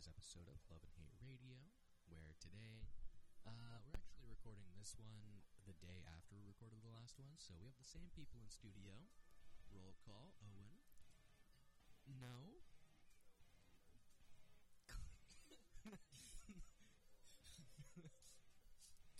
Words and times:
today's 0.00 0.16
episode 0.16 0.48
of 0.48 0.56
Love 0.72 0.80
and 0.80 0.96
Hate 0.96 1.12
Radio, 1.20 1.60
where 2.08 2.32
today 2.40 2.88
uh, 3.44 3.76
we're 3.84 4.00
actually 4.00 4.32
recording 4.32 4.64
this 4.72 4.96
one 4.96 5.44
the 5.68 5.76
day 5.76 6.00
after 6.16 6.32
we 6.32 6.40
recorded 6.48 6.80
the 6.80 6.88
last 6.88 7.20
one, 7.20 7.36
so 7.36 7.52
we 7.60 7.68
have 7.68 7.76
the 7.76 7.84
same 7.84 8.08
people 8.16 8.40
in 8.40 8.48
studio. 8.48 8.96
Roll 9.68 9.92
call, 10.00 10.32
Owen. 10.40 10.80
No. 12.16 12.64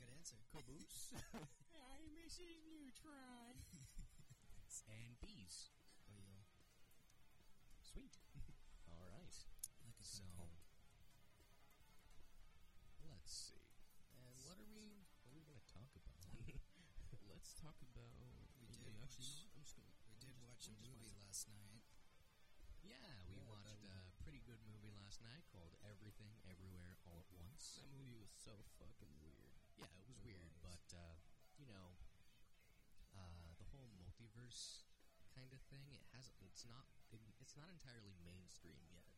Good 0.01 0.09
answer. 0.17 0.41
Caboose. 0.49 1.13
I'm 1.77 2.09
Mrs. 2.17 2.57
Neutron. 2.73 3.69
and 4.89 5.21
bees. 5.21 5.77
Oh, 6.09 6.25
yo. 6.25 6.41
Sweet. 7.85 8.17
All 8.89 9.05
right. 9.05 9.37
Like 9.85 10.01
a 10.01 10.05
So, 10.05 10.60
Let's 17.51 17.67
talk 17.67 17.83
about. 17.83 18.15
We 18.63 18.71
did 18.71 18.79
know, 18.87 18.95
actually, 19.03 19.27
you 19.27 19.43
know? 19.43 19.51
I'm 19.59 19.67
just 19.67 19.75
gonna. 19.75 19.91
we 20.07 20.15
did 20.23 20.39
watch 20.39 20.71
a 20.71 20.75
movie 20.87 21.11
last 21.19 21.51
night. 21.51 21.83
yeah, 22.87 22.95
we 23.27 23.43
Yeah, 23.43 23.51
watched 23.51 23.83
a 23.91 24.07
pretty 24.23 24.39
good 24.47 24.63
movie 24.71 24.95
last 24.95 25.19
night 25.19 25.43
called 25.51 25.75
Everything 25.83 26.31
Everywhere 26.47 27.03
All 27.11 27.19
at 27.19 27.27
Once. 27.35 27.75
That 27.83 27.91
movie 27.91 28.15
was 28.15 28.31
so 28.31 28.55
fucking 28.79 29.11
weird. 29.19 29.51
Yeah, 29.83 29.91
it 29.99 30.07
was 30.07 30.15
It 30.23 30.31
weird, 30.31 30.47
was. 30.47 30.63
but 30.63 30.87
uh, 30.95 31.19
you 31.59 31.67
know, 31.67 31.99
uh, 33.19 33.51
the 33.59 33.67
whole 33.75 33.91
multiverse 33.99 34.87
kind 35.35 35.51
of 35.51 35.59
thing. 35.67 35.91
It 35.91 36.07
has. 36.15 36.31
It's 36.47 36.63
not. 36.71 36.87
It, 37.11 37.19
it's 37.43 37.59
not 37.59 37.67
entirely 37.67 38.15
mainstream 38.23 38.79
yet. 38.95 39.11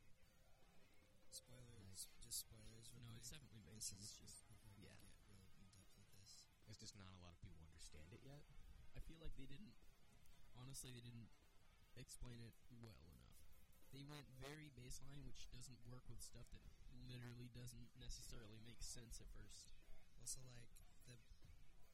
Spoilers. 1.28 2.08
Just 2.24 2.48
spoilers. 2.48 2.88
No, 2.96 3.12
it's 3.12 3.28
definitely 3.28 3.60
mainstream. 3.68 4.00
It's 4.00 4.16
just. 4.16 4.48
yeah. 4.80 4.96
get 4.96 5.12
real 5.28 5.52
in 5.60 5.68
depth 5.76 5.92
with 6.00 6.08
this. 6.16 6.48
It's 6.64 6.80
just 6.80 6.96
not 6.96 7.12
a 7.12 7.20
lot 7.20 7.31
understand 7.92 8.08
it 8.16 8.24
yet. 8.24 8.40
I 8.96 9.00
feel 9.04 9.20
like 9.20 9.36
they 9.36 9.44
didn't. 9.44 9.76
Honestly, 10.56 10.92
they 10.96 11.04
didn't 11.04 11.28
explain 11.96 12.40
it 12.40 12.56
well 12.80 12.96
enough. 13.04 13.36
They 13.92 14.08
went 14.08 14.24
very 14.40 14.72
baseline, 14.72 15.20
which 15.28 15.44
doesn't 15.52 15.76
work 15.84 16.08
with 16.08 16.24
stuff 16.24 16.48
that 16.56 16.64
literally 17.04 17.52
doesn't 17.52 17.92
necessarily 18.00 18.64
make 18.64 18.80
sense 18.80 19.20
at 19.20 19.28
first. 19.36 19.68
Also, 20.16 20.40
like 20.56 20.72
the 21.04 21.20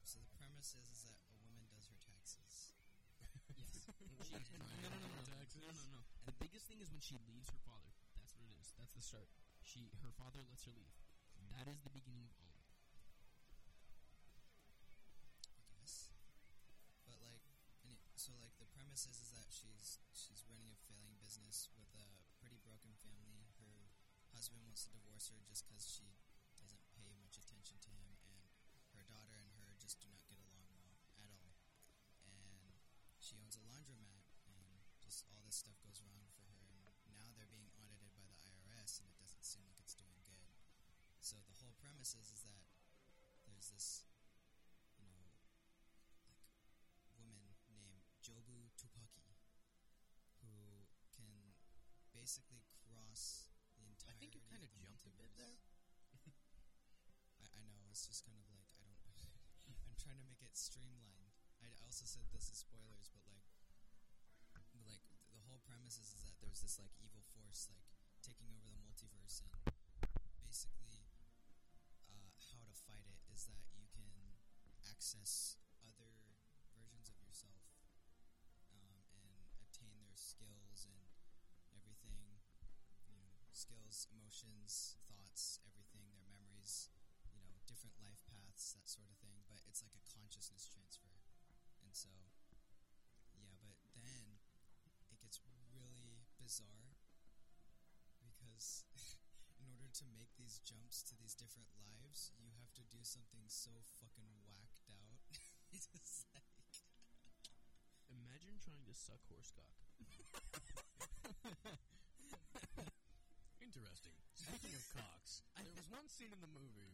so 0.07 0.23
the 0.23 0.31
premise 0.39 0.71
is, 0.79 0.87
is 0.87 1.03
that 1.03 1.19
a 1.27 1.35
woman 1.43 1.67
does 1.67 1.91
her 1.91 1.99
taxes. 1.99 2.71
Yes. 3.59 3.91
No, 4.79 4.87
no, 4.87 4.95
no, 4.95 5.11
no, 5.11 5.21
Taxes? 5.27 5.59
no, 5.59 5.75
no, 5.75 5.85
no. 5.91 6.01
The 6.23 6.35
biggest 6.39 6.71
thing 6.71 6.79
is 6.79 6.87
when 6.87 7.03
she 7.03 7.19
leaves 7.27 7.51
her 7.51 7.59
father. 7.67 7.91
That's 8.15 8.31
what 8.31 8.47
it 8.47 8.55
is. 8.63 8.71
That's 8.79 8.95
the 8.95 9.03
start. 9.03 9.27
She, 9.59 9.91
her 10.05 10.13
father 10.15 10.39
lets 10.47 10.63
her 10.63 10.71
leave. 10.71 10.95
That 11.51 11.67
is 11.67 11.83
the 11.83 11.91
beginning 11.91 12.23
of 12.23 12.31
all 12.39 12.48
of 54.69 54.79
jumped 54.81 55.05
a 55.05 55.13
bit 55.17 55.31
there. 55.35 55.57
I, 57.41 57.45
I 57.57 57.61
know 57.73 57.81
it's 57.89 58.05
just 58.05 58.25
kind 58.25 58.37
of 58.37 58.45
like 58.53 58.69
I 58.77 58.85
don't. 59.17 59.41
I'm 59.89 59.97
trying 59.97 60.21
to 60.21 60.27
make 60.29 60.41
it 60.45 60.53
streamlined. 60.53 61.33
I 61.59 61.73
also 61.83 62.05
said 62.05 62.29
this 62.29 62.47
is 62.53 62.61
spoilers, 62.61 63.09
but 63.11 63.25
like, 63.25 63.45
like 64.85 65.03
the 65.33 65.41
whole 65.49 65.59
premise 65.65 65.97
is, 65.97 66.13
is 66.13 66.21
that 66.23 66.37
there's 66.39 66.61
this 66.61 66.77
like 66.77 66.93
evil 67.01 67.25
force 67.33 67.65
like 67.73 67.83
taking 68.21 68.53
over 68.53 68.69
the 68.69 68.77
multiverse, 68.77 69.41
and 69.41 69.51
basically, 70.37 71.01
uh, 72.05 72.29
how 72.53 72.61
to 72.61 72.75
fight 72.85 73.09
it 73.09 73.19
is 73.33 73.49
that 73.49 73.65
you 73.73 73.89
can 73.89 74.13
access 74.85 75.48
suck 109.09 109.21
horse 109.29 109.49
cock. 109.57 109.73
Interesting. 113.59 114.15
Speaking 114.37 114.73
of 114.77 114.83
cocks, 114.95 115.41
there 115.57 115.73
was 115.75 115.87
one 115.91 116.05
scene 116.09 116.31
in 116.33 116.41
the 116.41 116.49
movie 116.53 116.93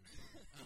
uh, 0.55 0.63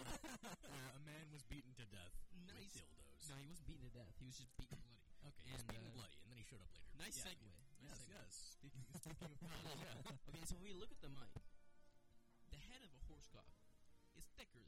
where 0.70 0.88
a 0.96 1.02
man 1.06 1.26
was 1.34 1.42
beaten 1.46 1.70
to 1.78 1.86
death 1.90 2.14
Nice. 2.46 2.74
with 2.74 2.82
dildos. 2.86 3.22
No, 3.30 3.34
he 3.38 3.46
wasn't 3.46 3.66
beaten 3.68 3.84
to 3.86 3.94
death. 3.94 4.14
He 4.18 4.26
was 4.26 4.36
just 4.38 4.50
beaten 4.58 4.78
bloody. 4.82 5.06
Okay, 5.30 5.44
he 5.46 5.52
was 5.54 5.62
beaten 5.66 5.86
uh, 5.86 5.98
bloody, 6.00 6.18
and 6.24 6.28
then 6.32 6.38
he 6.40 6.46
showed 6.46 6.62
up 6.64 6.70
later. 6.74 6.90
Nice 6.98 7.14
Yeah, 7.20 7.30
segue. 7.30 7.46
yeah. 7.46 7.62
Nice 7.84 8.00
Yes, 8.00 8.00
segue. 8.00 8.14
yes. 8.16 8.32
Speaking, 8.58 8.84
speaking 8.96 9.30
of 9.30 9.38
cocks, 9.46 9.70
yeah. 9.76 10.30
Okay, 10.32 10.42
so 10.48 10.54
when 10.58 10.66
you 10.66 10.76
look 10.78 10.90
at 10.90 10.98
the 11.04 11.12
mic, 11.12 11.34
the 12.50 12.58
head 12.70 12.82
of 12.82 12.90
a 12.90 13.00
horse 13.06 13.28
cock 13.30 13.46
is 14.18 14.26
thicker 14.34 14.66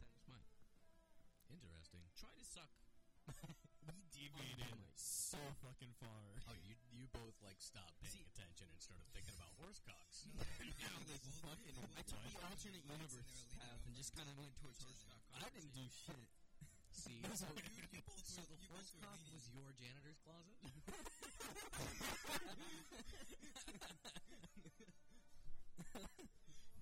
than 0.00 0.08
this 0.14 0.24
mic. 0.30 0.48
Interesting. 1.52 2.00
Try 2.16 2.32
to 2.32 2.46
suck. 2.46 2.72
You 4.16 4.32
deviated 4.32 4.72
so 4.96 5.36
fucking 5.60 5.92
far. 6.00 6.24
Oh, 6.48 6.56
you 6.64 6.72
you 6.88 7.04
both 7.12 7.36
like 7.44 7.60
stopped 7.60 7.92
paying 8.00 8.24
See- 8.24 8.32
attention 8.32 8.64
and 8.72 8.80
started 8.80 9.04
thinking 9.12 9.36
about 9.36 9.52
horse 9.60 9.80
cocks. 9.84 10.24
No, 10.32 10.88
like, 11.04 11.20
fucking- 11.20 11.76
I 11.96 12.02
took 12.02 12.20
the 12.24 12.32
alternate 12.40 12.40
fights 12.40 12.64
and 12.64 12.72
they 12.72 12.80
universe 12.88 13.44
path 13.60 13.80
and 13.86 13.92
just 13.94 14.12
kind 14.16 14.28
of 14.28 14.34
went 14.40 14.56
towards 14.56 14.80
horse 14.80 15.04
other. 15.04 15.20
cock. 15.28 15.44
I 15.44 15.48
didn't 15.52 15.74
do 15.76 15.84
shit. 15.92 16.28
See, 16.96 17.20
so, 17.36 17.44
you- 17.52 17.92
you 17.92 18.00
both 18.08 18.24
so 18.24 18.40
were- 18.40 18.48
the 18.48 18.56
you 18.64 18.68
horse 18.72 18.88
both 18.96 19.04
cock 19.04 19.20
was 19.36 19.44
your 19.52 19.68
janitor's 19.76 20.18
closet. 20.24 20.56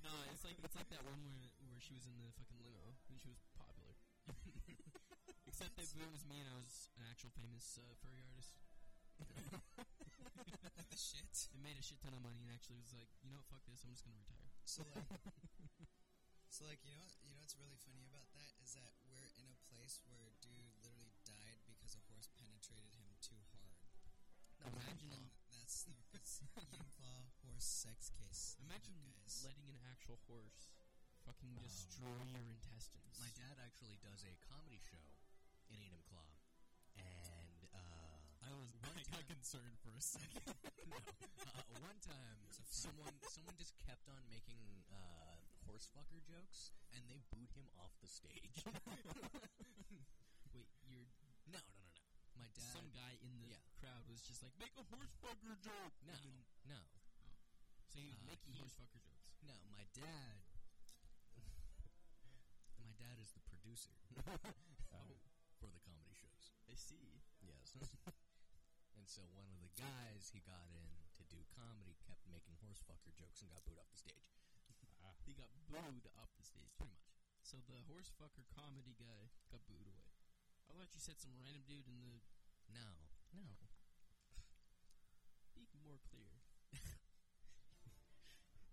No, 0.04 0.12
it's 0.32 0.44
like 0.44 0.56
it's 0.62 0.76
like 0.76 0.88
that 0.92 1.02
one 1.08 1.20
where 1.24 1.48
where 1.72 1.80
she 1.80 1.94
was 1.96 2.04
in 2.04 2.14
the 2.20 2.28
fucking 2.36 2.60
limo 2.60 2.92
and 3.08 3.16
she 3.20 3.28
was 3.32 3.40
popular. 3.40 3.53
Except 5.54 5.70
that 5.78 5.86
it 5.86 6.10
was 6.10 6.26
me 6.26 6.42
and 6.42 6.50
I 6.50 6.56
was 6.58 6.90
an 6.98 7.06
actual 7.06 7.30
famous 7.30 7.78
uh, 7.78 7.86
furry 8.02 8.18
artist. 8.26 8.58
What 9.22 10.74
the 10.90 10.98
shit? 10.98 11.30
It 11.54 11.62
made 11.62 11.78
a 11.78 11.84
shit 11.86 12.02
ton 12.02 12.10
of 12.10 12.26
money 12.26 12.42
and 12.42 12.50
actually 12.50 12.82
was 12.82 12.90
like, 12.90 13.06
you 13.22 13.30
know 13.30 13.38
what, 13.38 13.46
fuck 13.46 13.62
this, 13.70 13.86
I'm 13.86 13.94
just 13.94 14.02
gonna 14.02 14.18
retire. 14.18 14.50
So 14.66 14.82
like, 14.90 15.06
so 16.50 16.66
like, 16.66 16.82
you 16.82 16.90
know, 16.90 16.98
what- 17.06 17.14
you 17.22 17.30
know 17.30 17.38
what's 17.38 17.54
really 17.54 17.78
funny 17.86 18.02
about 18.02 18.26
that 18.34 18.50
is 18.58 18.74
that 18.74 18.98
we're 19.06 19.30
in 19.38 19.46
a 19.46 19.54
place 19.70 20.02
where 20.10 20.26
a 20.26 20.34
dude 20.42 20.58
literally 20.82 21.14
died 21.22 21.62
because 21.70 21.94
a 21.94 22.02
horse 22.10 22.26
penetrated 22.34 22.90
him 22.98 23.14
too 23.22 23.38
hard. 23.54 23.78
Imagine 24.66 25.30
that's 25.54 25.86
the 25.86 25.94
it's 26.18 26.42
horse 27.46 27.62
sex 27.86 28.10
case. 28.10 28.58
imagine 28.58 28.98
guys. 29.06 29.46
letting 29.46 29.70
an 29.70 29.78
actual 29.86 30.18
horse 30.26 30.74
fucking 31.22 31.54
Um, 31.54 31.62
destroy 31.62 32.18
your 32.34 32.42
intestines. 32.50 33.22
My 33.22 33.30
dad 33.38 33.54
actually 33.62 34.02
does 34.02 34.26
a 34.26 34.34
comedy 34.50 34.82
show 34.82 34.98
Claw, 35.74 36.30
and 36.94 37.66
uh, 37.74 38.46
I 38.46 38.50
was 38.54 38.70
one 38.78 38.94
I 38.94 39.02
got 39.10 39.26
concerned 39.26 39.74
for 39.82 39.90
a 39.90 39.98
second. 39.98 40.46
no, 40.86 40.94
uh, 41.50 41.82
one 41.82 41.98
time 41.98 42.38
It's 42.46 42.62
a 42.62 42.66
front. 42.70 42.94
someone 42.94 43.14
someone 43.26 43.58
just 43.58 43.74
kept 43.82 44.06
on 44.06 44.22
making 44.30 44.62
uh, 44.94 45.34
horse 45.66 45.90
fucker 45.90 46.22
jokes, 46.22 46.70
and 46.94 47.02
they 47.10 47.18
booed 47.34 47.50
him 47.58 47.66
off 47.82 47.90
the 47.98 48.06
stage. 48.06 48.62
Wait, 50.54 50.70
you're 50.86 51.10
no, 51.50 51.58
no, 51.58 51.58
no, 51.58 51.90
no. 51.90 52.06
My 52.38 52.46
dad. 52.54 52.70
some 52.70 52.86
guy 52.94 53.18
in 53.18 53.34
the 53.42 53.58
yeah. 53.58 53.58
crowd 53.82 54.06
was 54.06 54.22
just 54.22 54.46
like, 54.46 54.54
make 54.62 54.78
a 54.78 54.86
horse 54.94 55.10
fucker 55.18 55.58
joke. 55.58 55.94
no, 56.06 56.14
no. 56.70 56.78
so 57.90 57.98
he 57.98 58.06
was 58.14 58.22
Uh, 58.22 58.30
making 58.30 58.54
he- 58.54 58.62
horse 58.62 58.78
fucker 58.78 59.02
jokes. 59.02 59.34
No, 59.42 59.58
my 59.74 59.82
dad. 59.90 60.38
my 62.86 62.94
dad 62.94 63.18
is 63.18 63.34
the 63.34 63.42
producer 63.50 63.90
And 68.94 69.10
so 69.10 69.20
one 69.36 69.50
of 69.52 69.60
the 69.60 69.68
guys 69.76 70.32
he 70.32 70.40
got 70.40 70.64
in 70.72 70.88
to 71.20 71.22
do 71.28 71.36
comedy 71.52 71.92
kept 72.08 72.24
making 72.24 72.56
horsefucker 72.64 73.12
jokes 73.12 73.44
and 73.44 73.52
got 73.52 73.60
booed 73.68 73.76
off 73.76 73.90
the 73.92 74.00
stage. 74.00 74.24
Ah. 75.04 75.12
He 75.28 75.36
got 75.36 75.52
booed 75.68 76.08
off 76.16 76.32
the 76.40 76.46
stage, 76.46 76.72
pretty 76.80 76.96
much. 76.96 77.12
So 77.44 77.60
the 77.68 77.76
horse 77.92 78.08
fucker 78.16 78.48
comedy 78.48 78.96
guy 78.96 79.28
got 79.52 79.60
booed 79.68 79.84
away. 79.84 80.08
I 80.72 80.72
thought 80.72 80.88
you 80.96 81.02
said 81.04 81.20
some 81.20 81.36
random 81.36 81.60
dude 81.68 81.84
in 81.84 82.00
the. 82.00 82.24
No, 82.72 82.88
no. 83.36 83.44
Be 85.52 85.68
more 85.84 86.00
clear. 86.08 86.40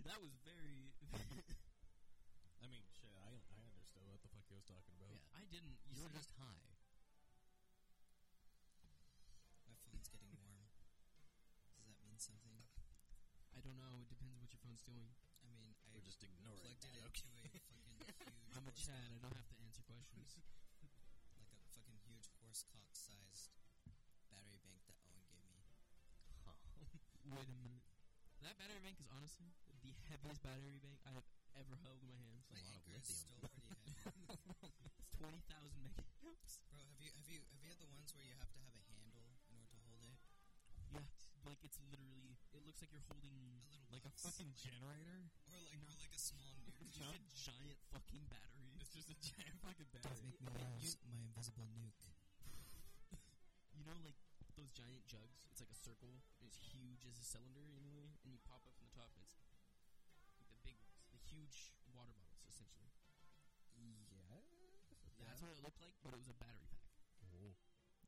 that 0.08 0.24
was 0.24 0.40
very. 0.48 0.96
I 2.64 2.72
mean, 2.72 2.88
shit, 2.96 3.12
I, 3.12 3.36
I 3.36 3.60
understood 3.68 4.08
what 4.08 4.24
the 4.24 4.32
fuck 4.32 4.48
he 4.48 4.56
was 4.56 4.64
talking 4.64 4.96
about. 4.96 5.12
Yeah. 5.12 5.28
I 5.36 5.44
didn't. 5.52 5.76
You 5.92 6.00
You 6.00 6.08
were 6.08 6.16
just 6.16 6.32
high. 6.40 6.72
My 9.68 9.76
phone's 9.84 10.08
getting 10.08 10.32
warm. 10.40 10.72
Does 11.76 11.92
that 11.92 12.00
mean 12.08 12.16
something? 12.18 12.56
I 13.52 13.60
don't 13.60 13.76
know. 13.76 14.08
It 14.08 14.16
depends 14.72 14.88
what 14.88 14.96
your 14.96 15.12
phone's 15.20 15.36
doing. 15.44 15.44
I 15.44 15.48
mean, 15.52 15.76
I 15.84 15.92
We're 15.92 16.08
just 16.08 16.24
ignoring 16.24 16.56
plugged 16.64 16.64
it 16.64 16.80
that. 16.88 16.96
into 16.96 17.04
a 17.04 17.12
fucking 17.12 17.68
huge. 17.68 18.08
I'm 18.56 18.64
a 18.64 18.72
horse 18.72 18.88
Chad. 18.88 18.96
cock- 18.96 19.12
I 19.12 19.20
don't 19.20 19.36
have 19.36 19.50
to 19.52 19.58
answer 19.68 19.84
questions. 19.84 20.30
like 21.36 21.52
a 21.52 21.60
fucking 21.76 22.00
huge 22.08 22.28
horse 22.40 22.64
cock 22.72 22.92
sized 22.96 23.52
battery 24.32 24.60
bank 24.64 24.80
that 24.88 24.96
Owen 25.12 25.28
gave 25.28 25.44
me. 25.52 25.60
Huh. 26.48 26.56
Wait 27.36 27.52
a 27.52 27.56
minute. 27.60 27.84
That 28.40 28.56
battery 28.56 28.80
bank 28.80 28.96
is 29.04 29.12
honestly 29.12 29.52
the 29.84 29.92
heaviest 30.08 30.40
battery 30.40 30.80
bank 30.80 31.04
I 31.04 31.12
have 31.20 31.28
ever 31.60 31.76
held 31.84 32.00
in 32.00 32.08
my 32.08 32.16
hands. 32.24 32.48
a 32.48 32.64
lot 32.64 32.80
of 32.80 32.88
lithium. 32.88 33.28
still 33.28 33.44
pretty 33.44 33.92
heavy. 34.08 34.24
It's 34.88 35.12
twenty 35.20 35.44
thousand 35.52 35.84
megaamps. 35.86 36.64
Bro, 36.74 36.82
have 36.90 37.02
you 37.04 37.12
have 37.20 37.28
you 37.30 37.40
have 37.54 37.62
you 37.62 37.70
had 37.70 37.78
the 37.84 37.92
ones 37.94 38.10
where 38.16 38.24
you 38.26 38.34
have 38.40 38.50
to 38.56 38.60
have 38.66 38.74
a 38.74 38.84
handle 38.90 39.38
in 39.52 39.54
order 39.54 39.68
to 39.70 39.78
hold 39.86 40.02
it? 40.02 40.18
Yeah, 40.90 41.06
like 41.46 41.60
it's 41.66 41.80
literally. 41.90 42.38
It 42.54 42.62
looks 42.68 42.82
like 42.84 42.92
you're 42.92 43.06
holding 43.08 43.32
A 43.32 43.58
little 43.72 43.88
Like 43.96 44.06
a 44.06 44.14
fucking 44.14 44.52
generator? 44.60 45.32
or 45.50 45.58
like 45.64 45.80
or 45.82 45.94
like 46.00 46.14
a 46.14 46.20
small 46.22 46.52
nuke. 46.64 46.78
just 46.92 47.16
a 47.16 47.22
giant 47.34 47.80
fucking 47.92 48.24
battery. 48.28 48.76
It's 48.80 48.92
just 48.94 49.10
a 49.10 49.18
giant 49.20 49.58
fucking 49.64 49.88
battery. 49.96 50.36
Use 50.84 50.98
my 51.08 51.18
invisible 51.18 51.68
nuke. 51.74 51.96
You 53.78 53.88
know, 53.88 53.98
like 54.06 54.20
those 54.60 54.70
giant 54.76 55.02
jugs. 55.10 55.48
It's 55.50 55.58
like 55.64 55.72
a 55.74 55.80
circle. 55.80 56.22
It's 56.46 56.60
huge 56.70 57.02
as 57.10 57.18
a 57.18 57.26
cylinder 57.26 57.66
anyway, 57.74 58.14
and 58.22 58.30
you 58.30 58.38
pop 58.46 58.62
up 58.68 58.76
from 58.78 58.86
the 58.86 58.94
top. 58.94 59.10
And 59.18 59.26
it's 59.26 59.34
like 60.38 60.46
the 60.54 60.62
big 60.62 60.78
ones, 60.86 61.02
the 61.10 61.18
huge 61.18 61.74
water 61.90 62.14
bottles, 62.14 62.46
essentially. 62.46 62.94
Yeah. 63.74 65.26
That's 65.26 65.42
what 65.42 65.50
it 65.50 65.58
looked 65.66 65.82
like, 65.82 65.98
but 66.06 66.14
it 66.14 66.20
was 66.22 66.30
a 66.30 66.38
battery 66.38 66.70
pack. 66.70 66.94
Oh. 67.26 67.58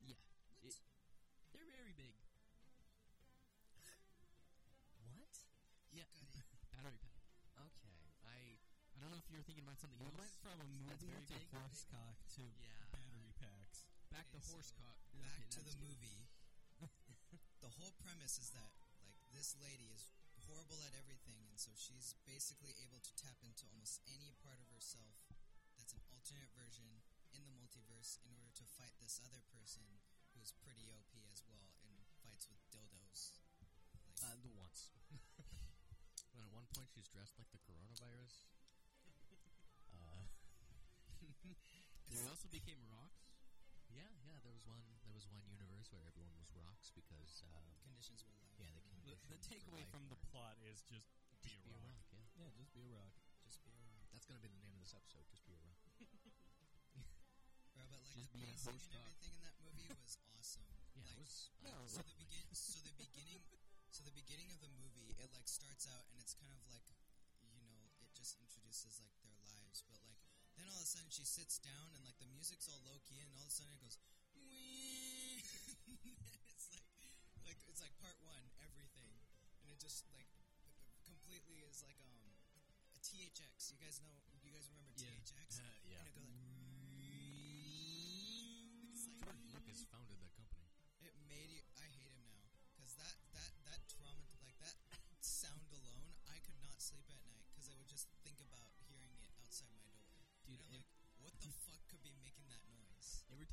Yeah, 0.06 0.18
it, 0.62 0.78
they're 1.50 1.66
very 1.66 1.94
big. 1.98 2.14
What? 5.10 5.34
Yeah, 5.90 6.06
Got 6.30 6.46
it. 6.54 6.62
battery 6.70 6.98
pack. 7.02 7.18
Okay. 7.58 7.98
I. 8.26 8.62
I 9.34 9.42
don't 9.42 9.42
know 9.42 9.50
if 9.50 9.50
you 9.50 9.58
were 9.58 9.66
thinking 9.66 9.66
about 9.66 9.80
something 9.82 9.98
We 9.98 10.06
else. 10.06 10.14
went 10.22 10.36
from 10.46 10.56
a 10.62 10.68
movie 10.78 11.10
very 11.10 11.26
to 11.26 11.34
big. 11.34 11.50
horse 11.50 11.82
cock 11.90 12.16
to 12.38 12.42
Yeah. 12.54 12.86
battery 12.94 13.34
packs. 13.34 13.82
Back 14.14 14.30
to 14.30 14.38
Okay, 14.38 14.46
horse 14.54 14.70
so 14.70 14.78
cock. 14.78 14.94
Back 15.18 15.34
Okay, 15.42 15.50
to 15.50 15.58
the 15.58 15.64
just 15.74 15.78
kidding. 15.82 15.98
movie. 15.98 16.22
the 17.66 17.72
whole 17.74 17.90
premise 17.98 18.38
is 18.38 18.54
that 18.54 18.70
like 19.02 19.18
this 19.34 19.58
lady 19.58 19.90
is 19.90 20.06
horrible 20.46 20.78
at 20.86 20.94
everything, 20.94 21.50
and 21.50 21.58
so 21.58 21.74
she's 21.74 22.14
basically 22.22 22.78
able 22.86 23.02
to 23.02 23.10
tap 23.18 23.34
into 23.42 23.66
almost 23.74 23.98
any 24.06 24.30
part 24.38 24.62
of 24.62 24.70
herself 24.70 25.18
that's 25.74 25.90
an 25.98 26.02
alternate 26.14 26.54
version 26.54 27.02
in 27.34 27.42
the 27.42 27.50
multiverse 27.58 28.22
in 28.22 28.38
order 28.38 28.54
to 28.54 28.62
fight 28.78 28.94
this 29.02 29.18
other 29.18 29.42
person 29.50 29.98
who's 30.38 30.54
pretty 30.62 30.86
OP 30.94 31.10
as 31.34 31.42
well 31.50 31.74
and 31.82 32.06
fights 32.22 32.46
with 32.46 32.62
dildos. 32.70 33.34
Like, 34.06 34.22
Uh, 34.22 34.38
the 34.46 34.54
once. 34.54 34.94
and 36.38 36.38
at 36.38 36.50
one 36.54 36.66
point, 36.70 36.86
she's 36.94 37.08
dressed 37.10 37.34
like 37.34 37.50
the 37.50 37.58
coronavirus. 37.66 38.46
Also 42.44 42.52
became 42.52 42.76
rocks. 42.92 43.24
yeah, 43.88 44.04
yeah. 44.28 44.36
There 44.44 44.52
was 44.52 44.68
one. 44.68 44.84
There 45.08 45.16
was 45.16 45.24
one 45.32 45.40
universe 45.48 45.88
where 45.88 46.04
everyone 46.04 46.36
was 46.36 46.52
rocks 46.52 46.92
because 46.92 47.40
uh, 47.40 47.72
conditions 47.80 48.20
were 48.28 48.36
like 48.36 48.52
yeah, 48.60 48.68
the 48.76 48.84
The, 49.08 49.16
conditions 49.16 49.32
the 49.32 49.40
for 49.40 49.48
takeaway 49.48 49.84
from 49.88 50.04
the 50.12 50.20
plot 50.28 50.60
is 50.60 50.84
just 50.84 51.08
be 51.40 51.48
just 51.48 51.56
a 51.56 51.64
be 51.64 51.72
a 51.72 51.80
rock. 51.80 51.96
rock. 52.12 52.28
Yeah, 52.36 52.44
Yeah, 52.44 52.50
just 52.52 52.68
be 52.76 52.84
a 52.84 52.90
rock. 52.92 53.16
just 53.48 53.64
be 53.64 53.72
around. 53.72 54.04
that's 54.12 54.28
gonna 54.28 54.44
be 54.44 54.52
the 54.52 54.60
name 54.60 54.76
of 54.76 54.84
this 54.84 54.92
episode. 54.92 55.24
Just 55.32 55.40
be 55.48 55.56
a 55.56 55.60
rock. 55.64 55.80
Bro, 57.72 57.88
but 57.88 58.00
like 58.04 58.12
Just 58.12 58.28
the 58.28 58.36
be 58.36 58.44
a 58.44 58.52
pacing 58.52 58.76
and 58.76 58.92
cock. 58.92 59.00
everything 59.08 59.32
in 59.32 59.40
that 59.48 59.56
movie 59.64 59.88
was 60.04 60.20
awesome. 60.36 60.68
Yeah, 61.00 61.08
like, 61.08 61.16
it 61.16 61.18
was. 61.24 61.48
No, 61.64 61.72
uh, 61.72 61.88
so 61.88 62.00
the 62.04 62.14
begin 62.20 62.44
so 62.52 62.78
the 62.84 62.92
beginning 63.00 63.40
so 63.88 64.04
the 64.04 64.12
beginning 64.14 64.52
of 64.52 64.60
the 64.60 64.68
movie 64.78 65.16
it 65.18 65.32
like 65.32 65.48
starts 65.48 65.88
out 65.90 66.04
and 66.12 66.20
it's 66.20 66.36
kind 66.36 66.52
of 66.54 66.60
like 66.68 66.84
you 67.40 67.50
know 67.64 67.88
it 68.04 68.10
just 68.14 68.36
introduces 68.38 69.00
like 69.02 69.13
then 70.56 70.66
all 70.70 70.78
of 70.80 70.86
a 70.86 70.90
sudden 70.90 71.10
she 71.10 71.24
sits 71.26 71.58
down 71.58 71.90
and 71.96 72.04
like 72.06 72.18
the 72.22 72.26
music's 72.30 72.68
all 72.70 72.78
low 72.86 72.98
key 73.06 73.18
and 73.22 73.30
all 73.34 73.42
of 73.46 73.50
a 73.50 73.54
sudden 73.54 73.72
it 73.74 73.80
goes 73.82 73.98
it's 76.50 76.66
like 76.70 76.84
like 77.44 77.58
it's 77.68 77.80
like 77.82 77.94
part 78.00 78.16
one 78.24 78.42
everything 78.62 79.10
and 79.62 79.68
it 79.72 79.78
just 79.82 80.04
like 80.14 80.26
completely 81.06 81.62
is 81.66 81.82
like 81.84 81.98
um 82.06 82.30
a 82.94 82.98
THX 83.02 83.72
you 83.74 83.78
guys 83.82 83.98
know 84.02 84.14
you 84.42 84.50
guys 84.54 84.68
remember 84.70 84.92
Yeah. 84.96 85.10
THX 85.18 85.58
Uh, 85.58 85.62
yeah. 85.90 85.98
and 86.00 86.06
it 86.08 86.14
goes 86.14 86.30
like 86.30 86.46
it's 88.94 89.04
like 89.10 89.18
George 89.18 89.42
Lucas 89.50 89.82
founded 89.90 90.18
that 90.22 90.30
company. 90.38 90.70
it 91.02 91.14
made 91.28 91.50
you. 91.50 91.62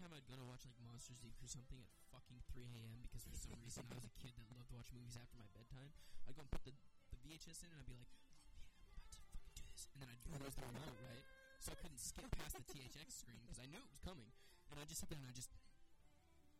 Time 0.01 0.17
I'd 0.17 0.25
go 0.25 0.33
to 0.33 0.47
watch 0.49 0.65
like 0.65 0.73
Monsters 0.81 1.21
Inc. 1.21 1.37
or 1.37 1.45
something 1.45 1.77
at 1.77 1.85
fucking 2.09 2.41
3 2.49 2.65
a.m. 2.65 3.05
because 3.05 3.21
for 3.21 3.37
some 3.37 3.53
reason 3.61 3.85
I 3.85 3.93
was 3.93 4.09
a 4.09 4.13
kid 4.17 4.33
that 4.33 4.49
loved 4.49 4.73
to 4.73 4.75
watch 4.81 4.89
movies 4.89 5.13
after 5.13 5.37
my 5.37 5.45
bedtime, 5.53 5.93
I'd 6.25 6.33
go 6.33 6.41
and 6.41 6.49
put 6.49 6.65
the, 6.65 6.73
the 7.13 7.21
VHS 7.21 7.61
in 7.61 7.69
and 7.69 7.77
I'd 7.77 7.85
be 7.85 7.93
like, 7.93 8.09
oh 8.09 8.57
man, 8.65 8.81
I'm 8.81 8.97
about 8.97 9.13
to 9.13 9.21
fucking 9.21 9.53
do 9.53 9.63
this. 9.69 9.85
And 9.93 10.01
then 10.01 10.09
I'd 10.09 10.25
lose 10.41 10.57
the 10.57 10.65
remote, 10.65 10.97
right? 11.05 11.25
So 11.61 11.69
I 11.69 11.77
couldn't 11.77 12.01
skip 12.01 12.25
past 12.33 12.57
the 12.57 12.65
THX 12.65 13.13
screen 13.13 13.45
because 13.45 13.61
I 13.61 13.69
knew 13.69 13.77
it 13.77 13.93
was 13.93 14.01
coming. 14.01 14.33
And 14.73 14.81
I'd 14.81 14.89
just 14.89 15.05
sit 15.05 15.13
there 15.13 15.21
and 15.21 15.29
I'd 15.29 15.37
just 15.37 15.53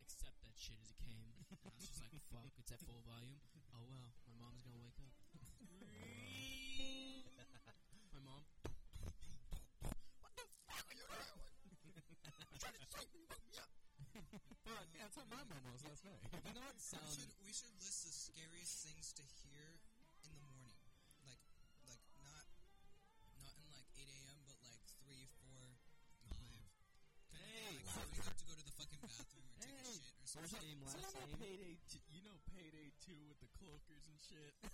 accept 0.06 0.38
that 0.46 0.54
shit 0.54 0.78
as 0.78 0.94
it 0.94 1.02
came. 1.02 1.26
And 1.50 1.66
I 1.66 1.74
was 1.74 1.90
just 1.90 1.98
like, 1.98 2.14
fuck, 2.30 2.54
it's 2.62 2.70
at 2.70 2.78
full 2.86 3.02
volume. 3.10 3.42
Oh 3.74 3.90
well, 3.90 4.14
my 4.30 4.38
mom's 4.38 4.62
gonna 4.62 4.78
wake 4.78 4.91
But 12.92 14.88
yeah, 14.92 15.08
that's 15.08 15.16
how 15.16 15.24
my 15.32 15.40
mom 15.48 15.64
was 15.72 15.84
last 15.88 16.04
night. 16.04 16.20
You 16.44 16.52
know 16.56 16.64
what 16.68 16.76
We 16.76 17.08
should 17.16 17.32
we 17.44 17.52
should 17.56 17.72
list 17.80 18.04
the 18.08 18.12
scariest 18.12 18.84
things 18.84 19.16
to 19.16 19.24
hear 19.48 19.80
in 20.28 20.32
the 20.36 20.42
morning, 20.44 20.76
like 21.24 21.40
like 21.88 22.04
not 22.20 22.44
not 23.40 23.56
in 23.56 23.68
like 23.72 23.88
8 23.96 24.04
a.m. 24.04 24.38
but 24.48 24.60
like 24.68 24.84
3, 25.08 25.24
4, 25.40 25.80
5. 26.36 26.36
Hey, 27.36 27.80
like 27.80 27.96
so 27.96 28.04
you 28.12 28.22
have 28.28 28.36
to 28.36 28.46
go 28.48 28.54
to 28.60 28.64
the 28.68 28.76
fucking 28.76 29.02
bathroom 29.08 29.48
or 29.48 29.56
take 29.64 29.80
a 29.80 29.88
shit 29.88 30.12
or 30.20 30.28
First 30.28 30.52
something. 30.52 30.68
name, 30.68 30.84
So 30.88 31.00
last 31.00 31.16
name. 31.16 31.40
payday, 31.40 31.74
t- 31.88 32.04
you 32.12 32.22
know 32.28 32.36
payday 32.52 32.92
two 33.04 33.20
with 33.32 33.40
the 33.40 33.48
cloakers 33.56 34.04
and 34.08 34.20
shit. 34.20 34.52
I 34.62 34.68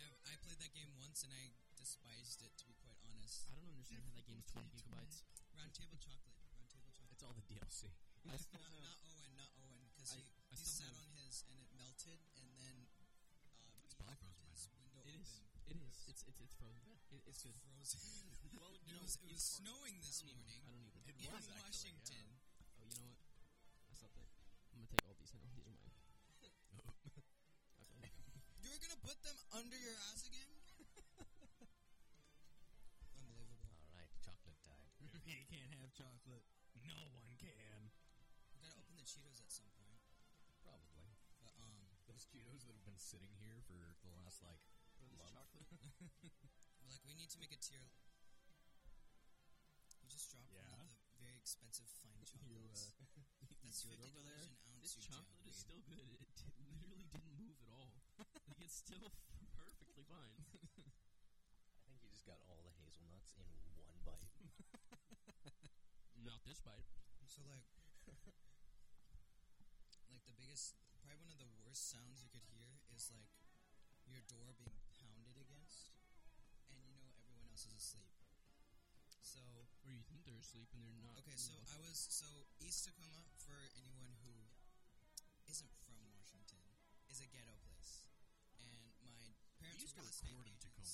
have 0.00 0.16
I 0.28 0.34
played 0.44 0.60
that 0.64 0.72
game 0.74 0.90
once 1.00 1.22
and 1.24 1.32
I 1.32 1.52
despised 1.78 2.40
it 2.44 2.52
to 2.60 2.64
be 2.68 2.74
quite 2.80 2.96
honest. 3.08 3.44
I 3.48 3.56
don't 3.60 3.68
understand 3.72 4.02
how 4.04 4.12
that 4.16 4.24
game 4.28 4.40
is 4.40 4.48
20 4.48 4.68
gigabytes. 4.74 5.22
Round 5.56 5.72
table 5.74 5.98
chocolate. 5.98 6.34
Round 6.58 6.68
table 6.70 6.90
chocolate. 6.92 7.12
It's 7.14 7.22
all 7.24 7.34
the 7.34 7.42
DLC. 7.46 7.90
Not, 8.24 8.40
not 8.82 8.96
Owen, 9.04 9.32
not 9.36 9.50
Owen, 9.60 9.84
because 9.94 10.12
he, 10.16 10.22
I 10.24 10.56
he 10.56 10.64
sat 10.64 10.94
on 10.96 11.12
his 11.20 11.44
and 11.50 11.60
it 11.60 11.68
melted, 11.76 12.18
and 12.40 12.48
then 12.56 12.88
uh, 12.98 13.04
It's 13.84 13.92
frozen 13.94 14.32
by 14.34 14.48
his 14.48 14.64
window 14.72 14.96
it 15.04 15.12
is. 15.20 15.44
open. 15.44 15.70
It 15.70 15.76
is. 15.84 15.96
It's 16.08 16.22
it's 16.24 16.40
it's 16.40 16.54
frozen. 16.56 16.96
It, 17.12 17.20
it's 17.28 17.42
good. 17.44 17.54
Frozen. 17.60 18.00
Well, 18.54 18.70
it 18.70 18.86
you 18.86 18.94
know, 18.94 19.02
was, 19.02 19.18
it 19.18 19.26
was 19.34 19.42
snowing 19.42 19.98
this 19.98 20.22
I 20.22 20.30
morning 20.30 20.46
Even, 20.46 20.62
I 20.62 20.70
don't 20.70 20.86
even. 20.86 21.02
It 21.10 21.18
in 21.18 21.26
was 21.34 21.42
actually, 21.44 21.58
Washington. 21.58 22.26
Oh, 22.78 22.86
you 22.86 22.94
know 22.96 23.02
what? 23.10 23.18
I 23.90 23.92
stopped 23.98 24.14
it. 24.22 24.30
I'm 24.72 24.78
gonna 24.78 24.88
take 24.94 25.02
all 25.10 25.16
these. 25.18 25.34
now. 25.34 25.42
These 25.52 25.58
are 25.58 25.66
mine. 25.74 25.90
Okay. 26.38 26.54
You 28.64 28.70
were 28.72 28.78
gonna 28.80 28.96
put 29.04 29.18
them 29.26 29.36
under 29.58 29.74
your 29.76 29.92
ass 30.08 30.22
again? 30.24 30.43
Chocolate. 35.94 36.42
No 36.82 36.98
one 37.14 37.30
can. 37.38 37.94
We 38.54 38.58
gotta 38.60 38.74
open 38.82 38.98
the 38.98 39.06
Cheetos 39.06 39.38
at 39.38 39.50
some 39.54 39.70
point. 39.78 40.02
Probably. 40.66 41.14
But 41.38 41.54
um, 41.62 41.86
Those 42.10 42.26
Cheetos 42.26 42.66
that 42.66 42.74
have 42.74 42.82
been 42.84 42.98
sitting 42.98 43.30
here 43.38 43.62
for 43.62 43.78
the 43.78 44.10
last 44.18 44.42
like 44.42 44.58
month. 45.14 45.30
chocolate. 45.30 45.70
like 46.90 47.02
we 47.06 47.14
need 47.14 47.30
to 47.30 47.38
make 47.38 47.54
a 47.54 47.60
tier. 47.62 47.94
You 50.02 50.10
just 50.10 50.28
dropped 50.34 50.50
one 50.52 50.66
of 50.66 50.74
the 50.82 50.90
very 51.22 51.38
expensive 51.38 51.86
fine 52.02 52.18
You, 52.44 52.58
chocolates. 52.66 52.90
uh, 52.98 53.46
That's 53.62 53.80
good 53.86 53.94
fifty 53.94 54.10
over 54.10 54.20
dollars 54.20 54.50
there? 54.50 54.50
an 54.50 54.58
ounce. 54.74 54.82
This 54.82 54.98
you 54.98 55.02
chocolate 55.06 55.38
is 55.46 55.54
jabweed. 55.54 55.62
still 55.62 55.82
good. 55.86 56.10
It 56.18 56.28
d- 56.34 56.50
literally 56.66 57.06
didn't 57.14 57.38
move 57.38 57.56
at 57.62 57.70
all. 57.70 58.02
like 58.50 58.58
it's 58.60 58.74
still 58.82 59.08
perfectly 59.54 60.02
fine. 60.10 60.34
I 60.42 61.80
think 61.86 62.02
you 62.02 62.10
just 62.10 62.26
got 62.26 62.42
all 62.50 62.60
the 62.66 62.74
hazelnuts 62.82 63.32
in 63.38 63.46
one 63.78 63.96
bite. 64.04 64.33
Not 66.24 66.40
this 66.48 66.60
bite. 66.64 66.88
So 67.28 67.44
like, 67.44 67.64
like 70.10 70.24
the 70.24 70.32
biggest, 70.40 70.74
probably 71.04 71.20
one 71.20 71.30
of 71.30 71.38
the 71.40 71.50
worst 71.60 71.90
sounds 71.92 72.24
you 72.24 72.30
could 72.32 72.44
hear 72.48 72.80
is 72.96 73.12
like 73.12 73.28
your 74.08 74.20
door 74.28 74.56
being 74.56 74.72
pounded 74.96 75.36
against, 75.36 75.92
and 76.72 76.80
you 76.88 76.96
know 76.96 77.12
everyone 77.20 77.44
else 77.52 77.68
is 77.68 77.76
asleep. 77.76 78.08
So 79.20 79.40
Or 79.84 79.92
you 79.92 80.00
think 80.08 80.24
they're 80.24 80.40
asleep 80.40 80.72
and 80.72 80.80
they're 80.86 80.96
not. 81.04 81.18
okay, 81.20 81.36
so. 81.36 81.52
I 81.68 81.76
was 81.84 81.96
so 81.98 82.28
East 82.60 82.88
Tacoma 82.88 83.24
for 83.44 83.60
anyone 83.76 84.14
who 84.24 84.32
isn't 85.50 85.72
from 85.84 86.00
Washington 86.08 86.64
is 87.12 87.20
a 87.20 87.28
ghetto 87.28 87.52
place, 87.68 88.08
and 88.64 88.72
my 89.04 89.28
parents 89.60 89.82
used 89.84 89.92
were 89.96 90.00
to 90.00 90.08
real 90.08 90.14
estate 90.14 90.32
record 90.32 90.48
in 90.48 90.56
Tacoma. 90.56 90.88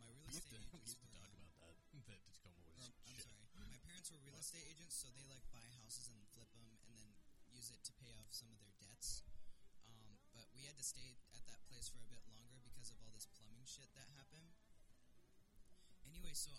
My 0.00 0.08
real 0.12 0.28
estate 0.36 0.60
agents 0.60 0.92
used 0.92 1.00
to 1.00 1.08
were, 1.08 1.16
talk 1.16 1.32
uh, 1.32 1.40
about 1.40 1.56
that. 1.64 1.80
That 2.10 2.20
Tacoma 2.28 2.60
was 2.68 2.76
or, 2.80 2.90
I'm 3.06 3.14
shit. 3.14 3.24
sorry. 3.24 3.46
My 3.70 3.78
parents 3.86 4.08
were 4.10 4.20
real 4.26 4.33
estate 4.44 4.68
agents, 4.76 5.00
so 5.00 5.08
they 5.16 5.24
like 5.24 5.40
buy 5.56 5.64
houses 5.80 6.12
and 6.12 6.20
flip 6.36 6.52
them, 6.52 6.68
and 6.84 6.92
then 7.00 7.16
use 7.48 7.72
it 7.72 7.80
to 7.80 7.96
pay 7.96 8.12
off 8.20 8.28
some 8.28 8.52
of 8.52 8.60
their 8.60 8.76
debts. 8.76 9.24
Um, 9.88 10.20
but 10.36 10.52
we 10.52 10.68
had 10.68 10.76
to 10.76 10.84
stay 10.84 11.16
at 11.32 11.48
that 11.48 11.64
place 11.64 11.88
for 11.88 12.04
a 12.04 12.08
bit 12.12 12.20
longer 12.28 12.60
because 12.60 12.92
of 12.92 13.00
all 13.00 13.08
this 13.16 13.24
plumbing 13.24 13.64
shit 13.64 13.88
that 13.96 14.04
happened. 14.12 14.52
Anyway, 16.04 16.36
so 16.36 16.52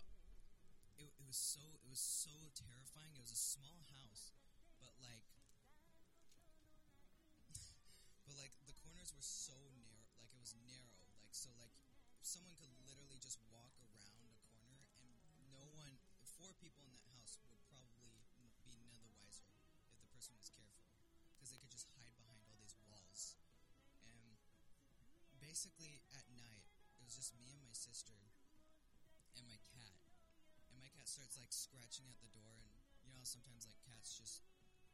it, 0.97 1.13
it 1.13 1.25
was 1.29 1.37
so 1.37 1.61
it 1.85 1.85
was 1.85 2.01
so 2.01 2.33
terrifying. 2.57 3.13
It 3.13 3.21
was 3.21 3.29
a 3.29 3.37
small 3.37 3.85
house, 3.93 4.33
but 4.81 4.97
like, 4.97 5.29
but 8.25 8.33
like 8.33 8.57
the 8.65 8.73
corners 8.81 9.13
were 9.13 9.21
so 9.21 9.53
narrow. 9.77 10.09
Like 10.17 10.33
it 10.33 10.41
was 10.41 10.57
narrow. 10.65 11.05
Like 11.21 11.37
so 11.37 11.53
like 11.61 11.77
someone 12.25 12.57
could 12.57 12.73
literally 12.89 13.21
just 13.21 13.37
walk 13.45 13.77
around 13.77 14.25
a 14.33 14.41
corner 14.49 14.89
and 14.97 15.05
no 15.53 15.69
one 15.77 16.01
four 16.41 16.49
people 16.57 16.81
in 16.89 16.94
basically 25.55 26.03
at 26.11 26.27
night 26.35 26.67
it 26.99 27.07
was 27.07 27.15
just 27.15 27.31
me 27.39 27.47
and 27.55 27.63
my 27.63 27.71
sister 27.71 28.19
and 29.39 29.47
my 29.47 29.55
cat. 29.71 29.95
And 30.67 30.75
my 30.83 30.91
cat 30.91 31.07
starts 31.07 31.39
like 31.39 31.47
scratching 31.55 32.11
at 32.11 32.19
the 32.19 32.27
door 32.35 32.59
and 32.59 32.75
you 33.07 33.15
know 33.15 33.23
sometimes 33.23 33.63
like 33.63 33.79
cats 33.87 34.19
just 34.19 34.43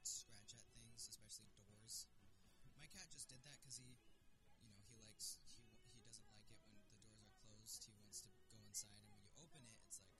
scratch 0.05 0.53
at 0.53 0.61
things 0.77 1.09
especially 1.09 1.49
doors? 1.57 2.05
My 2.77 2.85
cat 2.93 3.09
just 3.09 3.25
did 3.25 3.41
that 3.41 3.57
because 3.57 3.81
he 3.81 3.97
you 4.61 4.69
know 4.69 4.77
he 4.85 4.93
likes 5.01 5.41
he 5.49 5.65
he 5.81 5.97
doesn't 6.05 6.29
like 6.29 6.45
it 6.53 6.61
when 6.61 6.77
the 6.93 7.01
doors 7.01 7.25
are 7.25 7.33
closed. 7.41 7.81
He 7.81 7.97
wants 7.97 8.21
to 8.21 8.29
go 8.53 8.61
inside 8.61 9.01
and 9.01 9.09
when 9.17 9.25
you 9.25 9.33
open 9.41 9.65
it 9.65 9.81
it's 9.89 9.97
like 9.97 10.13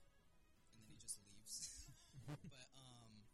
and 0.74 0.82
then 0.82 0.90
he 0.90 0.98
just 0.98 1.22
leaves. 1.22 1.86
But 2.50 2.66
um 2.82 3.30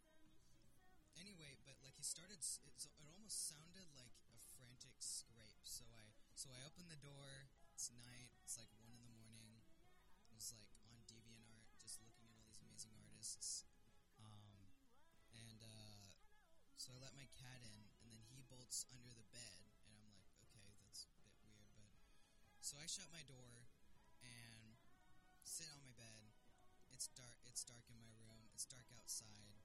anyway 1.17 1.57
but 1.65 1.81
like 1.81 1.97
he 1.97 2.05
started 2.05 2.45
it, 2.45 2.77
it 2.85 2.93
almost 3.01 3.49
sounded 3.49 3.89
like 3.97 4.13
a 4.29 4.37
frantic 4.61 5.01
scrape. 5.01 5.65
So 5.65 5.89
i 5.89 6.18
so 6.39 6.55
i 6.55 6.63
opened 6.63 6.87
the 6.87 7.03
door 7.03 7.51
it's 7.75 7.91
night 7.99 8.31
it's 8.47 8.55
like 8.55 8.71
one 8.79 8.95
in 8.95 9.03
the 9.03 9.11
morning. 9.11 9.59
It 10.31 10.35
was 10.39 10.55
like 10.55 10.71
on 10.87 10.95
deviantart 11.11 11.67
just 11.83 11.99
looking 11.99 12.31
at 12.31 12.39
all 12.39 12.47
these 12.47 12.63
amazing 12.63 12.95
artists. 12.95 13.67
Um 14.23 14.71
and 15.35 15.59
uh 15.67 16.15
so 16.79 16.95
i 16.95 16.99
let 17.03 17.19
my 17.19 17.27
cat 17.35 17.59
in 17.67 17.91
and 17.99 18.07
then 18.15 18.23
he 18.31 18.47
bolts 18.47 18.87
under 18.95 19.11
the 19.11 19.27
bed 19.35 19.67
and 19.91 19.99
i'm 19.99 20.15
like 20.15 20.31
okay 20.47 20.71
that's 20.79 21.11
a 21.11 21.19
bit 21.27 21.35
weird 21.43 21.67
but 21.75 21.91
so 22.63 22.79
i 22.79 22.87
shut 22.87 23.11
my 23.11 23.27
door 23.27 23.67
and 24.23 24.79
sit 25.43 25.67
on 25.75 25.83
my 25.83 25.91
bed. 25.99 26.31
It's 26.95 27.11
dark 27.19 27.35
it's 27.51 27.67
dark 27.67 27.83
in 27.91 27.99
my 27.99 28.15
room 28.15 28.47
it's 28.55 28.67
dark 28.71 28.87
outside. 28.95 29.59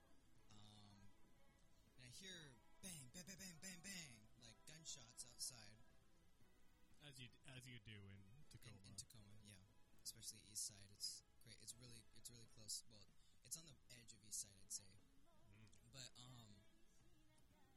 Um, 0.50 1.06
and 1.94 2.02
i 2.02 2.10
hear 2.18 2.58
bang 2.82 3.14
bang 3.14 3.30
bang 3.30 3.38
bang 3.38 3.58
bang 3.62 3.80
bang 3.86 4.23
As 7.14 7.22
you 7.22 7.30
as 7.46 7.62
you 7.70 7.78
do 7.86 7.94
in 7.94 8.18
in, 8.26 8.42
Tacoma. 8.50 8.82
in 8.90 8.98
tacoma. 8.98 9.38
Yeah. 9.46 9.70
Especially 10.02 10.42
east 10.50 10.66
side 10.66 10.90
it's 10.90 11.22
great. 11.46 11.62
It's 11.62 11.78
really 11.78 12.02
it's 12.18 12.34
really 12.34 12.50
close. 12.58 12.82
Well 12.90 13.06
it's 13.46 13.54
on 13.54 13.70
the 13.70 13.78
edge 13.94 14.18
of 14.18 14.20
east 14.26 14.42
side 14.42 14.58
i'd 14.58 14.74
say. 14.74 14.90
Mm. 15.46 15.70
but 15.94 16.10
um 16.18 16.58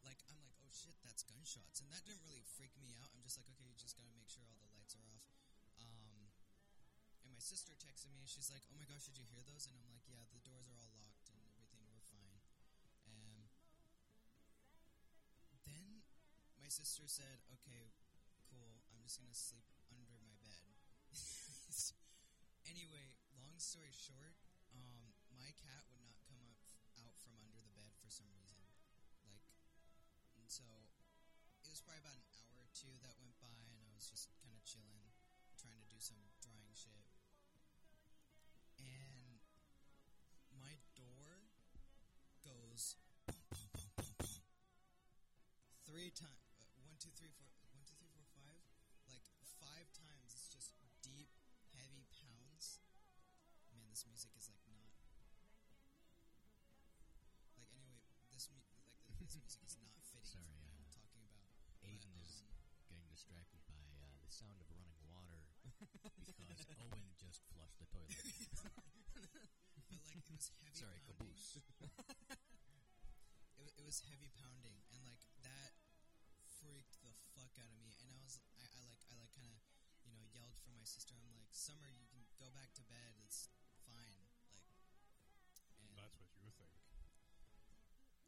like 0.09 0.25
i'm 0.33 0.41
like 0.41 0.57
oh 0.65 0.73
shit 0.73 0.97
that's 1.05 1.21
gunshots. 1.29 1.85
And 1.85 1.93
that 1.93 2.01
didn't 2.09 2.25
really 2.25 2.41
freak 2.49 2.73
me 2.81 2.97
out. 2.97 3.13
I'm 3.13 3.21
just 3.21 3.37
like 3.37 3.45
okay 3.53 3.69
you 3.69 3.77
just 3.77 4.01
gotta 4.01 4.17
make 4.17 4.33
sure 4.33 4.41
all 4.49 4.57
the 4.57 4.73
lights 4.73 4.97
are 4.97 5.05
off. 5.05 5.29
Um 5.85 6.33
and 7.21 7.29
my 7.29 7.45
sister 7.45 7.77
texted 7.77 8.09
me 8.17 8.25
she's 8.25 8.49
like 8.49 8.65
oh 8.73 8.77
my 8.81 8.89
gosh 8.89 9.05
did 9.05 9.21
you 9.21 9.29
hear 9.29 9.45
those? 9.45 9.69
And 9.69 9.77
i'm 9.77 9.85
like 9.93 10.09
yeah 10.09 10.25
the 10.33 10.41
doors 10.49 10.65
are 10.73 10.81
all 10.81 10.97
locked 10.97 11.29
and 11.29 11.45
everything 11.45 11.85
we're 11.93 12.09
fine. 12.09 12.41
And 13.05 13.21
then 15.69 16.01
my 16.57 16.73
sister 16.73 17.05
said 17.05 17.45
okay 17.53 17.93
cool 18.57 18.81
i'm 18.89 19.05
just 19.05 19.21
gonna 19.21 19.37
sleep 19.37 19.69
under 19.93 20.17
my 20.25 20.33
bed 20.41 20.65
anyway 22.73 23.13
long 23.37 23.61
story 23.61 23.93
short 23.93 24.33
um, 24.73 25.13
my 25.37 25.53
cat 25.61 25.85
would 25.93 26.01
not 26.01 26.17
come 26.25 26.41
up 26.41 26.57
out 27.01 27.17
from 27.21 27.37
under 27.41 27.61
the 27.61 27.73
bed 27.77 27.93
for 28.01 28.09
some 28.09 28.29
reason. 28.37 28.61
Like, 29.25 29.45
and 30.41 30.49
so 30.49 30.65
it 31.65 31.69
was 31.69 31.81
probably 31.85 32.01
about 32.01 32.17
an 32.21 32.29
hour 32.33 32.57
or 32.65 32.71
two 32.73 32.93
that 33.05 33.21
went 33.21 33.37
by, 33.41 33.53
and 33.53 33.81
I 33.85 33.93
was 33.93 34.09
just 34.09 34.33
kind 34.41 34.57
of 34.57 34.65
chilling, 34.65 35.13
trying 35.61 35.77
to 35.77 35.89
do 35.89 36.01
some 36.01 36.21
drawing 36.41 36.73
shit. 36.73 37.05
And 38.81 39.41
my 40.57 40.77
door 40.97 41.49
goes 42.45 42.97
boom, 43.25 43.45
boom, 43.53 44.13
boom, 44.21 44.41
three 45.85 46.13
times. 46.13 46.46
Was 73.97 74.13
heavy 74.13 74.29
pounding, 74.37 74.77
and 74.93 75.01
like 75.09 75.25
that 75.41 75.73
freaked 76.61 77.01
the 77.01 77.17
fuck 77.33 77.49
out 77.57 77.73
of 77.73 77.81
me. 77.81 77.97
And 78.05 78.13
I 78.13 78.21
was, 78.21 78.37
I, 78.61 78.69
I 78.69 78.81
like, 78.85 79.01
I 79.09 79.17
like, 79.17 79.33
kind 79.33 79.49
of, 79.49 79.57
you 80.05 80.13
know, 80.13 80.21
yelled 80.37 80.61
for 80.61 80.69
my 80.77 80.85
sister. 80.85 81.17
I'm 81.17 81.33
like, 81.33 81.49
Summer, 81.57 81.89
you 81.97 82.05
can 82.13 82.21
go 82.37 82.53
back 82.53 82.77
to 82.77 82.85
bed. 82.85 83.17
It's 83.25 83.49
fine. 83.89 84.21
Like, 84.53 84.69
and 85.81 85.89
That's 85.97 86.13
what 86.21 86.29
you 86.37 86.53
think. 86.61 86.77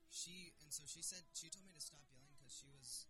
she, 0.09 0.57
and 0.65 0.73
so 0.73 0.89
she 0.89 1.05
said, 1.05 1.29
she 1.37 1.53
told 1.53 1.69
me 1.69 1.77
to 1.77 1.85
stop 1.85 2.09
yelling 2.09 2.33
because 2.41 2.57
she 2.57 2.73
was 2.73 3.05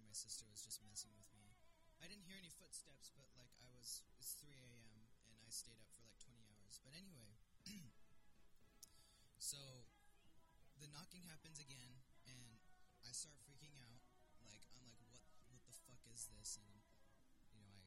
my 0.00 0.14
sister 0.16 0.48
was 0.48 0.64
just 0.64 0.80
messing 0.88 1.12
with 1.12 1.28
me. 1.36 1.52
I 2.00 2.08
didn't 2.08 2.24
hear 2.24 2.38
any 2.40 2.50
footsteps, 2.50 3.12
but 3.12 3.28
like 3.36 3.52
I 3.60 3.68
was, 3.76 4.00
it's 4.16 4.32
3 4.40 4.48
a.m. 4.48 5.06
and 5.28 5.36
I 5.44 5.50
stayed 5.52 5.76
up 5.78 5.90
for 5.92 6.02
like 6.02 6.16
20 6.24 6.40
hours. 6.48 6.80
But 6.80 6.96
anyway, 6.96 7.36
so 9.38 9.60
the 10.80 10.88
knocking 10.90 11.22
happens 11.30 11.62
again, 11.62 12.02
and 12.26 12.58
I 13.06 13.12
start 13.14 13.38
freaking 13.46 13.74
out. 13.78 14.02
Like 14.42 14.64
I'm 14.74 14.82
like, 14.82 14.98
what? 15.06 15.22
What 15.52 15.62
the 15.68 15.76
fuck 15.86 16.02
is 16.10 16.26
this? 16.32 16.58
And 16.58 16.74
you 17.54 17.62
know, 17.62 17.86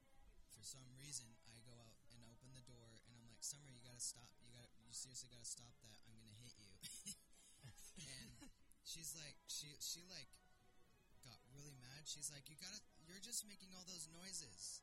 I 0.00 0.08
for 0.54 0.64
some 0.64 0.86
reason 0.96 1.28
I 1.44 1.60
go 1.60 1.76
out 1.76 1.96
and 2.16 2.24
open 2.32 2.56
the 2.56 2.64
door, 2.64 3.02
and 3.04 3.12
I'm 3.12 3.26
like, 3.28 3.44
Summer, 3.44 3.68
you 3.68 3.84
gotta 3.84 4.00
stop. 4.00 4.32
You 4.40 4.56
got, 4.56 4.70
to 4.72 4.80
you 4.86 4.96
seriously 4.96 5.28
gotta 5.28 5.44
stop 5.44 5.76
that. 5.84 6.00
I'm 6.08 6.16
gonna 6.16 6.38
hit 6.40 6.56
you. 6.56 6.72
And 8.00 8.48
she's 8.88 9.12
like 9.12 9.36
she 9.44 9.76
she 9.76 10.00
like 10.08 10.32
really 11.60 11.76
mad. 11.84 12.08
She's 12.08 12.32
like, 12.32 12.48
you 12.48 12.56
gotta, 12.56 12.80
you're 13.04 13.20
just 13.20 13.44
making 13.44 13.68
all 13.76 13.84
those 13.84 14.08
noises. 14.16 14.80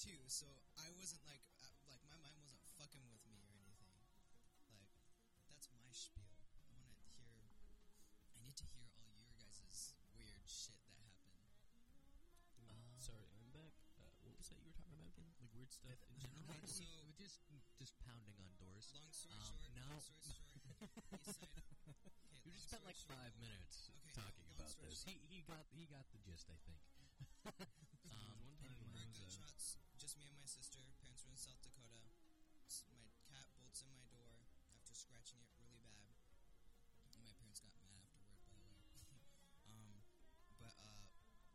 Too. 0.00 0.16
So 0.32 0.46
I 0.80 0.88
wasn't 0.96 1.20
like 1.28 1.44
uh, 1.60 1.68
like 1.92 2.00
my 2.08 2.16
mind 2.24 2.40
wasn't 2.40 2.64
fucking 2.80 3.04
with 3.12 3.20
me 3.28 3.36
or 3.44 3.52
anything. 3.60 3.92
Like 4.72 4.88
that's 5.52 5.68
my 5.76 5.84
spiel. 5.92 6.32
I 6.72 6.80
want 6.80 6.96
to 6.96 7.08
hear. 7.20 7.52
I 8.32 8.40
need 8.40 8.56
to 8.56 8.66
hear 8.72 8.88
all 8.96 9.12
your 9.20 9.28
guys' 9.36 9.92
weird 10.16 10.40
shit 10.48 10.80
that 10.88 10.96
happened. 11.04 11.36
Um, 12.56 12.80
Sorry, 12.96 13.28
I'm 13.36 13.50
back. 13.52 13.76
Uh, 14.00 14.08
what 14.24 14.34
was 14.40 14.48
that 14.48 14.56
you 14.64 14.72
were 14.72 14.76
talking 14.80 14.96
about 14.96 15.12
again? 15.12 15.28
Like 15.36 15.52
weird 15.52 15.68
stuff 15.72 16.00
in 16.08 16.16
general? 16.16 16.48
Okay, 16.48 16.64
so 16.64 16.80
so- 16.80 17.04
we're 17.04 17.18
just 17.20 17.44
just 17.76 17.92
pounding 18.00 18.36
on 18.40 18.50
doors. 18.56 18.88
Long 18.96 19.12
story 19.12 19.36
Um, 19.36 19.52
short. 19.52 19.72
no. 19.76 19.84
Long 19.84 20.00
story 20.00 20.24
short. 20.24 20.48
East. 21.20 21.44
Okay, 21.44 22.40
You 22.48 22.50
just 22.56 22.72
spent 22.72 22.80
story 22.80 22.88
like 22.88 22.96
short. 23.04 23.12
five 23.20 23.34
minutes 23.36 23.76
Okay, 23.92 24.16
talking 24.16 24.44
long 24.48 24.56
about 24.56 24.72
this. 24.80 25.04
short. 25.04 25.12
He 25.12 25.14
he 25.28 25.38
got 25.44 25.64
he 25.76 25.84
got 25.88 26.04
the 26.12 26.20
gist, 26.24 26.48
I 26.48 26.56
think. 26.64 26.80
um, 28.16 28.36
one 28.64 28.72
time 28.76 28.96
anyway. 28.96 29.28
I 29.28 29.36
Heard 29.40 29.48
was, 29.56 29.59
sister. 30.50 30.82
Parents 30.98 31.22
were 31.22 31.30
in 31.30 31.38
South 31.38 31.62
Dakota. 31.62 32.10
My 32.90 33.06
cat 33.30 33.46
bolts 33.54 33.86
in 33.86 33.90
my 33.94 34.02
door 34.10 34.50
after 34.74 34.90
scratching 34.90 35.38
it 35.46 35.54
really 35.62 35.78
bad. 35.78 36.10
And 37.14 37.22
my 37.22 37.30
parents 37.38 37.62
got 37.62 37.70
mad 37.78 37.94
afterward, 38.02 38.42
by 38.42 38.58
the 38.58 38.66
way. 38.66 38.82
um, 39.70 40.02
but 40.58 40.74
uh, 40.82 41.06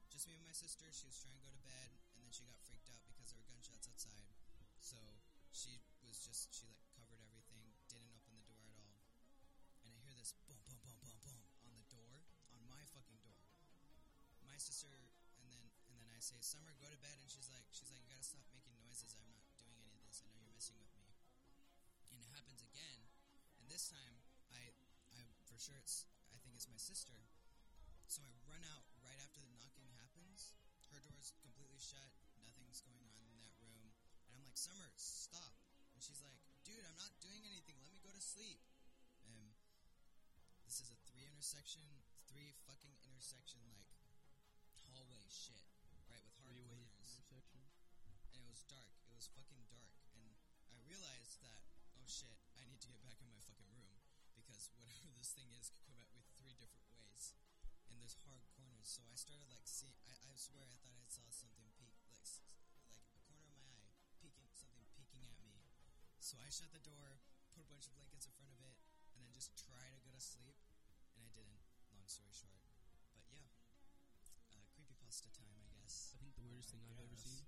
just 0.07 0.31
me 0.31 0.39
and 0.39 0.47
my 0.47 0.55
sister. 0.55 0.87
She 0.95 1.11
was 1.11 1.19
trying 1.19 1.35
to 1.35 1.43
go 1.43 1.51
to 1.51 1.59
bed, 1.67 1.91
and 2.15 2.23
then 2.23 2.31
she 2.31 2.47
got 2.47 2.55
freaked 2.63 2.87
out 2.87 3.03
because 3.11 3.35
there 3.35 3.39
were 3.43 3.51
gunshots 3.51 3.83
outside. 3.91 4.31
So 4.79 4.95
she 5.51 5.83
was 6.07 6.23
just 6.23 6.55
she 6.55 6.63
like 6.63 6.79
covered 6.95 7.19
everything, 7.19 7.75
didn't 7.91 8.15
open 8.15 8.31
the 8.39 8.47
door 8.47 8.63
at 8.71 8.79
all. 8.79 9.11
And 9.83 9.91
I 9.91 9.99
hear 10.07 10.15
this 10.15 10.31
boom, 10.47 10.63
boom, 10.63 10.79
boom, 10.87 10.95
boom, 11.03 11.19
boom 11.19 11.43
on 11.67 11.75
the 11.75 11.87
door, 11.91 12.23
on 12.55 12.63
my 12.71 12.83
fucking 12.95 13.19
door. 13.27 13.43
My 14.47 14.55
sister, 14.55 15.11
say, 16.25 16.41
Summer, 16.41 16.73
go 16.81 16.89
to 16.89 16.97
bed, 17.05 17.21
and 17.21 17.29
she's 17.29 17.45
like, 17.53 17.61
she's 17.69 17.93
like, 17.93 18.01
you 18.01 18.09
gotta 18.09 18.25
stop 18.25 18.49
making 18.49 18.73
noises. 18.81 19.13
I'm 19.13 19.29
not 19.29 19.45
doing 19.61 19.77
any 19.77 19.93
of 19.93 20.01
this. 20.09 20.25
I 20.25 20.33
know 20.33 20.41
you're 20.41 20.57
messing 20.57 20.73
with 20.81 20.89
me. 20.97 21.05
And 22.09 22.17
it 22.17 22.25
happens 22.33 22.65
again, 22.65 23.05
and 23.61 23.69
this 23.69 23.93
time 23.93 24.17
I, 24.49 24.73
I 25.13 25.21
for 25.45 25.53
sure 25.61 25.77
it's 25.77 26.09
I 26.33 26.41
think 26.41 26.57
it's 26.57 26.65
my 26.65 26.81
sister. 26.81 27.13
So 28.09 28.25
I 28.25 28.33
run 28.49 28.65
out 28.73 28.89
right 29.05 29.19
after 29.21 29.37
the 29.45 29.53
knocking 29.53 29.85
happens. 30.01 30.57
Her 30.89 30.97
door's 31.05 31.29
completely 31.45 31.77
shut. 31.77 32.09
Nothing's 32.41 32.81
going 32.81 33.05
on 33.13 33.25
in 33.29 33.37
that 33.45 33.53
room, 33.61 33.93
and 34.25 34.31
I'm 34.33 34.41
like, 34.49 34.57
Summer, 34.57 34.89
stop. 34.97 35.53
And 35.93 36.01
she's 36.01 36.25
like, 36.25 36.41
dude, 36.65 36.81
I'm 36.89 36.97
not 36.97 37.13
doing 37.21 37.45
anything. 37.45 37.77
Let 37.85 37.93
me 37.93 38.01
go 38.01 38.09
to 38.09 38.23
sleep. 38.23 38.65
And 39.29 39.53
this 40.65 40.81
is 40.81 40.89
a 40.89 40.97
three 41.05 41.29
intersection, 41.29 41.85
three 42.25 42.49
fucking 42.65 42.97
intersection 43.05 43.61
like 43.69 43.85
hallway 44.89 45.25
shit, 45.29 45.65
right? 46.09 46.21
With 46.21 46.37
hard 46.45 46.53
Three-way 46.55 46.85
corners, 46.93 47.15
intersection. 47.19 47.63
and 48.35 48.41
it 48.43 48.44
was 48.55 48.63
dark. 48.71 48.95
It 49.11 49.15
was 49.19 49.27
fucking 49.35 49.67
dark, 49.67 49.91
and 50.15 50.31
I 50.71 50.79
realized 50.87 51.43
that 51.43 51.59
oh 51.99 52.07
shit, 52.07 52.39
I 52.55 52.63
need 52.63 52.79
to 52.79 52.87
get 52.87 53.03
back 53.03 53.19
in 53.19 53.27
my 53.27 53.43
fucking 53.43 53.67
room 53.75 53.99
because 54.31 54.71
whatever 54.79 55.11
this 55.11 55.35
thing 55.35 55.51
is 55.59 55.67
could 55.67 55.83
come 55.83 55.99
at 55.99 56.07
me 56.15 56.23
three 56.39 56.55
different 56.55 56.87
ways, 56.95 57.35
and 57.91 57.99
there's 57.99 58.15
hard 58.23 58.47
corners. 58.55 58.87
So 58.87 59.03
I 59.11 59.19
started 59.19 59.51
like 59.51 59.67
see. 59.67 59.91
I, 60.07 60.15
I 60.31 60.39
swear 60.39 60.63
I 60.71 60.79
thought 60.79 60.95
I 60.95 61.11
saw 61.11 61.27
something 61.35 61.67
peek 61.75 61.99
like 62.07 62.23
s- 62.23 62.47
like 62.95 63.03
a 63.11 63.19
corner 63.27 63.51
of 63.51 63.59
my 63.59 63.75
eye 63.75 64.07
peeking 64.23 64.47
something 64.55 64.87
peeking 64.95 65.27
at 65.27 65.35
me. 65.43 65.59
So 66.23 66.39
I 66.39 66.47
shut 66.47 66.71
the 66.71 66.79
door, 66.79 67.19
put 67.51 67.59
a 67.59 67.67
bunch 67.67 67.91
of 67.91 67.93
blankets 67.99 68.23
in 68.23 68.39
front 68.39 68.55
of 68.55 68.63
it, 68.63 68.79
and 69.11 69.19
then 69.19 69.35
just 69.35 69.51
try 69.59 69.83
to 69.91 69.99
go 69.99 70.15
to 70.15 70.23
sleep, 70.23 70.55
and 71.19 71.27
I 71.27 71.27
didn't. 71.35 71.59
Long 71.91 72.07
story 72.07 72.31
short, 72.31 72.63
but 73.11 73.27
yeah, 73.35 73.51
uh, 74.55 74.63
creepypasta 74.71 75.27
time, 75.35 75.59
I 75.59 75.67
guess. 75.75 76.15
I 76.15 76.23
think 76.23 76.39
the 76.39 76.47
weirdest 76.47 76.71
thing 76.71 76.87
I've 76.87 77.03
ever 77.03 77.19
seen 77.19 77.43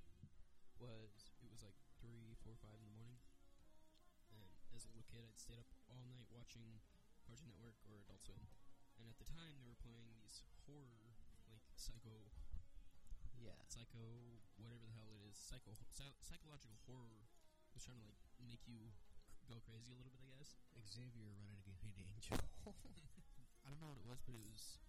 was 0.80 1.34
it 1.42 1.50
was 1.52 1.62
like 1.66 1.76
three, 2.02 2.36
four, 2.46 2.56
five 2.62 2.78
in 2.80 2.88
the 2.88 2.96
morning, 2.98 3.18
and 4.34 4.48
as 4.76 4.86
a 4.86 4.90
little 4.94 5.08
kid, 5.10 5.26
I'd 5.26 5.38
stayed 5.40 5.60
up 5.62 5.70
all 5.90 6.06
night 6.06 6.28
watching 6.32 6.80
Cartoon 7.26 7.50
Network 7.52 7.78
or 7.90 8.00
Adult 8.06 8.24
Swim, 8.24 8.46
and 9.02 9.10
at 9.10 9.18
the 9.18 9.28
time 9.28 9.58
they 9.60 9.68
were 9.68 9.80
playing 9.82 10.08
these 10.22 10.44
horror, 10.66 11.16
like 11.50 11.63
psycho, 11.76 12.32
Yeah. 13.38 13.58
psycho, 13.70 14.42
whatever 14.58 14.86
the 14.86 14.94
hell 14.98 15.10
it 15.13 15.22
is, 15.30 15.38
psycho, 15.38 15.74
psy- 15.94 16.18
psychological 16.22 16.78
horror. 16.86 17.28
Was 17.76 17.86
trying 17.86 18.02
to 18.02 18.10
like 18.10 18.18
make 18.42 18.66
you 18.66 18.90
go 19.46 19.62
crazy 19.62 19.94
a 19.94 19.98
little 20.02 20.10
bit, 20.10 20.18
I 20.26 20.34
guess. 20.34 20.58
Xavier 20.82 21.30
running 21.38 21.62
behind 21.62 21.94
Angel. 22.02 22.34
I 23.62 23.70
don't 23.70 23.78
know 23.78 23.94
what 23.94 24.02
it 24.02 24.08
was, 24.10 24.18
but 24.26 24.34
it 24.34 24.42
was 24.42 24.82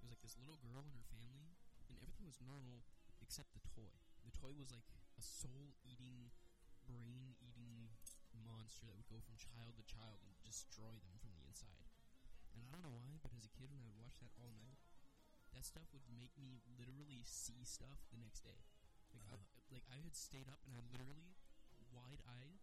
was 0.00 0.10
like 0.16 0.22
this 0.24 0.38
little 0.40 0.56
girl 0.56 0.80
and 0.80 0.96
her 0.96 1.04
family, 1.12 1.52
and 1.92 2.00
everything 2.00 2.24
was 2.24 2.40
normal 2.40 2.88
except 3.20 3.52
the 3.52 3.60
toy. 3.68 3.92
The 4.24 4.32
toy 4.32 4.56
was 4.56 4.72
like 4.72 4.88
a 5.16 5.22
soul-eating, 5.22 6.32
brain-eating 6.88 7.92
monster 8.42 8.88
that 8.88 8.96
would 8.96 9.12
go 9.12 9.20
from 9.22 9.36
child 9.38 9.76
to 9.76 9.84
child 9.84 10.20
and 10.24 10.32
destroy 10.42 10.96
them 11.00 11.16
from 11.20 11.32
the 11.36 11.44
inside. 11.46 11.88
And 12.52 12.64
I 12.64 12.68
don't 12.72 12.84
know 12.84 12.96
why, 12.96 13.16
but 13.20 13.32
as 13.32 13.48
a 13.48 13.52
kid, 13.52 13.72
when 13.72 13.80
I 13.80 13.88
would 13.88 14.00
watch 14.00 14.20
that 14.20 14.34
all 14.36 14.52
night, 14.52 14.80
that 15.52 15.64
stuff 15.64 15.88
would 15.92 16.04
make 16.08 16.32
me 16.36 16.64
literally 16.76 17.24
see 17.28 17.64
stuff 17.64 18.00
the 18.08 18.20
next 18.20 18.44
day. 18.44 18.64
Like, 19.12 19.24
I, 19.28 19.36
uh-huh. 19.36 19.72
like 19.72 19.86
I 19.88 20.00
had 20.00 20.16
stayed 20.16 20.48
up 20.48 20.60
and 20.64 20.72
I 20.72 20.80
literally 20.88 21.36
wide-eyed 21.92 22.60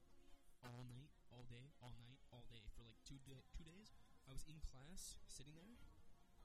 all 0.66 0.84
night, 0.90 1.14
all 1.30 1.46
day, 1.46 1.72
all 1.80 1.94
night, 2.02 2.20
all 2.34 2.44
day 2.50 2.66
for 2.74 2.82
like 2.84 2.98
two 3.06 3.22
da- 3.24 3.46
two 3.54 3.64
days. 3.64 3.94
I 4.26 4.34
was 4.34 4.44
in 4.50 4.60
class, 4.62 5.18
sitting 5.30 5.56
there, 5.56 5.78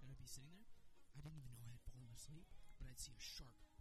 and 0.00 0.08
I'd 0.08 0.20
be 0.20 0.28
sitting 0.28 0.52
there. 0.52 0.68
I 1.16 1.24
didn't 1.24 1.40
even 1.40 1.52
know 1.52 1.64
I 1.64 1.72
had 1.72 1.84
fallen 1.88 2.12
asleep, 2.12 2.48
but 2.78 2.86
I'd 2.88 3.00
see 3.00 3.16
a 3.16 3.20
shark 3.20 3.73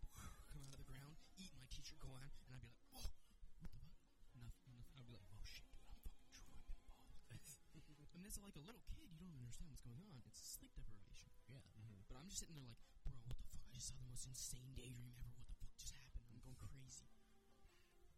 come 0.54 0.62
out 0.70 0.78
of 0.78 0.82
the 0.86 0.86
ground, 0.86 1.18
eat 1.42 1.50
my 1.58 1.66
teacher, 1.74 1.98
go 1.98 2.14
on, 2.14 2.30
and 2.46 2.54
I'd 2.54 2.62
be 2.62 2.70
like, 2.70 2.86
"Oh, 2.94 3.10
what 3.58 3.74
the 3.74 3.82
fuck?" 3.82 3.90
Nothing. 4.38 4.70
nothing. 4.70 4.94
I'd 5.02 5.10
be 5.10 5.18
like, 5.18 5.26
"Oh 5.34 5.42
shit, 5.42 5.66
dude, 5.82 5.98
I'm 5.98 6.06
fucking 6.06 6.30
tripping 6.30 6.62
balls." 6.62 6.94
and 8.14 8.22
as 8.22 8.38
like 8.38 8.54
a 8.54 8.62
little 8.62 8.86
kid, 8.86 9.10
you 9.10 9.18
don't 9.18 9.34
understand 9.34 9.74
what's 9.74 9.82
going 9.82 9.98
on. 9.98 10.22
It's 10.30 10.38
sleep 10.38 10.78
deprivation. 10.78 11.34
yeah. 11.50 11.66
Mm-hmm. 11.74 12.06
But 12.06 12.22
I'm 12.22 12.30
just 12.30 12.46
sitting 12.46 12.54
there 12.54 12.70
like, 12.70 12.78
bro, 13.02 13.18
what 13.26 13.42
the 13.42 13.50
fuck? 13.50 13.66
I 13.66 13.74
just 13.74 13.90
saw 13.90 13.98
the 13.98 14.06
most 14.06 14.30
insane 14.30 14.78
daydream 14.78 15.18
ever. 15.18 15.34
What 15.34 15.50
the 15.50 15.58
fuck 15.58 15.74
just 15.82 15.98
happened? 15.98 16.30
I'm 16.30 16.38
going 16.46 16.60
crazy. 16.62 17.10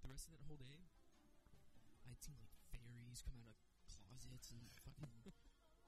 The 0.03 0.11
rest 0.11 0.27
of 0.27 0.35
that 0.35 0.43
whole 0.43 0.59
day, 0.59 0.91
I'd 2.03 2.19
seen 2.19 2.35
like 2.35 2.51
fairies 2.75 3.23
come 3.23 3.39
out 3.39 3.47
of 3.47 3.57
closets 3.87 4.51
and 4.51 4.59
fucking. 4.83 5.31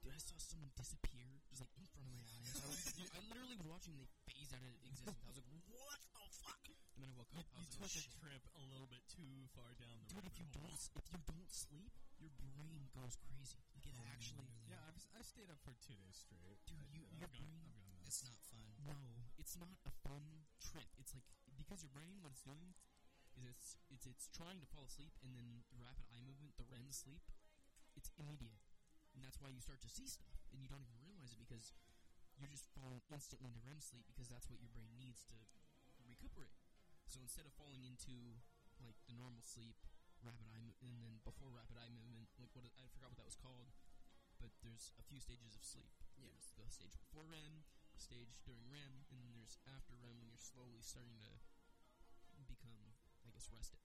Dude, 0.08 0.16
I 0.16 0.24
saw 0.24 0.40
someone 0.40 0.72
disappear 0.80 1.28
just 1.52 1.60
like 1.60 1.76
in 1.76 1.84
front 1.92 2.08
of 2.08 2.16
my 2.16 2.24
eyes. 2.40 2.56
I, 2.64 2.68
was, 2.72 2.80
I 3.12 3.20
literally 3.28 3.60
was 3.60 3.68
watching 3.68 4.00
them 4.00 4.08
phase 4.24 4.56
out 4.56 4.64
of 4.64 4.72
existence. 4.72 5.20
I 5.20 5.28
was 5.28 5.36
like, 5.36 5.52
what 5.68 6.00
the 6.16 6.24
fuck? 6.32 6.64
And 6.96 7.00
then 7.04 7.12
I 7.12 7.16
woke 7.20 7.34
up. 7.36 7.44
I 7.52 7.60
You 7.60 7.68
was 7.68 7.76
took 7.76 7.92
like, 7.92 7.92
oh, 7.92 8.08
a 8.08 8.16
trip 8.24 8.44
a 8.56 8.64
little 8.72 8.88
bit 8.88 9.04
too 9.12 9.36
far 9.52 9.76
down 9.76 9.92
the 10.00 10.08
road. 10.08 10.24
Dude, 10.24 10.32
if 10.32 10.40
you 10.40 10.48
don't, 10.56 10.72
if 10.72 11.06
you 11.12 11.20
don't 11.28 11.52
sleep, 11.52 11.92
your 12.24 12.32
brain 12.40 12.88
goes 12.96 13.20
crazy. 13.20 13.60
Like 13.76 13.84
it 13.84 14.00
Oh, 14.00 14.08
actually, 14.16 14.48
Yeah, 14.72 14.80
I've, 14.88 14.96
I 15.12 15.22
stayed 15.28 15.52
up 15.52 15.60
for 15.68 15.76
two 15.84 16.00
days 16.00 16.16
straight. 16.24 16.56
Dude, 16.72 16.80
I, 16.80 16.88
you- 16.96 17.04
I've 17.12 17.20
your 17.20 17.28
gone, 17.28 17.44
brain- 17.44 17.68
I've 17.68 17.84
gone 17.92 18.08
it's 18.08 18.24
not 18.24 18.40
fun. 18.48 18.64
No, 18.88 18.96
it's 19.36 19.60
not 19.60 19.76
a 19.84 19.92
fun 20.08 20.48
trip. 20.64 20.88
It's 21.04 21.12
like 21.12 21.28
because 21.60 21.84
your 21.84 21.92
brain, 21.92 22.24
what 22.24 22.32
it's 22.32 22.48
doing 22.48 22.72
is 23.36 23.44
it's 23.44 23.76
it's 23.92 24.08
it's 24.08 24.32
trying 24.32 24.64
to 24.64 24.68
fall 24.72 24.88
asleep, 24.88 25.12
and 25.20 25.36
then 25.36 25.68
the 25.76 25.84
rapid 25.84 26.08
eye 26.16 26.24
movement, 26.24 26.56
the 26.56 26.64
REM 26.72 26.88
sleep, 26.96 27.22
it's 28.00 28.08
immediate, 28.16 28.64
and 29.18 29.26
that's 29.26 29.42
why 29.42 29.50
you 29.50 29.58
start 29.58 29.82
to 29.82 29.90
see 29.90 30.06
stuff, 30.06 30.38
and 30.54 30.62
you 30.62 30.70
don't 30.70 30.86
even 30.86 31.02
realize 31.02 31.34
it 31.34 31.42
because 31.42 31.74
you're 32.38 32.54
just 32.54 32.70
falling 32.78 33.02
instantly 33.10 33.50
into 33.50 33.58
REM 33.66 33.82
sleep 33.82 34.06
because 34.06 34.30
that's 34.30 34.46
what 34.46 34.62
your 34.62 34.70
brain 34.70 34.94
needs 34.94 35.26
to 35.34 35.38
recuperate. 36.06 36.54
So 37.10 37.18
instead 37.18 37.50
of 37.50 37.54
falling 37.58 37.82
into 37.82 38.38
like 38.78 38.94
the 39.10 39.18
normal 39.18 39.42
sleep, 39.42 39.74
rapid 40.22 40.46
eye, 40.54 40.62
mo- 40.62 40.78
and 40.86 41.02
then 41.02 41.18
before 41.26 41.50
rapid 41.50 41.82
eye 41.82 41.90
movement, 41.90 42.30
like 42.38 42.54
what 42.54 42.62
I 42.78 42.86
forgot 42.94 43.10
what 43.10 43.18
that 43.18 43.26
was 43.26 43.42
called, 43.42 43.74
but 44.38 44.54
there's 44.62 44.94
a 45.02 45.04
few 45.10 45.18
stages 45.18 45.58
of 45.58 45.66
sleep. 45.66 45.90
Yeah. 46.14 46.30
There's 46.30 46.54
the 46.54 46.70
stage 46.70 46.94
before 46.94 47.26
REM, 47.26 47.66
stage 47.98 48.38
during 48.46 48.62
REM, 48.70 49.10
and 49.10 49.18
then 49.18 49.34
there's 49.34 49.58
after 49.66 49.98
REM 49.98 50.22
when 50.22 50.30
you're 50.30 50.38
slowly 50.38 50.86
starting 50.86 51.18
to 51.18 51.42
become, 52.46 52.94
I 53.26 53.34
guess, 53.34 53.50
rested. 53.50 53.82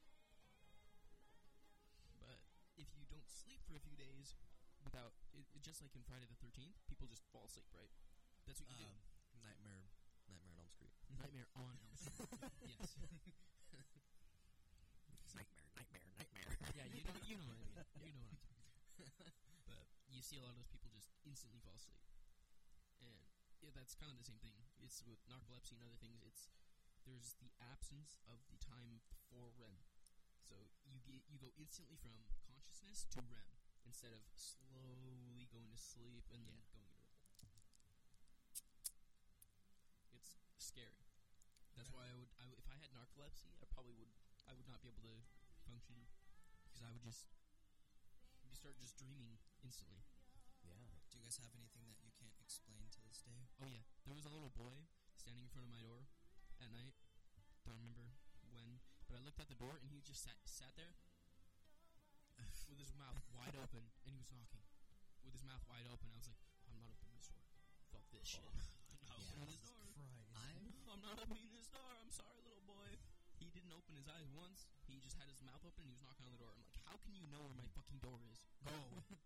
But 2.20 2.44
if 2.76 2.92
you 3.00 3.08
don't 3.08 3.28
sleep 3.32 3.64
for 3.64 3.80
a 3.80 3.82
few 3.82 3.96
days 3.96 4.36
without, 4.84 5.12
it, 5.32 5.46
it, 5.54 5.62
just 5.62 5.80
like 5.82 5.94
in 5.94 6.02
Friday 6.04 6.26
the 6.26 6.38
13th, 6.38 6.76
people 6.88 7.06
just 7.08 7.22
fall 7.32 7.46
asleep, 7.46 7.66
right? 7.74 7.90
That's 8.46 8.58
what 8.60 8.68
you 8.74 8.86
Um, 8.86 8.98
nightmare, 9.42 9.86
Nightmare 10.28 10.50
on 10.50 10.58
Elm 10.58 10.70
Street. 10.70 10.92
Nightmare 11.22 11.48
on 11.54 11.74
Elm 11.82 11.96
Street. 11.96 12.28
yes. 12.66 12.98
Nightmare, 15.32 15.66
nightmare, 15.76 16.06
nightmare. 16.18 16.52
Yeah, 16.76 16.86
you 16.92 17.02
know, 17.06 17.16
you 17.24 17.34
know 17.40 17.46
what 17.48 17.56
I 17.56 17.62
mean. 17.64 17.72
You 18.04 18.14
know 18.18 18.28
what 18.28 18.36
I'm 18.36 18.44
talking. 18.44 18.68
But 19.64 19.88
you 20.12 20.20
see 20.20 20.36
a 20.36 20.42
lot 20.44 20.52
of 20.52 20.58
those 20.60 20.68
people 20.68 20.92
just 20.92 21.08
instantly 21.24 21.58
fall 21.64 21.74
asleep, 21.74 21.98
and 23.00 23.16
yeah, 23.64 23.72
that's 23.72 23.96
kind 23.96 24.12
of 24.12 24.18
the 24.20 24.26
same 24.28 24.38
thing. 24.44 24.52
It's 24.84 25.00
with 25.08 25.18
narcolepsy 25.26 25.74
and 25.78 25.82
other 25.82 25.96
things. 25.98 26.20
It's 26.28 26.52
there's 27.08 27.34
the 27.40 27.50
absence 27.58 28.20
of 28.28 28.44
the 28.52 28.60
time 28.60 29.00
before 29.10 29.48
REM, 29.58 29.80
so 30.44 30.54
you 30.86 31.00
get 31.02 31.24
you 31.32 31.40
go 31.40 31.50
instantly 31.56 31.96
from 31.96 32.14
consciousness 32.44 33.08
to 33.16 33.24
REM 33.26 33.48
instead 33.86 34.12
of 34.14 34.22
slowly 34.34 35.46
going 35.50 35.68
to 35.70 35.80
sleep 35.80 36.24
and 36.32 36.42
then 36.42 36.58
going 36.72 36.90
to 37.38 37.46
REM. 37.46 37.98
It's 40.16 40.38
scary. 40.58 41.06
That's 41.76 41.90
why 41.90 42.08
I 42.08 42.14
would, 42.16 42.30
I 42.38 42.46
if 42.54 42.66
I 42.68 42.76
had 42.78 42.90
narcolepsy, 42.94 43.52
I 43.58 43.66
probably 43.70 43.94
would, 43.98 44.10
I 44.46 44.54
would 44.54 44.68
not 44.68 44.80
be 44.80 44.88
able 44.88 45.02
to 45.06 45.16
function 45.66 46.08
because 46.66 46.82
I 46.82 46.90
would 46.90 47.04
just, 47.04 47.28
you 48.46 48.54
start 48.54 48.78
just 48.78 48.98
dreaming 48.98 49.38
instantly. 49.62 50.04
Yeah. 50.62 50.98
Do 51.10 51.18
you 51.18 51.24
guys 51.24 51.38
have 51.42 51.52
anything 51.54 51.84
that 51.90 51.98
you 52.02 52.12
can't 52.16 52.36
explain 52.40 52.88
to 52.94 53.00
this 53.04 53.20
day? 53.22 53.50
Oh 53.60 53.68
yeah, 53.68 53.84
there 54.06 54.16
was 54.16 54.26
a 54.26 54.32
little 54.32 54.52
boy 54.54 54.88
standing 55.14 55.44
in 55.46 55.52
front 55.52 55.66
of 55.66 55.72
my 55.74 55.82
door 55.82 56.08
at 56.62 56.70
night. 56.72 56.94
Don't 57.66 57.78
remember 57.78 58.18
when, 58.50 58.82
but 59.06 59.18
I 59.18 59.22
looked 59.22 59.38
at 59.38 59.46
the 59.46 59.58
door 59.58 59.78
and 59.78 59.90
he 59.90 60.02
just 60.02 60.22
sat 60.22 60.38
sat 60.46 60.74
there 60.74 60.98
with 62.40 62.78
his 62.80 62.92
mouth 62.96 63.20
wide 63.36 63.52
open 63.60 63.84
and 64.08 64.10
he 64.12 64.18
was 64.20 64.30
knocking 64.32 64.64
with 65.24 65.34
his 65.36 65.44
mouth 65.44 65.60
wide 65.68 65.84
open. 65.92 66.08
I 66.12 66.16
was 66.16 66.28
like, 66.30 66.40
I'm 66.68 66.76
not 66.80 66.88
opening 66.88 67.12
this 67.20 67.28
door. 67.28 67.44
Fuck 67.92 68.04
this 68.08 68.24
shit. 68.24 68.44
I'm 68.48 69.04
not 69.04 69.20
Yeah. 69.20 69.36
opening 69.36 69.52
this 69.52 69.60
door. 69.68 69.84
I've 70.32 70.56
I'm 70.88 71.02
not 71.04 71.16
opening 71.20 71.48
this 71.52 71.68
door. 71.68 71.88
I'm 72.00 72.08
sorry, 72.12 72.40
little 72.44 72.64
boy. 72.64 72.88
He 73.40 73.50
didn't 73.52 73.72
open 73.76 73.92
his 73.98 74.08
eyes 74.08 74.28
once. 74.32 74.64
He 74.88 74.96
just 75.02 75.18
had 75.20 75.28
his 75.28 75.42
mouth 75.44 75.60
open 75.66 75.84
and 75.84 75.90
he 75.92 75.96
was 75.98 76.04
knocking 76.04 76.24
on 76.24 76.32
the 76.32 76.40
door. 76.40 76.52
I'm 76.54 76.62
like, 76.64 76.78
how 76.88 76.96
can 77.04 77.12
you 77.12 77.26
know 77.28 77.42
where 77.44 77.56
my 77.58 77.68
fucking 77.76 78.00
door 78.00 78.16
is? 78.32 78.48
Go. 78.64 78.72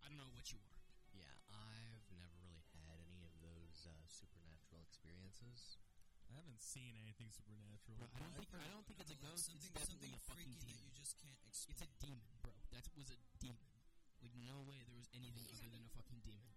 I 0.03 0.05
don't 0.11 0.19
know 0.19 0.31
what 0.35 0.47
you 0.51 0.59
are. 0.59 0.75
yeah, 1.15 1.31
I've 1.53 2.07
never 2.19 2.35
really 2.43 2.63
had 2.75 2.99
any 3.07 3.23
of 3.23 3.31
those 3.39 3.87
uh, 3.87 3.93
supernatural 4.11 4.83
experiences. 4.83 5.79
I 6.27 6.35
haven't 6.35 6.59
seen 6.59 6.99
anything 6.99 7.31
supernatural. 7.31 7.95
Bro, 8.03 8.11
I 8.11 8.19
don't 8.19 8.35
think 8.35 8.51
I 8.59 8.67
don't 8.67 8.83
think 8.83 8.99
it's 8.99 9.13
a 9.15 9.19
ghost. 9.23 9.47
Something, 9.47 9.63
it's 9.63 9.71
definitely 9.71 10.11
something 10.11 10.19
a 10.19 10.27
fucking 10.27 10.51
freaky 10.59 10.59
that 10.59 10.75
demon. 10.75 10.91
you 10.91 10.99
just 10.99 11.15
can't 11.23 11.39
explain. 11.47 11.71
It's 11.71 11.83
a 11.87 11.89
demon, 12.03 12.27
bro. 12.43 12.56
That 12.71 12.85
was 12.95 13.09
a 13.09 13.17
demon. 13.39 13.73
Like 14.21 14.33
no 14.35 14.61
way 14.65 14.81
there 14.87 14.97
was 14.97 15.09
anything 15.13 15.45
other 15.53 15.69
than 15.69 15.83
a 15.85 15.91
fucking 15.93 16.21
demon. 16.25 16.53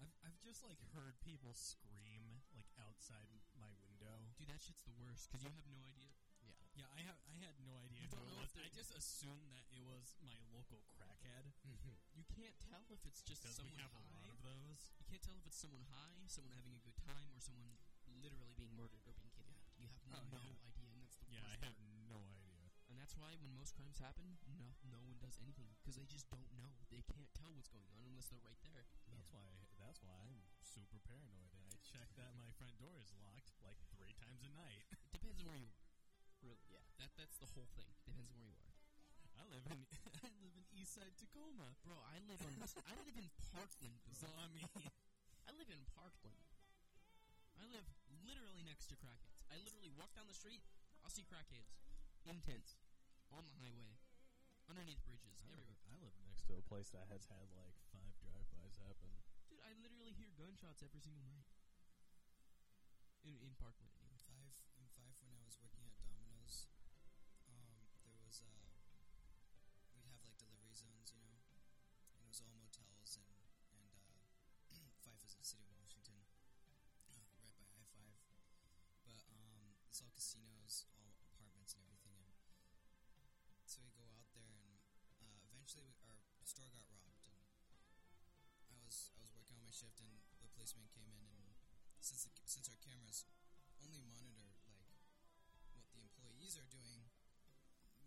I've, 0.00 0.14
I've 0.24 0.40
just 0.40 0.64
like 0.64 0.80
heard 0.96 1.18
people 1.20 1.52
scream 1.52 2.40
like 2.56 2.68
outside 2.80 3.28
my 3.58 3.68
window. 3.84 4.32
Dude, 4.38 4.48
that 4.48 4.62
shit's 4.64 4.82
the 4.86 4.96
worst 4.96 5.28
because 5.28 5.44
you 5.44 5.52
have 5.52 5.68
no 5.68 5.82
idea. 5.84 6.08
Yeah. 6.40 6.56
Yeah, 6.72 6.88
I 6.96 7.04
have 7.04 7.18
I 7.28 7.36
had 7.36 7.58
no 7.60 7.76
idea 7.76 8.00
You 8.00 8.08
who 8.08 8.16
don't 8.16 8.24
it 8.24 8.32
know 8.32 8.40
was. 8.40 8.48
if 8.48 8.56
I 8.56 8.68
just 8.72 8.94
assumed 8.96 9.52
that 9.52 9.66
it 9.68 9.84
was 9.84 10.16
my 10.24 10.32
local 10.54 10.80
crackhead 10.96 11.52
mm-hmm. 11.68 11.96
You 12.16 12.24
can't 12.32 12.56
tell 12.64 12.86
if 12.88 13.04
it's 13.04 13.20
just 13.20 13.44
because 13.44 13.60
we 13.60 13.68
someone 13.68 13.80
have 13.84 13.92
a 13.92 14.04
lot 14.16 14.28
of 14.32 14.38
those. 14.40 14.88
You 15.02 15.04
can't 15.10 15.20
tell 15.20 15.36
if 15.36 15.44
it's 15.44 15.60
someone 15.60 15.84
high, 15.92 16.24
someone 16.32 16.56
having 16.56 16.72
a 16.72 16.80
good 16.80 16.96
time, 17.04 17.28
or 17.36 17.40
someone 17.42 17.76
literally 18.22 18.56
being 18.56 18.72
murdered 18.78 19.04
or 19.04 19.12
being 19.18 19.30
kidnapped. 19.36 19.76
You 19.76 19.88
have 19.92 20.00
Oh, 20.08 20.24
no 20.32 20.40
yeah. 20.40 20.56
idea, 20.56 20.88
and 20.88 21.00
that's 21.04 21.16
the 21.20 21.28
Yeah, 21.28 21.44
I 21.44 21.52
worst 21.52 21.64
have 21.68 21.76
part. 21.76 22.08
no 22.08 22.18
idea. 22.24 22.64
And 22.88 22.89
that's 23.00 23.16
why 23.16 23.32
when 23.40 23.56
most 23.56 23.72
crimes 23.72 23.96
happen, 23.96 24.36
no, 24.44 24.76
no 24.92 25.00
one 25.08 25.16
does 25.24 25.40
anything 25.40 25.72
because 25.80 25.96
they 25.96 26.04
just 26.04 26.28
don't 26.28 26.52
know. 26.52 26.68
They 26.92 27.00
can't 27.08 27.32
tell 27.32 27.48
what's 27.56 27.72
going 27.72 27.88
on 27.96 28.04
unless 28.04 28.28
they're 28.28 28.44
right 28.44 28.60
there. 28.60 28.84
That's 29.08 29.32
why 29.32 29.48
that's 29.80 30.04
why 30.04 30.12
I'm 30.20 30.44
super 30.60 31.00
paranoid 31.08 31.48
and 31.56 31.64
I 31.64 31.80
check 31.80 32.12
that 32.20 32.36
my 32.36 32.52
front 32.60 32.76
door 32.76 33.00
is 33.00 33.08
locked 33.24 33.56
like 33.64 33.80
three 33.96 34.12
times 34.20 34.44
a 34.44 34.52
night. 34.52 34.84
It 34.92 35.16
depends 35.16 35.40
on 35.40 35.48
where 35.48 35.56
you 35.56 35.72
are. 35.72 35.80
Really, 36.44 36.60
yeah. 36.68 36.84
That 37.00 37.16
that's 37.16 37.40
the 37.40 37.48
whole 37.56 37.72
thing. 37.72 37.88
Depends 38.04 38.28
on 38.28 38.36
where 38.36 38.52
you 38.52 38.60
are. 38.60 38.76
I 39.32 39.48
live 39.48 39.64
in 39.72 39.80
I 40.26 40.28
live 40.44 40.52
in 40.60 40.68
East 40.76 41.00
Side 41.00 41.16
Tacoma. 41.16 41.72
Bro, 41.80 41.96
I 42.04 42.20
live 42.28 42.44
on 42.44 42.52
I 42.84 42.92
live 43.00 43.16
in 43.16 43.32
Parkland, 43.48 43.96
bro. 44.04 44.12
So 44.12 44.28
I 44.28 44.44
mean 44.52 44.68
I 45.48 45.56
live 45.56 45.72
in 45.72 45.80
Parkland. 45.96 46.44
I 47.56 47.64
live 47.64 47.88
literally 48.28 48.60
next 48.60 48.92
to 48.92 48.96
crackheads. 49.00 49.40
I 49.48 49.56
literally 49.64 49.88
walk 49.96 50.12
down 50.12 50.28
the 50.28 50.36
street, 50.36 50.60
I'll 51.00 51.12
see 51.12 51.24
crackheads 51.24 51.72
in 52.28 52.40
tents 52.44 52.79
on 53.30 53.46
the 53.46 53.54
highway, 53.62 53.98
underneath 54.66 55.02
bridges, 55.06 55.42
I 55.42 55.50
live, 55.54 55.66
everywhere. 55.66 55.86
I 55.86 55.94
live 56.02 56.14
next 56.26 56.46
to 56.50 56.58
a 56.58 56.62
place 56.66 56.90
that 56.94 57.06
has 57.10 57.26
had 57.30 57.46
like 57.54 57.74
five 57.94 58.14
drive-bys 58.22 58.78
happen. 58.82 59.10
Dude, 59.50 59.62
I 59.62 59.74
literally 59.82 60.14
hear 60.14 60.30
gunshots 60.34 60.82
every 60.82 61.02
single 61.02 61.26
night. 61.26 61.46
In, 63.22 63.36
in 63.44 63.52
Parkland, 63.60 63.92
the 96.50 96.66
are 96.66 96.74
doing, 96.82 97.06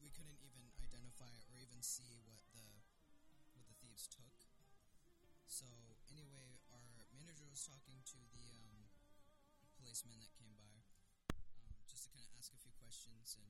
we 0.03 0.11
couldn't 0.11 0.35
even 0.43 0.67
identify 0.83 1.31
or 1.47 1.55
even 1.63 1.79
see 1.79 2.19
what 2.27 2.43
the 2.51 2.83
what 3.55 3.63
the 3.71 3.77
thieves 3.79 4.11
took. 4.11 4.35
So 5.47 5.63
anyway, 6.11 6.59
our 6.75 7.07
manager 7.15 7.47
was 7.47 7.63
talking 7.63 8.03
to 8.03 8.19
the 8.35 8.51
um, 8.59 8.91
policeman 9.79 10.19
that 10.19 10.35
came 10.35 10.51
by, 10.59 10.75
um, 11.39 11.71
just 11.87 12.03
to 12.03 12.11
kind 12.11 12.27
of 12.27 12.35
ask 12.35 12.51
a 12.51 12.59
few 12.59 12.75
questions 12.83 13.39
and. 13.39 13.47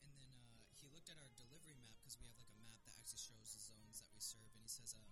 And 0.00 0.16
then 0.16 0.32
uh, 0.32 0.64
he 0.80 0.88
looked 0.88 1.12
at 1.12 1.20
our 1.20 1.28
delivery 1.36 1.76
map 1.76 2.00
because 2.00 2.16
we 2.16 2.24
have 2.24 2.38
like 2.40 2.48
a 2.48 2.56
map 2.64 2.80
that 2.88 2.96
actually 2.96 3.20
shows 3.20 3.52
the 3.52 3.60
zones 3.60 4.00
that 4.00 4.08
we 4.08 4.24
serve, 4.24 4.48
and 4.56 4.64
he 4.64 4.70
says, 4.72 4.96
uh, 4.96 5.04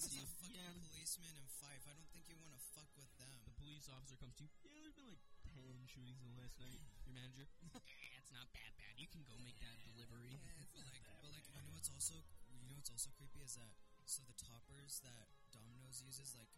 comes 0.00 0.16
to 0.16 0.24
you. 0.24 0.32
fucking 0.40 0.56
Yeah, 0.56 0.72
policeman 0.88 1.36
in 1.36 1.44
Fife. 1.60 1.84
I 1.84 1.92
don't 1.92 2.08
think 2.08 2.24
you 2.24 2.40
want 2.40 2.56
to 2.56 2.62
fuck 2.72 2.88
with 2.96 3.12
them. 3.20 3.36
the 3.44 3.52
police 3.60 3.84
officer 3.92 4.16
comes 4.16 4.32
to 4.40 4.48
you. 4.48 4.52
Yeah, 4.64 4.80
there's 4.80 4.96
been 4.96 5.04
like 5.04 5.20
ten 5.44 5.60
shootings 5.92 6.24
in 6.24 6.32
the 6.32 6.40
last 6.40 6.56
night. 6.56 6.72
Your 7.04 7.12
manager, 7.12 7.44
it's 8.16 8.32
not 8.32 8.48
that 8.56 8.72
bad. 8.80 8.96
You 8.96 9.04
can 9.12 9.20
go 9.28 9.36
make 9.44 9.60
that 9.60 9.76
delivery. 9.84 10.40
Yeah, 10.40 10.56
but 10.72 10.88
like, 10.88 11.04
but 11.20 11.28
like, 11.36 11.44
you 11.52 11.60
know 11.60 11.68
what's 11.76 11.92
also, 11.92 12.16
you 12.48 12.64
know 12.64 12.80
what's 12.80 12.88
also 12.88 13.12
creepy 13.12 13.44
is 13.44 13.60
that 13.60 13.76
so 14.08 14.24
the 14.24 14.32
toppers 14.40 15.04
that 15.04 15.28
Domino's 15.52 16.00
uses, 16.00 16.32
like 16.32 16.48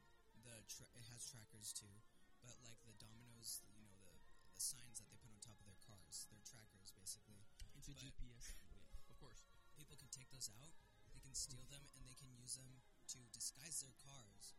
the 0.46 0.62
tra- 0.70 0.94
it 0.94 1.02
has 1.10 1.26
trackers 1.26 1.74
too, 1.74 1.90
but 2.46 2.54
like 2.62 2.78
the 2.86 2.94
Domino's, 3.02 3.66
you 3.74 3.82
know 3.82 3.90
the 3.98 4.22
the 4.54 4.62
signs 4.62 5.02
that 5.02 5.10
they 5.10 5.18
put 5.18 5.34
on 5.34 5.42
top 5.42 5.58
of 5.58 5.66
their 5.66 5.82
cars, 5.82 6.30
they're 6.30 6.46
trackers 6.46 6.94
basically. 6.94 7.42
It's 7.74 7.90
a 7.90 7.96
GPS. 7.98 8.54
Yeah, 8.70 9.10
of 9.10 9.18
course. 9.18 9.42
People 9.74 9.98
can 9.98 10.08
take 10.14 10.30
those 10.30 10.46
out, 10.62 10.70
they 11.10 11.18
can 11.18 11.34
steal 11.34 11.58
mm-hmm. 11.66 11.82
them, 11.82 11.84
and 11.98 12.06
they 12.06 12.14
can 12.14 12.30
use 12.38 12.54
them 12.54 12.70
to 13.12 13.20
disguise 13.36 13.84
their 13.84 13.94
cars 14.00 14.56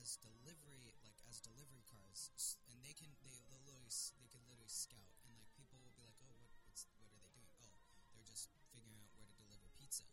as 0.00 0.16
delivery, 0.22 0.94
like 1.04 1.18
as 1.28 1.42
delivery 1.42 1.84
cars, 1.90 2.30
and 2.70 2.80
they 2.80 2.94
can 2.96 3.12
they 3.26 3.36
they'll 3.50 3.60
literally 3.66 3.92
they 4.18 4.28
can 4.32 4.40
literally 4.48 4.70
scout, 4.72 5.12
and 5.26 5.34
like 5.36 5.50
people 5.58 5.76
will 5.84 5.92
be 5.92 6.04
like, 6.06 6.16
oh, 6.24 6.32
what 6.40 6.48
what's 6.64 6.88
what 6.96 7.04
are 7.04 7.12
they 7.12 7.24
doing? 7.28 7.48
Oh, 7.60 7.72
they're 8.14 8.24
just 8.24 8.48
figuring 8.72 8.96
out 9.04 9.12
where 9.18 9.26
to 9.28 9.34
deliver 9.36 9.68
pizza 9.76 10.08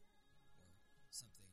or 0.60 0.68
something. 1.16 1.48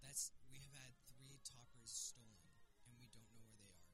That's 0.00 0.32
we 0.48 0.60
have 0.64 0.72
had 0.72 0.94
three 1.10 1.40
toppers 1.44 1.90
stolen, 1.92 2.48
and 2.88 2.96
we 2.96 3.08
don't 3.12 3.28
know 3.36 3.44
where 3.44 3.60
they 3.60 3.72
are. 3.76 3.92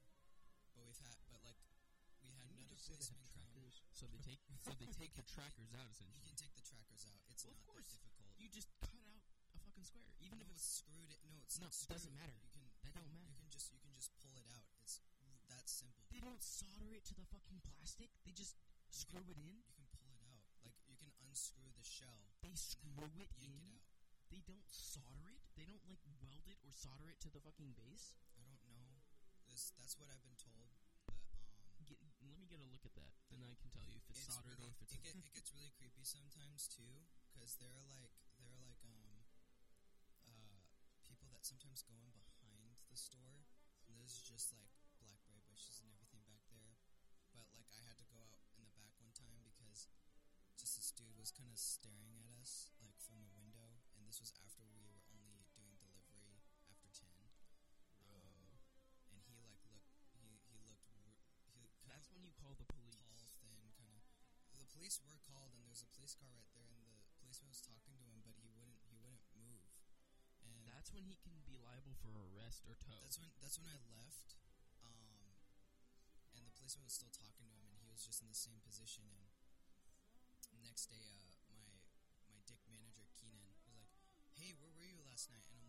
But 0.76 0.86
we've 0.86 1.00
had, 1.02 1.16
but 1.34 1.42
like 1.42 1.58
we 2.22 2.30
had 2.38 2.46
Didn't 2.46 2.60
you 2.60 2.70
another 2.70 2.78
just 2.78 2.86
policeman 2.86 3.26
come. 3.34 3.50
trackers? 3.50 3.74
So 3.94 4.04
they 4.06 4.20
take 4.22 4.42
so 4.62 4.72
they 4.78 4.90
take 4.94 5.12
the 5.18 5.26
trackers 5.26 5.72
out 5.74 5.90
You 5.98 6.22
can 6.22 6.36
take 6.38 6.54
the 6.54 6.62
trackers 6.62 7.02
out. 7.08 7.18
It's 7.30 7.42
Well, 7.42 7.54
of 7.56 7.66
not 7.66 7.82
that 7.82 7.88
difficult. 7.90 8.30
You 8.38 8.46
just 8.52 8.70
cut 8.84 9.00
out 9.10 9.24
a 9.66 9.69
fucking 9.80 9.88
square, 9.88 10.12
even 10.20 10.38
no, 10.38 10.44
if 10.44 10.50
it's 10.52 10.60
it's 10.60 10.84
screwed. 10.84 11.08
It, 11.10 11.20
no, 11.24 11.36
it's 11.40 11.56
No, 11.60 11.66
not 11.66 11.72
it 11.80 11.88
doesn't 11.88 12.12
matter. 12.14 12.36
You 12.36 12.48
can 12.52 12.64
That 12.84 12.92
don't 12.92 13.08
matter. 13.08 13.28
You 13.32 13.36
can 13.40 13.48
just 13.48 13.72
you 13.72 13.80
can 13.80 13.92
just 13.96 14.12
pull 14.20 14.36
it 14.36 14.44
out. 14.52 14.68
It's 14.84 15.00
that 15.48 15.64
simple. 15.68 16.04
they 16.12 16.20
don't 16.20 16.42
solder 16.44 16.92
it 16.92 17.04
to 17.08 17.14
the 17.16 17.24
fucking 17.32 17.60
plastic. 17.64 18.10
They 18.28 18.32
just 18.36 18.56
screw 18.92 19.24
it 19.24 19.38
in. 19.40 19.64
You 19.64 19.74
can 19.74 19.88
pull 19.96 20.12
it 20.12 20.20
out. 20.28 20.44
Like 20.60 20.76
you 20.86 20.96
can 21.00 21.10
unscrew 21.24 21.72
the 21.72 21.82
shell, 21.86 22.28
They 22.44 22.52
screw 22.54 22.92
it 23.00 23.12
yank 23.16 23.32
in. 23.40 23.56
it 23.56 23.56
out. 23.64 23.80
They 24.30 24.44
don't 24.46 24.68
solder 24.70 25.26
it. 25.32 25.42
They 25.56 25.64
don't 25.66 25.82
like 25.88 26.00
weld 26.22 26.44
it 26.46 26.60
or 26.62 26.70
solder 26.70 27.08
it 27.10 27.18
to 27.24 27.28
the 27.32 27.40
fucking 27.40 27.72
base. 27.74 28.14
I 28.36 28.44
don't 28.46 28.62
know. 28.70 29.00
This 29.48 29.72
that's 29.80 29.96
what 29.98 30.06
I've 30.12 30.22
been 30.22 30.36
told. 30.38 30.70
But 31.08 31.16
um, 31.50 31.82
Get, 31.88 31.98
let 32.22 32.36
me 32.38 32.46
get 32.46 32.60
a 32.62 32.68
look 32.70 32.84
at 32.86 32.94
that, 32.94 33.16
and 33.34 33.42
I 33.42 33.56
can 33.58 33.72
tell 33.74 33.82
you 33.88 33.98
if 33.98 34.06
it's, 34.12 34.22
it's 34.22 34.30
soldered 34.30 34.54
really, 34.60 34.70
or 34.70 34.76
if 34.76 34.80
it's. 34.86 34.94
it, 34.94 35.02
get, 35.02 35.16
it 35.18 35.32
gets 35.40 35.50
really 35.50 35.72
creepy 35.74 36.04
sometimes 36.06 36.68
too, 36.70 37.02
because 37.34 37.56
there 37.58 37.72
are 37.74 37.88
like 37.90 38.12
there 38.38 38.46
are 38.46 38.62
like 38.62 38.78
um 38.86 38.99
just 44.30 44.54
like 44.54 44.70
blackberry 45.02 45.42
bushes 45.50 45.82
and 45.82 45.90
everything 45.90 46.22
back 46.30 46.46
there. 46.54 46.78
But 47.34 47.50
like 47.50 47.66
I 47.74 47.82
had 47.82 47.98
to 47.98 48.06
go 48.06 48.22
out 48.22 48.38
in 48.54 48.62
the 48.62 48.74
back 48.78 48.94
one 49.02 49.10
time 49.10 49.42
because 49.42 49.90
just 50.54 50.78
this 50.78 50.94
dude 50.94 51.18
was 51.18 51.34
kind 51.34 51.50
of 51.50 51.58
staring 51.58 52.19
That's 70.80 70.96
when 70.96 71.04
he 71.04 71.20
can 71.20 71.44
be 71.44 71.60
liable 71.60 71.92
for 72.00 72.08
arrest 72.08 72.64
or 72.64 72.72
tow. 72.80 72.96
that's 73.04 73.20
when 73.20 73.28
that's 73.36 73.60
when 73.60 73.68
I 73.68 73.76
left. 73.92 74.32
Um, 74.80 75.36
and 76.32 76.48
the 76.48 76.56
policeman 76.56 76.88
was 76.88 76.96
still 76.96 77.12
talking 77.12 77.52
to 77.52 77.52
him, 77.52 77.68
and 77.68 77.76
he 77.84 77.92
was 77.92 78.00
just 78.00 78.24
in 78.24 78.32
the 78.32 78.40
same 78.40 78.64
position. 78.64 79.04
And 80.48 80.64
next 80.64 80.88
day, 80.88 81.36
uh, 81.52 81.68
my 81.68 81.84
my 82.32 82.40
dick 82.48 82.64
manager 82.64 83.04
Keenan 83.12 83.44
was 83.44 83.60
like, 83.68 83.92
"Hey, 84.32 84.56
where 84.56 84.72
were 84.72 84.88
you 84.88 84.96
last 85.04 85.28
night?" 85.28 85.44
And 85.52 85.59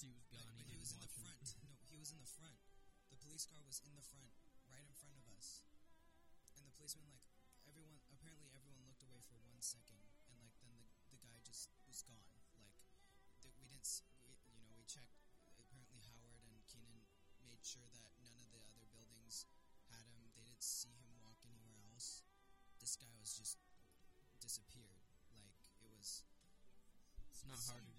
he 0.00 0.10
was 0.12 0.24
gone. 0.32 0.52
He 0.56 0.64
but 0.64 0.72
he 0.72 0.78
was 0.80 0.92
in 0.92 1.00
the 1.00 1.08
him. 1.08 1.20
front. 1.20 1.46
no, 1.64 1.72
he 1.88 1.96
was 2.00 2.10
in 2.12 2.18
the 2.20 2.28
front. 2.28 2.56
The 3.12 3.18
police 3.20 3.44
car 3.46 3.60
was 3.66 3.80
in 3.84 3.92
the 3.94 4.04
front, 4.04 4.32
right 4.68 4.84
in 4.84 4.94
front 4.96 5.16
of 5.20 5.26
us, 5.36 5.62
and 6.56 6.64
the 6.66 6.74
policeman 6.74 7.06
like 7.10 7.24
everyone. 7.68 8.00
Apparently, 8.12 8.48
everyone 8.56 8.84
looked 8.88 9.02
away 9.04 9.20
for 9.28 9.36
one 9.44 9.60
second, 9.60 10.00
and 10.30 10.36
like 10.40 10.56
then 10.64 10.72
the 10.80 10.86
the 11.12 11.20
guy 11.20 11.36
just 11.44 11.68
was 11.88 12.00
gone. 12.06 12.24
Like 12.56 12.72
th- 13.44 13.54
we 13.60 13.68
didn't, 13.68 13.88
we, 14.24 14.32
you 14.48 14.60
know, 14.64 14.72
we 14.76 14.84
checked. 14.88 15.20
Apparently, 15.60 16.00
Howard 16.10 16.40
and 16.48 16.56
Keenan 16.66 17.04
made 17.44 17.60
sure 17.62 17.86
that 17.92 18.10
none 18.24 18.38
of 18.40 18.48
the 18.50 18.60
other 18.66 18.86
buildings 18.94 19.44
had 19.92 20.06
him. 20.08 20.18
They 20.34 20.42
didn't 20.46 20.64
see 20.64 20.94
him 20.96 21.12
walk 21.20 21.38
anywhere 21.44 21.76
else. 21.92 22.24
This 22.80 22.96
guy 22.96 23.12
was 23.20 23.36
just 23.36 23.60
disappeared. 24.40 25.04
Like 25.36 25.52
it 25.84 25.90
was 25.92 26.24
It's 27.30 27.44
not 27.44 27.60
hard 27.68 27.84
to 27.86 27.89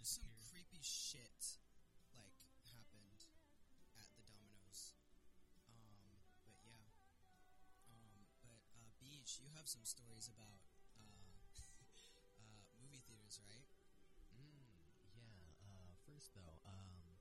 some 9.71 9.87
stories 9.87 10.27
about 10.27 10.59
uh, 10.99 11.31
uh, 12.43 12.67
movie 12.83 12.99
theaters, 13.07 13.39
right? 13.39 13.63
Mm, 14.35 14.83
yeah. 15.15 15.47
Uh, 15.63 15.95
first 16.03 16.35
though, 16.35 16.59
um, 16.67 17.15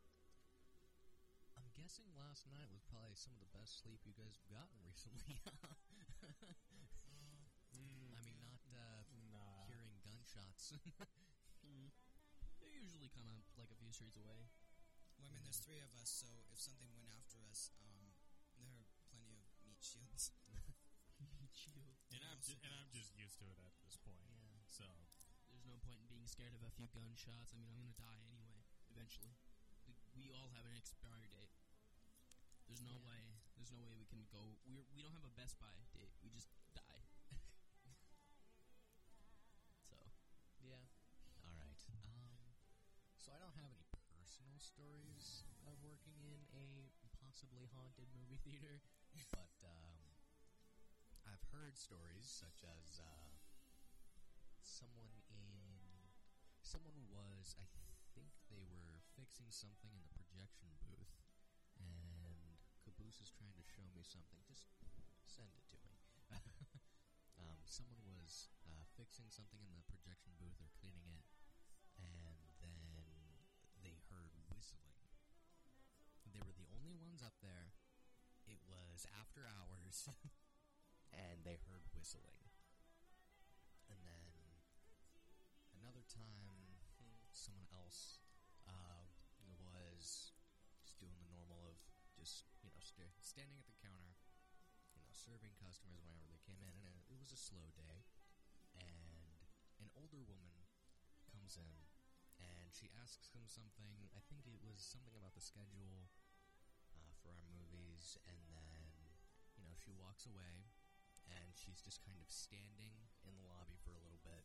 I'm 1.54 1.70
guessing 1.78 2.10
last 2.18 2.50
night 2.50 2.66
was 2.74 2.82
probably 2.90 3.14
some 3.14 3.38
of 3.38 3.42
the 3.46 3.54
best 3.54 3.78
sleep 3.78 4.02
you 4.02 4.18
guys 4.18 4.34
have 4.34 4.50
gotten 4.50 4.82
recently. 4.90 5.38
Mm, 7.70 8.18
I 8.18 8.20
mean, 8.26 8.34
not 8.42 8.58
uh, 8.66 9.06
nah. 9.30 9.70
hearing 9.70 10.02
gunshots. 10.02 10.74
Mm. 11.60 11.92
They're 12.56 12.72
usually 12.72 13.12
kind 13.12 13.28
of 13.28 13.44
like 13.60 13.68
a 13.68 13.76
few 13.76 13.92
streets 13.92 14.16
away. 14.16 14.48
Well, 15.20 15.28
I 15.28 15.36
mean, 15.36 15.44
there's 15.44 15.60
three 15.60 15.76
of 15.84 15.92
us, 16.00 16.08
so 16.08 16.24
if 16.48 16.56
something 16.56 16.88
went 16.96 17.12
after 17.12 17.36
us, 17.52 17.68
um, 17.84 18.16
there 18.56 18.72
are 18.72 18.88
plenty 19.12 19.36
of 19.36 19.44
meat 19.60 19.84
shields. 19.84 20.32
Chill. 22.40 22.56
And 22.64 22.72
I'm 22.72 22.72
ju- 22.72 22.72
and 22.72 22.72
I'm 22.74 22.90
just 22.90 23.12
used 23.16 23.38
to 23.38 23.46
it 23.52 23.58
at 23.60 23.72
this 23.84 23.96
point. 24.00 24.24
yeah. 24.32 24.64
So 24.68 24.84
There's 25.50 25.66
no 25.66 25.76
point 25.84 26.00
in 26.00 26.06
being 26.08 26.24
scared 26.26 26.54
of 26.54 26.62
a 26.62 26.70
few 26.72 26.86
gunshots. 26.94 27.52
I 27.52 27.58
mean, 27.60 27.68
I'm 27.68 27.76
gonna 27.76 27.92
die 27.98 28.20
anyway, 28.24 28.64
eventually. 28.88 29.36
We, 29.86 29.92
we 30.16 30.24
all 30.32 30.48
have 30.56 30.64
an 30.64 30.72
expiry 30.78 31.28
date. 31.28 31.52
There's 32.66 32.80
no 32.80 32.96
Yeah. 32.96 33.04
way. 33.04 33.22
There's 33.58 33.72
no 33.74 33.82
way 33.82 33.92
we 33.98 34.06
can 34.06 34.24
go. 34.30 34.56
We're 34.64 34.86
we 34.94 35.02
don't 35.02 35.12
have 35.12 35.26
a 35.26 35.34
Best 35.36 35.58
Buy 35.60 35.74
date. 35.92 36.14
We 36.22 36.30
just 36.30 36.48
die. 36.72 37.02
so 39.90 39.96
Yeah. 40.62 40.86
All 41.44 41.52
right. 41.58 41.80
Um, 41.92 42.54
so 43.18 43.32
I 43.32 43.38
don't 43.42 43.52
have 43.58 43.66
any 43.66 43.84
personal 44.14 44.58
stories 44.60 45.44
of 45.66 45.76
working 45.82 46.46
in 46.54 46.88
a 47.04 47.08
possibly 47.20 47.66
haunted 47.74 48.08
movie 48.14 48.38
theater, 48.46 48.80
but 49.34 49.50
I've 49.60 49.89
heard 51.52 51.74
stories 51.78 52.26
such 52.26 52.62
as 52.62 52.98
uh, 53.02 53.30
someone 54.62 55.10
in 55.30 56.10
someone 56.62 56.98
was 57.10 57.58
I 57.58 57.66
think 58.14 58.30
they 58.50 58.62
were 58.70 59.02
fixing 59.18 59.50
something 59.50 59.90
in 59.90 60.02
the 60.02 60.12
projection 60.14 60.70
booth, 60.82 61.14
and 61.78 62.58
Caboose 62.86 63.20
is 63.22 63.30
trying 63.34 63.54
to 63.58 63.64
show 63.66 63.86
me 63.94 64.02
something. 64.06 64.40
Just 64.46 64.70
send 65.26 65.50
it 65.54 65.66
to 65.74 65.78
me. 65.82 65.94
um, 67.42 67.58
someone 67.66 68.02
was 68.06 68.50
uh, 68.66 68.84
fixing 68.94 69.26
something 69.30 69.60
in 69.62 69.74
the 69.74 69.84
projection 69.90 70.34
booth 70.38 70.58
or 70.62 70.70
cleaning 70.78 71.10
it, 71.10 71.26
and 71.98 72.38
then 72.62 73.42
they 73.82 73.98
heard 74.10 74.34
whistling. 74.50 74.94
They 76.30 76.42
were 76.46 76.54
the 76.54 76.70
only 76.78 76.94
ones 76.94 77.22
up 77.26 77.34
there. 77.42 77.74
It 78.46 78.62
was 78.66 79.06
after 79.18 79.46
hours, 79.46 80.08
and 81.20 81.44
they 81.44 81.60
heard 81.68 81.84
whistling. 81.92 82.48
And 83.92 84.00
then 84.00 84.24
another 85.76 86.04
time, 86.08 86.80
someone 87.32 87.68
else 87.76 88.24
uh, 88.64 89.04
was 89.60 90.32
just 90.80 90.96
doing 90.96 91.16
the 91.20 91.28
normal 91.28 91.68
of 91.68 91.76
just 92.16 92.48
you 92.64 92.72
know 92.72 92.80
sta- 92.80 93.16
standing 93.20 93.60
at 93.60 93.68
the 93.68 93.76
counter, 93.76 94.16
you 94.96 95.00
know, 95.04 95.12
serving 95.12 95.52
customers 95.60 96.00
whenever 96.04 96.26
they 96.32 96.40
came 96.44 96.60
in, 96.64 96.72
and 96.88 96.96
it, 96.96 97.04
it 97.12 97.18
was 97.20 97.32
a 97.32 97.40
slow 97.40 97.68
day. 97.76 98.08
And 98.72 99.44
an 99.82 99.90
older 99.98 100.22
woman 100.22 100.70
comes 101.28 101.58
in, 101.58 101.76
and 102.38 102.70
she 102.72 102.88
asks 102.96 103.34
him 103.34 103.44
something. 103.50 104.08
I 104.14 104.22
think 104.30 104.46
it 104.46 104.62
was 104.62 104.80
something 104.80 105.14
about 105.18 105.34
the 105.34 105.42
schedule 105.44 106.08
uh, 106.94 107.12
for 107.20 107.34
our 107.34 107.48
movies, 107.50 108.16
and 108.26 108.40
then 108.46 108.78
you 109.58 109.66
know 109.66 109.74
she 109.74 109.90
walks 109.94 110.24
away, 110.26 110.69
and 111.30 111.54
she's 111.54 111.78
just 111.80 112.02
kind 112.02 112.18
of 112.18 112.26
standing 112.26 113.08
in 113.22 113.38
the 113.38 113.46
lobby 113.46 113.78
for 113.86 113.94
a 113.94 114.02
little 114.02 114.20
bit, 114.26 114.44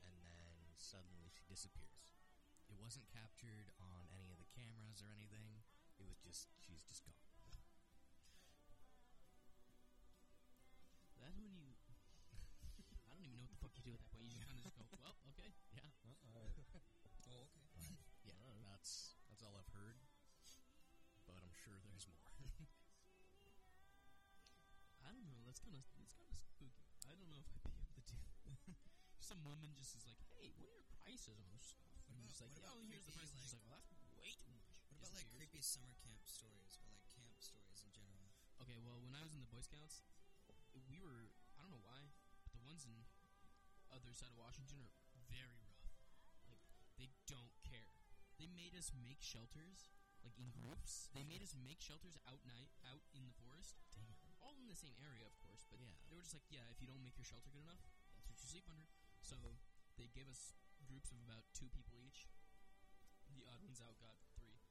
and 0.00 0.16
then 0.24 0.56
suddenly 0.80 1.28
she 1.28 1.44
disappears. 1.44 2.08
It 2.66 2.80
wasn't 2.80 3.06
captured 3.12 3.70
on 3.78 4.08
any 4.10 4.32
of 4.32 4.40
the 4.40 4.48
cameras 4.56 5.04
or 5.04 5.12
anything. 5.12 5.62
It 6.00 6.08
was 6.08 6.18
just 6.18 6.48
she's 6.58 6.82
just 6.82 7.04
gone. 7.04 7.20
That's 7.44 7.60
when 11.20 11.36
you. 11.36 11.76
I 13.10 13.14
don't 13.14 13.26
even 13.26 13.36
know 13.38 13.46
what 13.46 13.54
the 13.54 13.60
fuck 13.62 13.74
you 13.76 13.84
do 13.84 13.92
at 13.94 14.00
that 14.02 14.10
point. 14.10 14.24
You 14.26 14.32
just 14.32 14.42
kind 14.46 14.56
of 14.58 14.64
just 14.64 14.78
go, 14.78 14.85
I. 25.64 25.64
That's 25.64 25.64
kind 25.64 25.76
of 25.76 25.84
it's 26.02 26.12
kind 26.16 26.28
of 26.28 26.36
spooky. 26.36 26.70
I 27.08 27.12
don't 27.16 27.28
know 27.32 27.40
if 27.40 27.48
I'd 27.48 27.64
be 27.64 27.72
able 27.72 27.88
to 27.96 28.04
do. 28.04 28.18
Some 29.22 29.40
woman 29.48 29.72
just 29.72 29.96
is 29.96 30.04
like, 30.04 30.18
"Hey, 30.36 30.52
what 30.60 30.68
are 30.68 30.76
your 30.76 30.88
prices 31.02 31.38
on 31.40 31.48
this 31.54 31.64
stuff?" 31.74 31.88
And 32.12 32.18
about- 32.20 32.28
just 32.28 32.40
like, 32.44 32.52
what 32.52 32.62
"Yeah, 32.62 32.76
oh, 32.76 32.82
here's 32.90 33.06
the 33.08 33.14
price." 33.16 33.30
And 33.32 33.40
she's 33.40 33.54
like- 33.56 33.64
like, 33.64 33.70
"Well, 33.70 33.80
that's 33.80 33.90
way 34.20 34.32
too 34.36 34.52
much." 34.52 34.68
What 34.92 35.00
about 35.00 35.14
like 35.16 35.28
creepy 35.36 35.62
summer 35.64 35.94
camp 36.04 36.24
stories 36.28 36.76
or 36.82 36.88
like 36.92 37.04
camp 37.14 37.32
stories 37.40 37.80
in 37.86 37.90
general? 37.94 38.28
Okay, 38.60 38.76
well, 38.84 39.00
when 39.00 39.14
I 39.16 39.22
was 39.24 39.32
in 39.32 39.40
the 39.40 39.50
Boy 39.50 39.60
Scouts, 39.64 40.02
we 40.88 41.00
were 41.00 41.32
I 41.56 41.64
don't 41.64 41.72
know 41.72 41.84
why, 41.84 42.12
but 42.44 42.52
the 42.52 42.60
ones 42.64 42.84
in 42.84 42.92
other 43.92 44.12
side 44.12 44.30
of 44.32 44.38
Washington 44.40 44.90
are 45.16 45.24
very 45.30 45.56
rough. 45.62 45.88
Like 46.48 46.60
they 47.00 47.08
don't 47.26 47.52
care. 47.64 47.96
They 48.36 48.46
made 48.48 48.74
us 48.76 48.92
make 48.92 49.22
shelters 49.24 49.88
like 50.24 50.36
in 50.36 50.50
groups. 50.50 51.08
They 51.14 51.22
made 51.24 51.40
us 51.42 51.54
make 51.56 51.80
shelters 51.80 52.18
out 52.26 52.44
night 52.44 52.72
out 52.84 53.04
in 53.14 53.24
the 53.24 53.32
forest. 53.36 53.78
Damn. 53.94 54.15
All 54.46 54.54
in 54.62 54.70
the 54.70 54.78
same 54.78 54.94
area, 55.02 55.26
of 55.26 55.34
course, 55.42 55.66
but 55.66 55.82
Yeah. 55.82 55.90
they 56.06 56.14
were 56.14 56.22
just 56.22 56.34
like, 56.38 56.46
yeah, 56.54 56.70
if 56.70 56.78
you 56.80 56.86
don't 56.86 57.02
make 57.02 57.18
your 57.18 57.26
shelter 57.26 57.50
good 57.50 57.66
enough, 57.66 57.82
that's 58.14 58.30
what 58.30 58.38
you 58.38 58.46
sleep 58.46 58.70
under. 58.70 58.86
So 59.20 59.58
they 59.98 60.06
gave 60.06 60.30
us 60.30 60.54
groups 60.86 61.10
of 61.10 61.18
about 61.20 61.50
two 61.52 61.66
people 61.68 61.98
each. 61.98 62.28
The 63.34 63.42
odd 63.44 63.60
ones 63.66 63.80
out 63.82 63.98
got 63.98 64.22
three, 64.38 64.62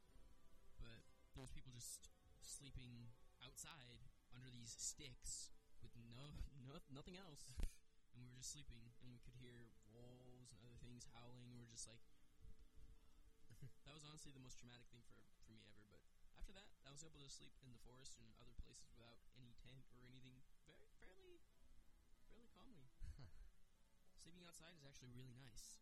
but 0.79 1.03
there 1.35 1.43
was 1.43 1.51
people 1.51 1.75
just 1.75 2.07
sleeping 2.39 3.11
outside 3.43 4.07
under 4.31 4.49
these 4.49 4.71
sticks 4.79 5.51
with 5.83 5.91
no, 6.15 6.31
no 6.67 6.79
nothing 6.89 7.17
else, 7.19 7.51
and 8.15 8.23
we 8.23 8.27
were 8.31 8.39
just 8.39 8.55
sleeping, 8.55 8.95
and 9.03 9.11
we 9.11 9.19
could 9.19 9.35
hear 9.35 9.75
wolves 9.91 10.55
and 10.55 10.59
other 10.63 10.79
things 10.79 11.03
howling. 11.11 11.51
We 11.51 11.59
were 11.59 11.67
just 11.69 11.85
like, 11.85 11.99
that 13.83 13.93
was 13.93 14.03
honestly 14.07 14.31
the 14.31 14.39
most 14.39 14.57
traumatic 14.57 14.87
thing 14.87 15.03
for 15.03 15.19
for 15.45 15.51
me 15.53 15.61
ever. 15.69 15.83
But 15.85 16.01
after 16.45 16.61
that, 16.61 16.69
I 16.85 16.93
was 16.93 17.01
able 17.01 17.17
to 17.17 17.25
sleep 17.25 17.57
in 17.65 17.73
the 17.73 17.81
forest 17.81 18.21
and 18.21 18.29
other 18.37 18.53
places 18.61 18.85
without 18.93 19.17
any 19.33 19.57
tent 19.65 19.81
or 19.89 20.05
anything, 20.05 20.37
very 20.69 20.85
fairly, 21.01 21.41
fairly 22.29 22.45
calmly. 22.53 22.85
Sleeping 24.21 24.45
outside 24.45 24.77
is 24.77 24.85
actually 24.85 25.09
really 25.17 25.33
nice. 25.33 25.81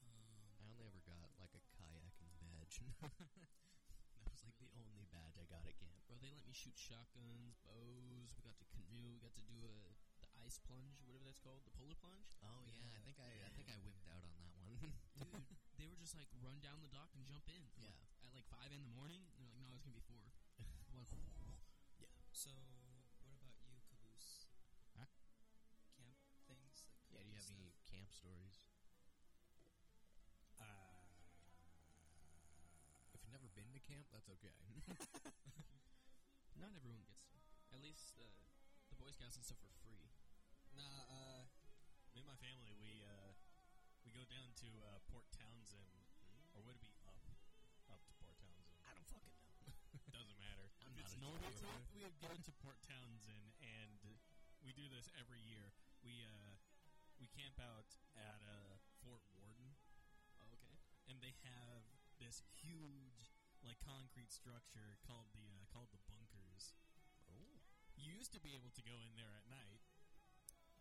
Um, 0.00 0.48
I 0.56 0.64
only 0.64 0.88
ever 0.88 1.04
got 1.04 1.28
like 1.36 1.52
a 1.52 1.60
kayaking 1.76 2.32
badge. 2.40 2.80
that 4.16 4.24
was 4.24 4.40
like 4.40 4.56
the 4.56 4.72
only 4.72 5.04
badge 5.12 5.36
I 5.36 5.44
got 5.44 5.68
at 5.68 5.76
camp. 5.76 6.00
Bro, 6.08 6.24
they 6.24 6.32
let 6.32 6.48
me 6.48 6.56
shoot 6.56 6.72
shotguns, 6.80 7.60
bows. 7.68 8.32
We 8.32 8.40
got 8.40 8.56
to 8.64 8.66
canoe. 8.72 9.12
We 9.12 9.20
got 9.20 9.36
to 9.36 9.44
do 9.44 9.60
a 9.68 9.92
the 10.24 10.32
ice 10.40 10.56
plunge, 10.56 11.04
whatever 11.04 11.28
that's 11.28 11.44
called, 11.44 11.68
the 11.68 11.74
polar 11.76 12.00
plunge. 12.00 12.32
Oh 12.40 12.64
yeah, 12.64 12.88
I 12.96 13.04
think 13.04 13.20
I 13.20 13.28
I 13.44 13.52
think 13.52 13.68
I 13.68 13.76
wimped 13.84 14.08
out 14.08 14.24
on 14.24 14.32
that 14.40 14.56
one. 14.56 14.72
Dude, 15.20 15.52
they 15.78 15.86
were 15.88 15.96
just 15.98 16.14
like 16.14 16.28
run 16.42 16.58
down 16.60 16.80
the 16.82 16.88
dock 16.90 17.10
and 17.14 17.24
jump 17.26 17.46
in. 17.50 17.62
Yeah. 17.78 17.94
At 18.24 18.32
like 18.34 18.46
five 18.50 18.70
in 18.72 18.82
the 18.82 18.90
morning, 18.92 19.24
they're 19.34 19.46
like, 19.46 19.56
no, 19.58 19.70
it's 19.74 19.82
gonna 19.84 19.96
be 19.96 20.04
four. 20.06 20.26
I'm 20.90 20.96
like, 20.98 21.08
so 22.32 22.50
what 23.24 23.34
about 23.38 23.54
you, 23.64 23.78
Caboose? 23.88 24.46
Huh? 24.98 25.06
Camp 25.96 26.16
things? 26.46 26.84
Like 27.14 27.16
yeah, 27.16 27.22
do 27.24 27.30
you 27.30 27.38
have 27.38 27.46
creepy 27.48 27.54
any 27.54 27.72
camp 27.88 28.10
stories? 28.12 28.58
Uh, 30.60 31.08
If 33.14 33.22
you've 33.22 33.32
never 33.32 33.48
been 33.54 33.70
to 33.72 33.80
camp, 33.80 34.06
that's 34.12 34.28
okay. 34.28 34.52
not 36.60 36.70
everyone 36.76 37.00
gets 37.08 37.24
to. 37.32 37.38
At 37.72 37.80
least 37.80 38.18
uh, 38.18 38.26
the 38.90 38.96
Boy 38.98 39.10
Scouts 39.14 39.36
and 39.38 39.44
stuff 39.44 39.62
are 39.64 39.74
free. 39.80 40.10
nah, 40.76 40.84
uh, 41.08 41.42
me 42.12 42.20
and 42.20 42.28
my 42.28 42.36
family, 42.36 42.74
we 42.78 43.00
uh, 43.06 43.10
we 43.23 43.23
go 44.14 44.22
down 44.30 44.50
to 44.62 44.68
uh, 44.86 45.02
Port 45.10 45.26
Townsend, 45.34 46.06
or 46.54 46.62
would 46.62 46.78
it 46.78 46.84
be 46.86 46.94
up, 47.02 47.18
up 47.90 48.00
to 48.06 48.14
Port 48.22 48.38
Townsend? 48.38 48.78
I 48.86 48.94
don't 48.94 49.08
fucking 49.10 49.34
know. 49.34 49.74
Doesn't 50.16 50.38
matter. 50.38 50.70
I'm 50.86 50.94
It's 51.02 51.18
not 51.18 51.42
a 51.42 51.50
normal. 51.58 51.82
We 51.98 52.06
go 52.22 52.30
to 52.30 52.52
Port 52.62 52.78
Townsend, 52.86 53.58
and 53.58 53.98
we 54.62 54.70
do 54.72 54.86
this 54.86 55.10
every 55.18 55.42
year. 55.42 55.74
We 56.06 56.22
uh, 56.22 56.54
we 57.18 57.26
camp 57.34 57.58
out 57.58 57.90
at 58.14 58.38
uh, 58.46 58.78
Fort 59.02 59.22
Worden, 59.34 59.74
Oh, 60.38 60.50
okay. 60.54 60.74
and 61.10 61.18
they 61.18 61.34
have 61.46 61.82
this 62.22 62.42
huge, 62.62 63.30
like 63.66 63.78
concrete 63.82 64.30
structure 64.30 64.98
called 65.02 65.30
the 65.34 65.46
uh, 65.58 65.66
called 65.74 65.90
the 65.90 66.02
bunkers. 66.06 66.78
Oh, 67.26 67.58
You 67.98 68.14
used 68.14 68.30
to 68.34 68.40
be 68.42 68.54
able 68.54 68.70
to 68.78 68.82
go 68.86 68.94
in 69.02 69.14
there 69.18 69.34
at 69.34 69.46
night. 69.50 69.82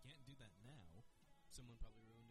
Can't 0.06 0.22
do 0.28 0.36
that 0.38 0.54
now, 0.62 1.02
Someone 1.48 1.78
probably 1.80 2.04
ruined 2.10 2.23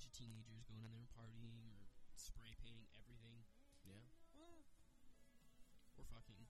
bunch 0.00 0.08
of 0.08 0.16
teenagers 0.16 0.64
going 0.64 0.80
in 0.80 0.88
there 0.96 1.04
and 1.04 1.12
partying 1.12 1.60
or 1.76 1.84
spray 2.16 2.56
painting 2.64 2.88
everything. 2.96 3.44
yeah. 3.84 4.00
Or 6.00 6.04
fucking. 6.08 6.40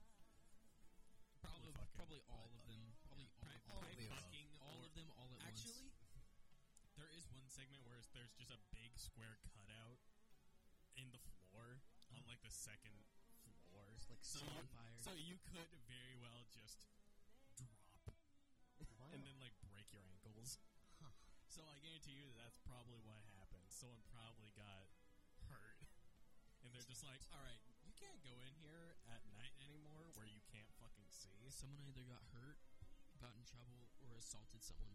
Probably, 1.43 1.75
fucking. 1.75 1.91
probably 1.99 2.21
all 2.31 2.47
of 2.55 2.63
them. 2.63 2.95
Probably 3.03 3.27
Probably- 3.43 3.59
all, 3.67 3.75
all, 3.75 3.83
probably 3.83 4.07
of, 4.07 4.15
fucking 4.15 4.47
all 4.63 4.79
or- 4.79 4.87
of 4.87 4.93
them 4.95 5.11
all 5.19 5.27
at 5.35 5.43
once. 5.43 5.51
Actually, 5.67 5.91
there 6.95 7.11
is 7.11 7.27
one 7.35 7.43
segment 7.51 7.83
where 7.83 7.99
there's 8.15 8.31
just 8.39 8.55
a 8.55 8.59
big 8.71 8.95
square 8.95 9.35
cutout 9.51 9.99
in 10.95 11.11
the 11.11 11.19
floor 11.51 11.83
on 12.15 12.23
like 12.31 12.39
the 12.47 12.55
second 12.55 12.95
floor. 13.67 13.83
It's 13.99 14.07
like 14.07 14.23
So 14.23 14.39
on 14.47 14.63
you- 14.63 14.71
fire. 14.71 14.95
So 15.03 15.11
you 15.19 15.35
could 15.43 15.67
very 15.91 16.15
well 16.23 16.47
just 16.55 16.87
drop 17.59 17.83
wow. 18.95 19.11
and 19.11 19.19
then 19.27 19.35
like 19.43 19.59
break 19.67 19.91
your 19.91 20.07
ankles. 20.07 20.55
Huh. 21.03 21.11
So 21.51 21.67
I 21.67 21.75
guarantee 21.83 22.15
you 22.15 22.31
that 22.31 22.39
that's 22.39 22.55
probably 22.63 23.03
what 23.03 23.19
happened. 23.27 23.40
Someone 23.81 24.05
probably 24.13 24.53
got 24.53 24.93
hurt, 25.49 25.81
and 26.61 26.69
they're 26.69 26.85
just 26.85 27.01
like, 27.01 27.25
"All 27.33 27.41
right, 27.41 27.57
you 27.81 27.89
can't 27.97 28.21
go 28.21 28.29
in 28.45 28.53
here 28.61 28.93
at 29.09 29.25
night 29.33 29.57
anymore, 29.57 30.05
where 30.13 30.29
you 30.29 30.37
can't 30.53 30.69
fucking 30.77 31.09
see." 31.09 31.49
Someone 31.49 31.81
either 31.89 32.05
got 32.05 32.21
hurt, 32.29 32.61
got 33.17 33.33
in 33.33 33.41
trouble, 33.41 33.89
or 34.05 34.21
assaulted 34.21 34.61
someone. 34.61 34.93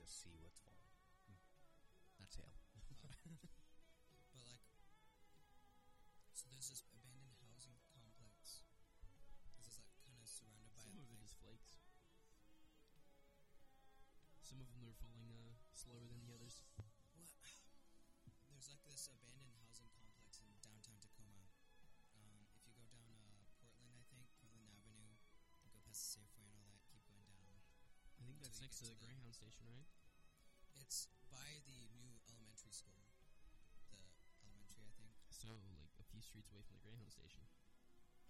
The 0.00 0.08
roof, 0.08 0.08
and 0.08 0.08
I 0.08 0.08
can 0.08 0.08
just 0.08 0.22
see 0.22 0.32
what's 0.40 0.56
falling. 0.64 0.96
That's 2.16 2.36
hail. 2.36 2.56
But 4.32 4.46
like, 4.46 4.62
so 6.32 6.46
there's 6.48 6.70
this 6.70 6.80
abandoned 6.88 7.36
housing 7.44 7.76
complex. 7.92 8.64
This 9.58 9.68
is 9.68 9.76
like 9.76 9.92
kind 10.06 10.16
of 10.16 10.24
surrounded 10.24 10.72
by 10.72 10.80
Some 10.80 10.96
of 10.96 11.04
it 11.12 11.20
like, 11.20 11.28
is 11.28 11.34
flakes. 11.36 11.82
Some 14.40 14.62
of 14.64 14.70
them 14.72 14.88
are 14.88 14.96
falling 14.96 15.28
uh, 15.36 15.60
slower 15.76 16.06
than 16.08 16.19
next 28.80 28.88
the 28.88 28.96
to 28.96 29.00
the- 29.00 29.04
Greyhound 29.04 29.34
station, 29.36 29.64
right? 29.68 29.84
It's 30.80 31.12
by 31.28 31.60
the 31.68 31.84
new 32.00 32.16
elementary 32.32 32.72
school. 32.72 33.04
The 33.92 34.00
elementary, 34.40 34.88
I 34.88 34.92
think. 34.96 35.12
So, 35.28 35.52
like 35.76 35.92
a 36.00 36.06
few 36.08 36.24
streets 36.24 36.48
away 36.48 36.64
from 36.64 36.80
the 36.80 36.84
Greyhound 36.88 37.12
station. 37.12 37.44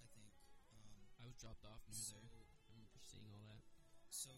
I 0.03 0.11
think. 0.11 0.35
Um, 0.75 1.07
I 1.23 1.31
was 1.31 1.39
dropped 1.39 1.63
off 1.63 1.87
near 1.87 2.03
so, 2.03 2.19
there. 2.19 2.51
I 2.67 2.75
remember 2.75 2.99
seeing 3.07 3.31
all 3.31 3.39
that. 3.47 3.63
so 4.11 4.35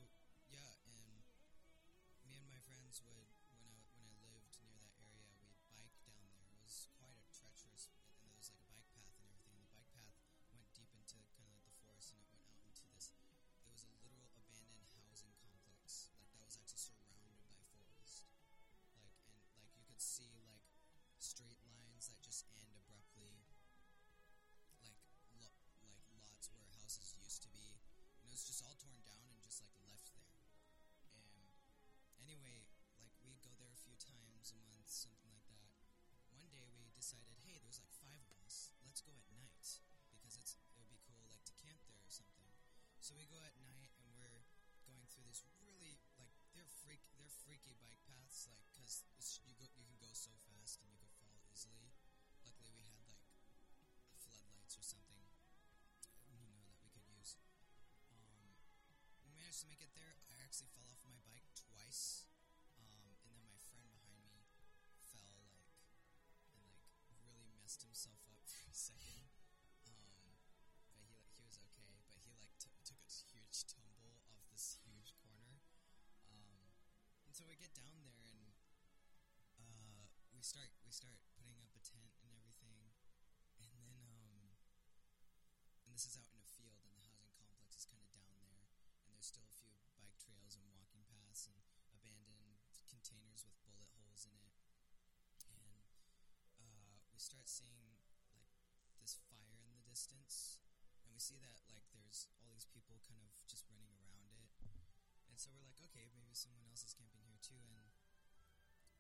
maybe 106.33 106.49
someone 106.49 106.65
else 106.65 106.81
is 106.81 106.97
camping 106.97 107.21
here 107.29 107.37
too. 107.45 107.61
And 107.77 107.93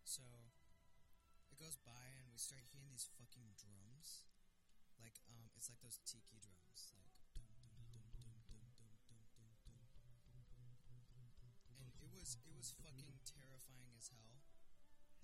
so 0.04 0.20
it 1.48 1.56
goes 1.56 1.80
by, 1.80 2.12
and 2.20 2.28
we 2.28 2.36
start 2.36 2.68
hearing 2.68 2.92
these 2.92 3.08
fucking 3.16 3.56
drums. 3.56 4.28
Like, 5.00 5.16
um, 5.32 5.48
it's 5.56 5.72
like 5.72 5.80
those 5.80 5.96
tiki 6.04 6.36
drums. 6.44 6.92
Like, 6.92 7.08
and 11.72 11.88
it 12.04 12.12
was 12.12 12.36
it 12.44 12.52
was 12.52 12.76
fucking 12.84 13.16
terrifying 13.24 13.96
as 13.96 14.12
hell. 14.12 14.44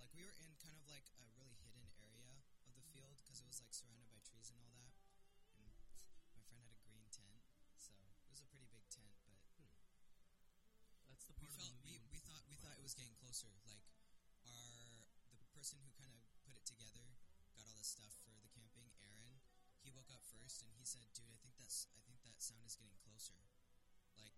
Like 0.00 0.08
we 0.16 0.24
were 0.24 0.32
in 0.40 0.56
kind 0.64 0.80
of 0.80 0.88
like 0.88 1.07
first 20.48 20.64
and 20.64 20.72
he 20.80 20.88
said, 20.88 21.04
"Dude, 21.12 21.28
I 21.28 21.36
think 21.44 21.60
that's 21.60 21.92
I 21.92 22.00
think 22.08 22.24
that 22.24 22.40
sound 22.40 22.64
is 22.64 22.72
getting 22.72 22.96
closer." 23.04 23.36
Like, 24.16 24.32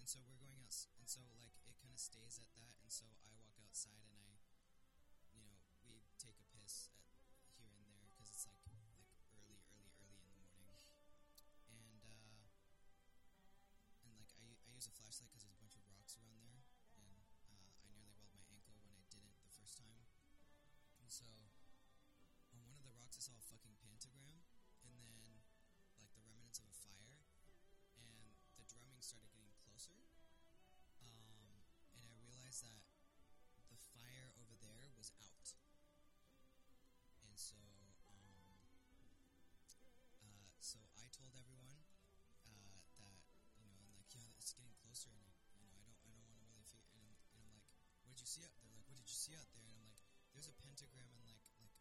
and 0.00 0.08
so 0.08 0.24
we're 0.24 0.40
going 0.40 0.56
out, 0.56 0.72
and 0.96 1.04
so 1.04 1.20
like 1.36 1.52
it 1.68 1.76
kind 1.84 1.92
of 1.92 2.00
stays 2.00 2.40
at 2.40 2.48
that, 2.56 2.80
and 2.80 2.88
so 2.88 3.04
I 3.28 3.36
walk 3.36 3.60
outside 3.60 4.08
and 4.08 4.16
I, 4.16 4.23
there's 50.44 50.60
a 50.60 50.60
pentagram 50.60 51.08
and 51.16 51.24
like, 51.24 51.40
like, 51.56 51.72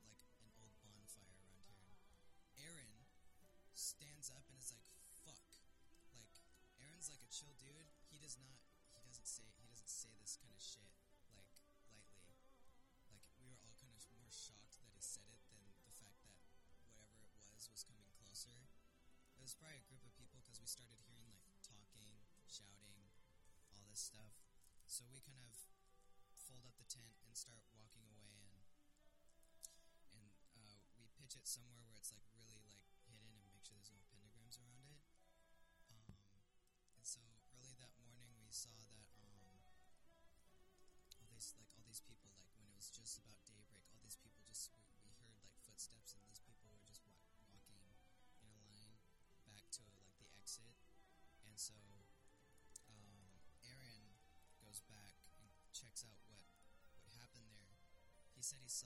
like 0.00 0.24
an 0.40 0.48
old 0.56 0.72
bonfire 0.80 1.36
around 1.36 1.68
here. 1.68 1.84
And 1.84 2.64
Aaron 2.64 3.04
stands 3.76 4.32
up 4.32 4.40
and 4.48 4.56
is 4.56 4.72
like, 4.72 4.88
fuck, 5.20 5.44
like, 6.16 6.32
Aaron's 6.80 7.12
like 7.12 7.20
a 7.20 7.28
chill 7.28 7.52
dude. 7.60 7.92
He 8.08 8.16
does 8.16 8.40
not, 8.40 8.56
he 8.96 9.04
doesn't 9.04 9.28
say, 9.28 9.44
he 9.60 9.68
doesn't 9.68 9.92
say 9.92 10.16
this 10.16 10.40
kind 10.40 10.48
of 10.48 10.56
shit 10.56 10.88
like 11.28 11.52
lightly. 11.92 12.32
Like, 13.12 13.20
we 13.36 13.52
were 13.52 13.60
all 13.60 13.76
kind 13.76 13.92
of 13.92 14.00
more 14.16 14.32
shocked 14.32 14.80
that 14.80 14.88
he 14.96 15.04
said 15.04 15.28
it 15.28 15.44
than 15.52 15.60
the 15.84 15.92
fact 16.00 16.24
that 16.24 16.40
whatever 16.96 17.20
it 17.20 17.36
was 17.36 17.68
was 17.68 17.84
coming 17.84 18.08
closer. 18.16 18.64
It 19.36 19.44
was 19.44 19.52
probably 19.52 19.84
a 19.84 19.88
group 19.92 20.08
of 20.08 20.16
people 20.16 20.40
because 20.40 20.56
we 20.56 20.64
started 20.64 21.04
hearing 21.04 21.36
like 21.36 21.52
talking, 21.60 22.24
shouting, 22.48 23.12
all 23.76 23.84
this 23.84 24.00
stuff. 24.00 24.40
So 24.88 25.04
we 25.12 25.20
kind 25.20 25.44
of 25.44 25.52
fold 26.32 26.64
up 26.64 26.80
the 26.80 26.88
tent 26.88 27.12
and 27.28 27.36
start 27.36 27.60
somewhere 31.56 31.80
where 31.88 31.96
it's 31.96 32.12
like 32.12 32.28
really 32.36 32.60
like 32.68 32.84
hidden 33.08 33.32
and 33.32 33.48
make 33.48 33.64
sure 33.64 33.80
there's 33.80 33.88
no 33.88 34.04
pentagrams 34.12 34.60
around 34.60 34.92
it. 34.92 35.00
Um, 35.88 36.12
and 37.00 37.06
so 37.08 37.24
early 37.56 37.72
that 37.80 37.96
morning 38.04 38.28
we 38.44 38.52
saw 38.52 38.76
that 38.92 39.08
um, 39.24 39.64
all 41.16 41.24
these 41.32 41.56
like 41.56 41.72
all 41.80 41.88
these 41.88 42.04
people 42.04 42.28
like 42.36 42.52
when 42.60 42.68
it 42.68 42.76
was 42.76 42.92
just 42.92 43.16
about 43.24 43.40
daybreak, 43.48 43.88
all 43.88 44.04
these 44.04 44.20
people 44.20 44.44
just 44.44 44.68
we, 44.76 44.84
we 45.00 45.16
heard 45.16 45.40
like 45.40 45.56
footsteps, 45.64 46.12
and 46.12 46.20
these 46.28 46.44
people 46.44 46.68
were 46.68 46.84
just 46.84 47.00
wa- 47.08 47.24
walking 47.48 47.80
in 48.44 48.52
a 48.52 48.60
line 48.68 49.00
back 49.48 49.64
to 49.80 49.82
like 49.96 50.12
the 50.20 50.28
exit, 50.36 50.76
and 51.48 51.56
so 51.56 51.72
um, 52.92 53.32
Aaron 53.64 54.20
goes 54.60 54.84
back 54.84 55.16
and 55.40 55.48
checks 55.72 56.04
out 56.04 56.20
what 56.28 56.44
what 57.00 57.16
happened 57.16 57.48
there. 57.48 57.80
He 58.36 58.44
said 58.44 58.60
he 58.60 58.68
saw 58.68 58.85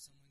someone 0.00 0.29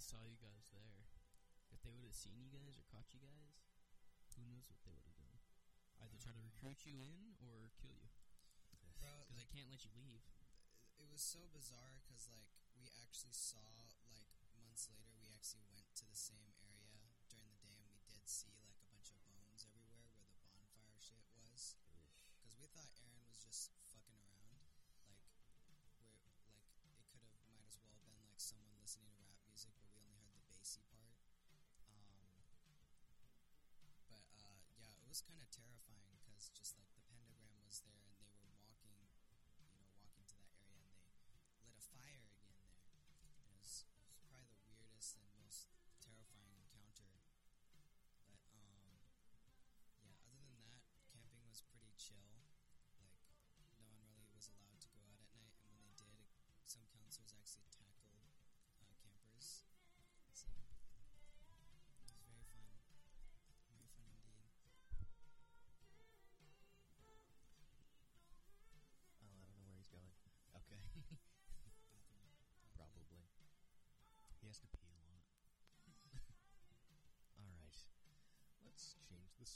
they 0.00 0.16
saw 0.16 0.24
you 0.24 0.40
guys 0.40 0.64
there. 0.72 1.04
If 1.68 1.84
they 1.84 1.92
would 1.92 2.08
have 2.08 2.16
seen 2.16 2.40
you 2.40 2.48
guys 2.48 2.72
or 2.80 2.88
caught 2.88 3.12
you 3.12 3.20
guys, 3.20 3.60
who 4.32 4.48
knows 4.48 4.64
what 4.72 4.80
they 4.80 4.96
would 4.96 5.04
have 5.04 5.20
done? 5.20 5.36
Either 6.00 6.16
try 6.16 6.32
to 6.32 6.40
recruit 6.40 6.88
you 6.88 7.04
in 7.04 7.36
or 7.36 7.68
kill 7.76 7.92
you. 7.92 8.08
Because 8.64 8.80
like 8.80 8.96
they 9.36 9.44
can't 9.52 9.68
let 9.68 9.84
you 9.84 9.92
leave. 9.92 10.24
it 10.96 11.04
was 11.04 11.20
so 11.20 11.52
bizarre 11.52 12.00
because 12.00 12.32
like 12.32 12.48
we 12.80 12.88
actually 12.96 13.36
saw 13.36 13.60
like 13.76 13.92
months 14.56 14.88
later 14.88 15.12
we 15.20 15.28
actually 15.36 15.68
went 15.68 15.92
to 15.92 16.08
the 16.08 16.16
same 16.16 16.48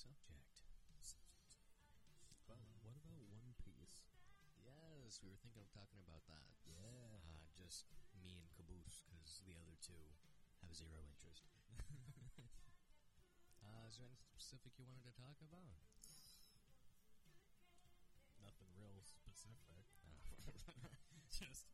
subject. 0.04 0.60
Well, 2.44 2.60
what 2.84 3.00
about 3.00 3.24
One 3.32 3.56
Piece? 3.64 4.04
Yes, 4.60 5.16
we 5.24 5.32
were 5.32 5.40
thinking 5.40 5.64
of 5.64 5.72
talking 5.72 6.00
about 6.04 6.28
that. 6.28 6.60
Yeah. 6.68 7.16
Uh, 7.24 7.48
just 7.56 7.88
me 8.20 8.36
and 8.36 8.52
Caboose, 8.52 9.00
because 9.08 9.40
the 9.48 9.56
other 9.56 9.80
two 9.80 10.12
have 10.60 10.76
zero 10.76 11.00
interest. 11.08 11.48
uh, 13.64 13.88
is 13.88 13.96
there 13.96 14.04
anything 14.04 14.28
specific 14.36 14.76
you 14.76 14.84
wanted 14.84 15.08
to 15.08 15.16
talk 15.16 15.40
about? 15.40 15.80
Nothing 18.44 18.68
real 18.76 19.00
specific. 19.00 19.88
Uh, 20.04 20.20
just 21.40 21.72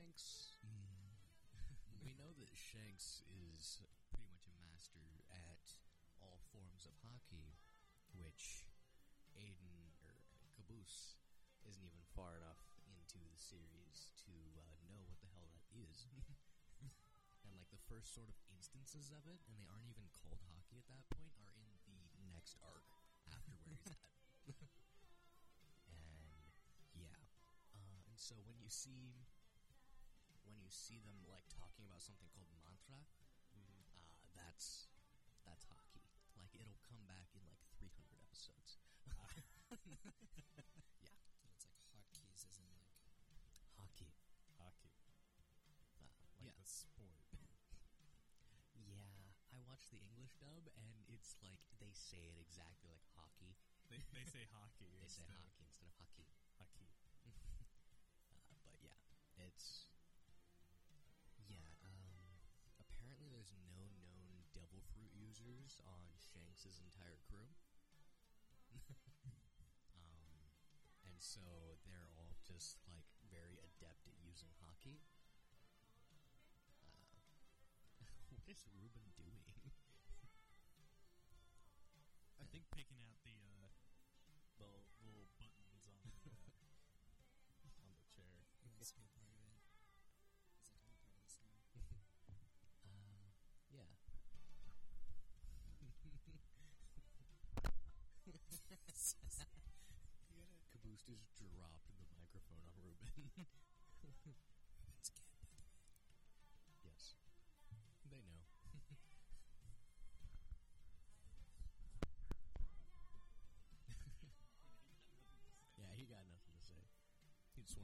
Shanks. 0.00 0.56
we 2.00 2.16
know 2.16 2.32
that 2.40 2.48
Shanks 2.56 3.20
is 3.28 3.84
pretty 4.08 4.32
much 4.32 4.48
a 4.48 4.52
master 4.64 5.04
at 5.28 5.76
all 6.24 6.40
forms 6.56 6.88
of 6.88 6.96
Haki, 7.04 7.60
which 8.16 8.64
Aiden 9.36 9.92
or 10.00 10.24
Caboose 10.56 11.20
isn't 11.68 11.84
even 11.84 12.00
far 12.16 12.32
enough 12.40 12.80
into 12.88 13.20
the 13.28 13.36
series 13.36 14.08
to 14.24 14.32
uh, 14.56 14.80
know 14.88 15.04
what 15.04 15.20
the 15.20 15.28
hell 15.36 15.52
that 15.52 15.68
is. 15.76 16.08
and 17.44 17.52
like 17.52 17.68
the 17.68 17.84
first 17.84 18.16
sort 18.16 18.32
of 18.32 18.40
instances 18.56 19.12
of 19.12 19.28
it, 19.28 19.44
and 19.52 19.60
they 19.60 19.68
aren't 19.68 19.84
even 19.84 20.08
called 20.16 20.40
Haki 20.48 20.80
at 20.80 20.88
that 20.88 21.04
point, 21.12 21.36
are 21.44 21.76
in 21.84 22.00
the 22.24 22.32
next 22.32 22.56
arc 22.64 22.88
after 23.28 23.52
where 23.52 23.68
he's 23.68 23.84
at. 23.84 24.00
and 25.92 26.56
yeah, 26.96 27.20
uh, 27.76 28.00
and 28.08 28.16
so 28.16 28.40
when 28.48 28.56
you 28.64 28.72
see 28.72 29.28
you 30.70 30.78
see 30.78 31.02
them 31.02 31.18
like 31.26 31.42
talking 31.50 31.82
about 31.82 31.98
something 31.98 32.30
called 32.30 32.46
mantra, 32.54 33.02
uh, 33.58 33.82
that's 34.30 34.86
that's 35.42 35.66
hockey. 35.66 36.06
Like 36.38 36.54
it'll 36.54 36.78
come 36.86 37.02
back 37.10 37.34
in 37.34 37.42
like 37.50 37.58
300 37.82 38.22
episodes. 38.22 38.78
yeah, 39.10 39.26
So 41.42 41.50
it's 41.50 41.66
like 41.66 41.82
hotkeys, 41.90 42.46
in 42.62 42.70
like. 42.70 42.94
hockey. 43.74 44.14
Hockey. 44.62 44.94
Uh, 45.98 46.06
Like 46.06 46.14
yeah, 46.38 46.54
the 46.54 46.62
sport. 46.62 47.26
yeah. 48.86 49.34
I 49.50 49.58
watched 49.66 49.90
the 49.90 49.98
English 49.98 50.38
dub, 50.38 50.70
and 50.78 51.02
it's 51.10 51.34
like 51.42 51.58
they 51.82 51.90
say 51.90 52.30
it 52.30 52.38
exactly 52.38 52.86
like 52.94 53.02
hockey. 53.18 53.58
they, 53.90 53.98
they 54.14 54.22
say 54.22 54.46
hockey. 54.54 54.86
They 55.02 55.10
say 55.10 55.26
hockey 55.34 55.66
instead 55.66 55.90
of 55.90 55.98
hockey. 55.98 56.30
Hockey. 56.62 56.86
uh, 57.26 57.34
but 58.62 58.78
yeah, 58.78 58.94
it's 59.34 59.89
there's 63.50 63.66
no 63.74 63.90
known 63.98 64.46
devil 64.54 64.78
fruit 64.94 65.10
users 65.10 65.82
on 65.82 66.06
Shanks's 66.22 66.78
entire 66.78 67.18
crew. 67.26 67.50
um, 69.98 70.54
and 71.02 71.18
so 71.18 71.42
they're 71.82 72.06
all 72.14 72.38
just 72.46 72.78
like 72.86 73.10
very 73.26 73.58
adept 73.66 74.06
at 74.06 74.14
using 74.22 74.54
Haki. 74.62 75.02
Uh, 76.86 77.18
what 78.30 78.46
is 78.46 78.62
Ruben 78.70 79.10
doing? 79.18 79.42
I 82.38 82.46
think 82.50 82.70
picking 82.70 83.02
out 83.02 83.18
the 83.26 83.39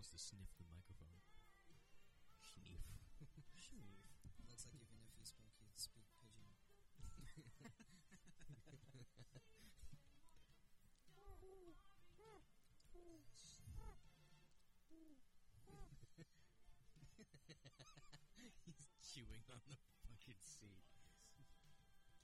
wants 0.06 0.22
to 0.22 0.22
sniff 0.22 0.54
the 0.54 0.62
microphone. 0.70 1.18
Sniff. 2.38 2.78
Looks 4.46 4.62
like 4.70 4.78
even 4.78 5.02
if 5.02 5.10
he 5.18 5.26
spoke, 5.26 5.50
he'd 5.58 5.74
speak 5.74 6.06
pidgin. 6.22 6.46
He's 18.62 18.86
chewing 19.10 19.42
on 19.50 19.58
the 19.66 19.74
fucking 20.06 20.38
seat. 20.46 20.86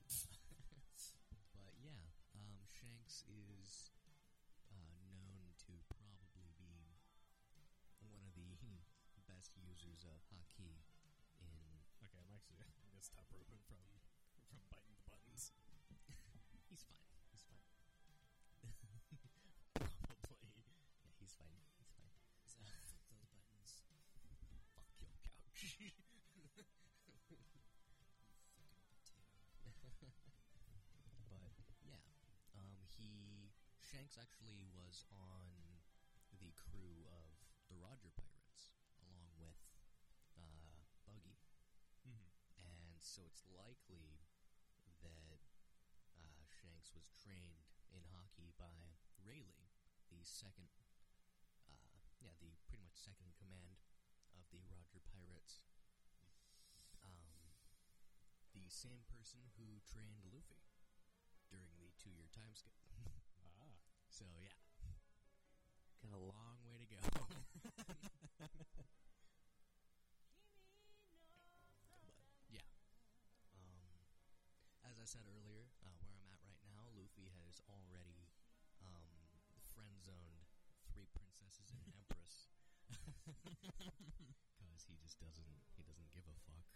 but 1.59 1.75
yeah, 1.83 2.15
um, 2.39 2.63
Shanks 2.71 3.27
is 3.27 3.91
best 10.03 10.03
users 10.03 10.11
of 10.11 10.23
Haki 10.35 10.83
in. 11.39 11.55
Okay, 12.03 12.19
I'm 12.19 12.35
actually 12.35 12.59
gonna 12.83 12.99
stop 13.03 13.27
Ruben 13.31 13.63
from 13.71 13.79
from 14.35 14.67
biting 14.67 14.99
the 14.99 15.07
buttons. 15.07 15.55
He's 16.71 16.83
fine. 16.83 17.07
He's 17.31 17.47
fine. 17.47 17.63
probably. 20.43 20.75
Yeah, 21.07 21.15
he's 21.23 21.35
fine. 21.39 21.63
He's 21.79 22.55
fine. 22.59 22.75
Like, 22.83 22.99
fuck 23.07 23.15
those 23.23 23.31
buttons. 23.31 23.87
Fuck 24.27 24.35
your 27.31 27.43
couch. 27.47 29.15
You 29.63 29.71
fucking 29.79 30.11
potato. 30.19 30.99
but 31.31 31.55
yeah, 31.87 32.03
um, 32.59 32.75
he 32.99 33.53
Shanks 33.79 34.17
actually 34.19 34.67
was 34.75 35.05
on 35.13 35.47
the 36.41 36.51
crew 36.57 37.07
of 37.13 37.37
the 37.69 37.77
Roger 37.79 38.11
Pirates 38.17 38.73
along 39.05 39.29
with 39.39 39.59
uh, 40.39 40.81
Buggy, 41.05 41.37
Mm-hmm. 42.07 42.27
and 42.59 43.02
so 43.13 43.21
it's 43.29 43.45
likely 43.53 44.25
that 45.05 45.45
uh, 46.17 46.41
Shanks 46.49 46.89
was 46.97 47.13
trained 47.13 47.69
in 47.93 48.01
Haki 48.17 48.57
by 48.57 48.97
Rayleigh, 49.21 49.69
the 50.09 50.25
second, 50.25 50.73
uh, 51.69 52.01
yeah, 52.25 52.33
the 52.41 52.57
pretty 52.73 52.81
much 52.81 52.97
second 52.97 53.37
command 53.37 53.77
of 54.33 54.49
the 54.49 54.65
Roger 54.65 54.97
Pirates. 55.13 55.61
Um, 57.05 57.53
the 58.57 58.65
same 58.73 59.05
person 59.13 59.45
who 59.61 59.85
trained 59.85 60.25
Luffy 60.33 60.65
during 61.53 61.69
the 61.77 61.93
two-year 62.01 62.33
time 62.33 62.57
skip. 62.57 62.73
Ah, 63.61 63.77
So 64.09 64.25
yeah, 64.41 64.57
got 66.01 66.17
a 66.17 66.23
long 66.33 66.65
way 66.65 66.81
to 66.81 66.89
go. 66.89 66.97
I 75.03 75.05
said 75.05 75.27
earlier, 75.27 75.67
uh, 75.83 75.99
where 75.99 76.15
I'm 76.15 76.31
at 76.31 76.39
right 76.47 76.63
now, 76.63 76.87
Luffy 76.95 77.27
has 77.43 77.59
already 77.67 78.31
um, 78.79 79.11
friend 79.75 79.99
zoned 79.99 80.47
three 80.87 81.11
princesses 81.11 81.75
and 81.75 81.83
an 81.91 81.99
empress 81.99 82.47
because 84.63 84.87
he 84.87 84.95
just 85.03 85.19
doesn't 85.19 85.59
he 85.75 85.83
doesn't 85.83 86.07
give 86.15 86.23
a 86.31 86.39
fuck. 86.47 86.71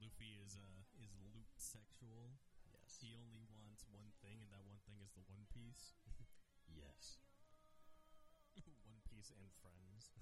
Luffy 0.00 0.40
is 0.40 0.56
uh 0.56 0.88
is 0.96 1.12
loot 1.20 1.52
sexual. 1.60 2.40
Yes, 2.64 2.96
He 3.04 3.12
only 3.12 3.44
wants 3.52 3.84
one 3.92 4.16
thing, 4.24 4.40
and 4.40 4.48
that 4.48 4.64
one 4.64 4.80
thing 4.88 5.04
is 5.04 5.12
the 5.12 5.24
One 5.28 5.44
Piece. 5.52 5.92
yes, 6.64 7.20
one 8.88 9.04
Piece 9.04 9.28
and 9.36 9.52
friends. 9.60 10.16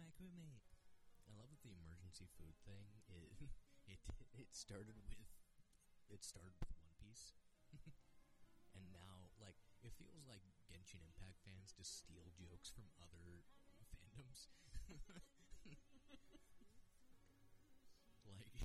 My 0.00 0.08
crewmate. 0.16 0.64
I 1.28 1.36
love 1.36 1.52
that 1.52 1.60
the 1.60 1.76
emergency 1.76 2.24
food 2.40 2.56
thing. 2.64 2.88
It 3.12 3.36
it 3.92 4.00
it 4.32 4.48
started 4.56 4.96
with 5.04 5.12
it 6.08 6.24
started 6.24 6.56
with 6.56 6.72
One 6.80 6.96
Piece, 6.96 7.36
and 8.76 8.88
now 8.96 9.28
like 9.36 9.60
it 9.84 9.92
feels 10.00 10.24
like 10.24 10.40
Genshin 10.72 11.04
Impact 11.04 11.36
fans 11.44 11.76
just 11.76 12.00
steal 12.00 12.32
jokes 12.32 12.72
from 12.72 12.88
other 12.96 13.44
fandoms. 13.92 14.48
like, 18.24 18.56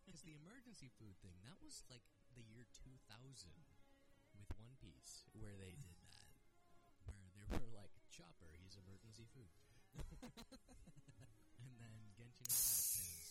because 0.00 0.24
the 0.24 0.32
emergency 0.40 0.88
food 0.96 1.20
thing 1.20 1.36
that 1.44 1.60
was 1.60 1.84
like 1.92 2.08
the 2.32 2.42
year 2.48 2.64
two 2.72 2.96
thousand 3.04 3.68
with 4.32 4.48
One 4.56 4.80
Piece, 4.80 5.28
where 5.36 5.60
they 5.60 5.76
did 5.76 6.00
that, 6.00 6.32
where 7.04 7.28
there 7.36 7.48
Or 7.52 7.68
like 7.76 7.92
Chopper, 8.08 8.56
he's 8.58 8.80
emergency 8.80 9.28
food. 9.28 9.50
and 11.62 11.72
then 11.80 11.94
Genshin 12.16 12.46
Impact 12.46 12.90
has 12.94 13.26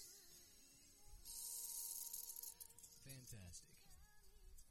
fantastic. 3.05 3.77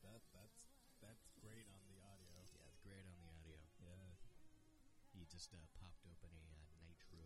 That 0.03 0.23
that's 0.35 0.69
that's 1.03 1.29
great 1.41 1.67
on 1.73 1.83
the 1.89 1.99
audio. 2.03 2.37
Yeah, 2.55 2.69
it's 2.71 2.83
great 2.85 3.05
on 3.07 3.15
the 3.19 3.29
audio. 3.31 3.59
Yeah. 3.81 4.13
He 5.15 5.25
just 5.27 5.51
uh, 5.55 5.59
popped 5.81 6.05
open 6.07 6.31
a 6.31 6.45
uh, 6.55 6.69
nitro, 6.83 7.25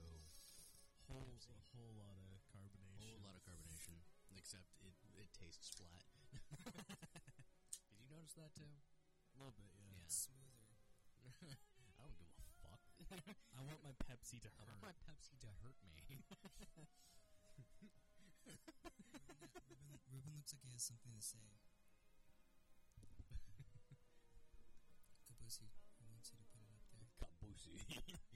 Whole 1.11 1.29
a 1.29 1.61
whole 1.77 1.93
lot 1.99 2.17
of 2.17 2.41
carbonation. 2.49 2.97
whole 3.03 3.21
lot 3.27 3.37
of 3.37 3.43
carbonation, 3.45 4.01
except 4.33 4.71
it 4.81 4.95
it 5.19 5.29
tastes 5.37 5.69
flat. 5.77 6.05
Did 7.91 7.99
you 8.01 8.09
notice 8.09 8.33
that 8.39 8.55
too? 8.57 8.73
a 9.33 9.39
little 9.39 9.55
bit, 9.57 9.73
yeah. 9.77 9.89
Yeah. 9.89 10.09
Smoother. 10.09 11.57
I 13.59 13.61
want 13.69 13.81
my 13.85 13.93
Pepsi 14.09 14.41
to 14.43 14.49
I 14.49 14.53
hurt. 14.57 14.81
want 14.81 14.83
my 14.83 14.95
Pepsi 15.05 15.37
to 15.45 15.49
hurt 15.61 15.77
me. 15.85 15.93
Ruben, 19.69 20.01
Ruben 20.09 20.33
looks 20.37 20.53
like 20.57 20.65
he 20.65 20.73
has 20.73 20.83
something 20.83 21.13
to 21.13 21.21
say. 21.23 21.61
Kabusi, 25.29 25.69
wants 26.09 26.33
you 26.33 26.39
to 26.41 26.47
put 26.49 26.65
it 26.65 26.73
up 26.73 26.85
there. 26.93 27.09
Kabusi. 27.21 27.77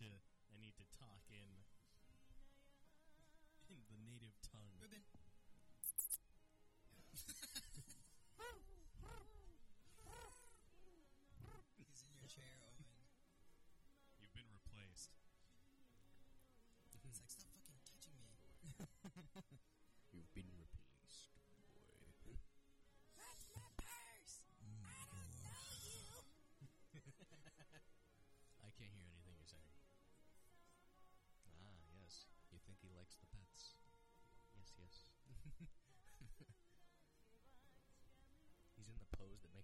to 0.00 0.08
I 0.48 0.56
need 0.56 0.80
to 0.80 0.86
talk 0.96 1.28
in 1.28 1.68
in 3.68 3.84
the 3.92 4.00
native 4.00 4.32
tongue. 4.40 4.80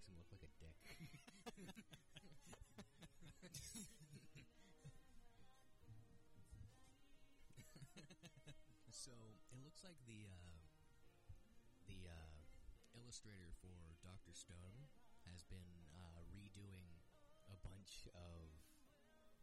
Makes 0.07 0.09
him 0.09 0.14
look 0.18 0.30
like 0.30 0.42
a 0.42 0.50
dick. 0.62 0.76
so 8.90 9.12
it 9.52 9.61
looks 9.62 9.84
like 9.84 9.98
the 10.07 10.26
uh, 10.26 10.66
the 11.86 12.09
uh, 12.11 12.38
illustrator 12.96 13.52
for 13.61 13.94
Doctor 14.02 14.32
Stone 14.32 14.88
has 15.30 15.42
been 15.46 15.86
uh, 15.94 16.22
redoing 16.32 17.02
a 17.50 17.57
bunch 17.66 18.09
of 18.14 18.50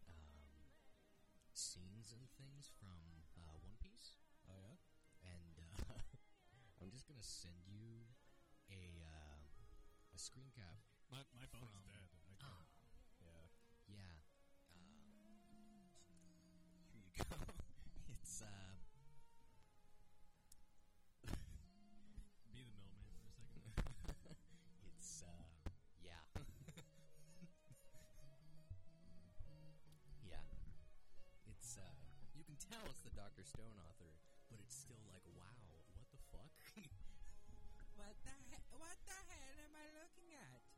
um, 0.07 0.47
scenes 1.53 2.11
and 2.15 2.25
things 2.39 2.71
from 2.79 2.99
uh, 3.37 3.55
One 3.63 3.75
Piece, 3.79 4.15
Oh 4.49 4.57
yeah. 4.59 4.75
and 5.23 5.55
uh, 5.59 5.99
I'm 6.81 6.91
just 6.91 7.07
gonna 7.07 7.23
send 7.23 7.63
you 7.67 8.07
a 8.71 9.03
uh, 9.03 9.12
a 9.12 9.12
screen 10.23 10.47
cap. 10.55 10.79
My 11.11 11.19
my 11.35 11.43
phone's 11.51 11.67
From- 11.75 11.83
dead. 11.83 12.07
I 12.31 12.33
can't. 12.43 12.71
Yeah. 13.19 13.43
yeah. 13.91 14.23
Uh, 14.71 14.79
here 16.95 17.03
you 17.03 17.11
go. 17.11 17.35
it's 18.15 18.39
uh, 18.39 18.79
Be 22.55 22.63
the 22.63 22.71
middleman 22.71 23.03
for 23.19 23.27
a 23.27 23.35
second. 23.35 23.67
it's 24.95 25.23
uh, 25.27 25.43
yeah. 25.99 26.23
yeah. 30.23 30.43
It's 31.51 31.75
uh, 31.77 31.83
you 32.35 32.43
can 32.47 32.55
tell 32.55 32.83
it's 32.87 33.03
the 33.03 33.11
Doctor 33.11 33.43
Stone 33.43 33.75
author, 33.83 34.02
What 38.03 38.15
the 38.23 38.31
he- 38.51 38.67
What 38.77 38.97
the 39.07 39.15
hell 39.31 39.55
am 39.63 39.75
I 39.79 39.87
looking 39.95 40.35
at? 40.35 40.59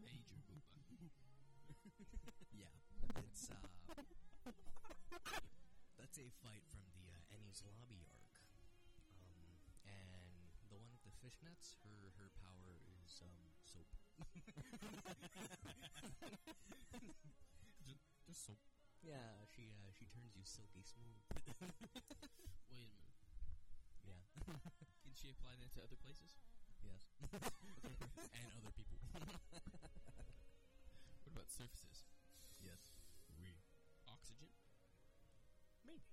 Major 0.00 0.40
booba. 0.48 0.80
yeah, 2.56 2.72
it's 3.20 3.50
uh, 3.50 3.54
that's 5.98 6.18
a 6.18 6.30
fight 6.42 6.64
from 6.72 6.84
the 6.96 7.04
uh, 7.12 7.34
Enies 7.36 7.60
Lobby 7.68 8.00
arc, 8.08 8.40
um, 9.12 9.60
and 9.84 10.48
the 10.70 10.76
one 10.76 10.88
with 10.90 11.02
the 11.04 11.12
fishnets, 11.20 11.76
her 11.84 12.12
her 12.18 12.30
power 12.40 12.80
is 13.04 13.20
um 13.22 13.52
soap. 13.64 13.88
Just, 17.86 18.00
just 18.26 18.46
so. 18.46 18.52
Yeah, 19.00 19.44
she 19.48 19.72
uh, 19.72 19.90
she 19.96 20.04
turns 20.12 20.36
you 20.36 20.44
silky 20.44 20.84
smooth. 20.84 21.24
Wait 22.72 22.84
a 22.84 22.92
minute. 22.92 23.16
Yeah. 24.04 24.20
Can 25.04 25.12
she 25.16 25.32
apply 25.32 25.56
that 25.60 25.72
to 25.76 25.80
other 25.84 25.96
places? 26.04 26.36
Yes. 26.84 27.08
and 27.32 28.48
other 28.60 28.72
people. 28.76 29.00
What 29.12 29.26
about 31.32 31.48
surfaces? 31.48 32.04
yes. 32.60 32.92
We. 33.40 33.56
Oxygen? 34.08 34.52
Maybe. 35.84 36.04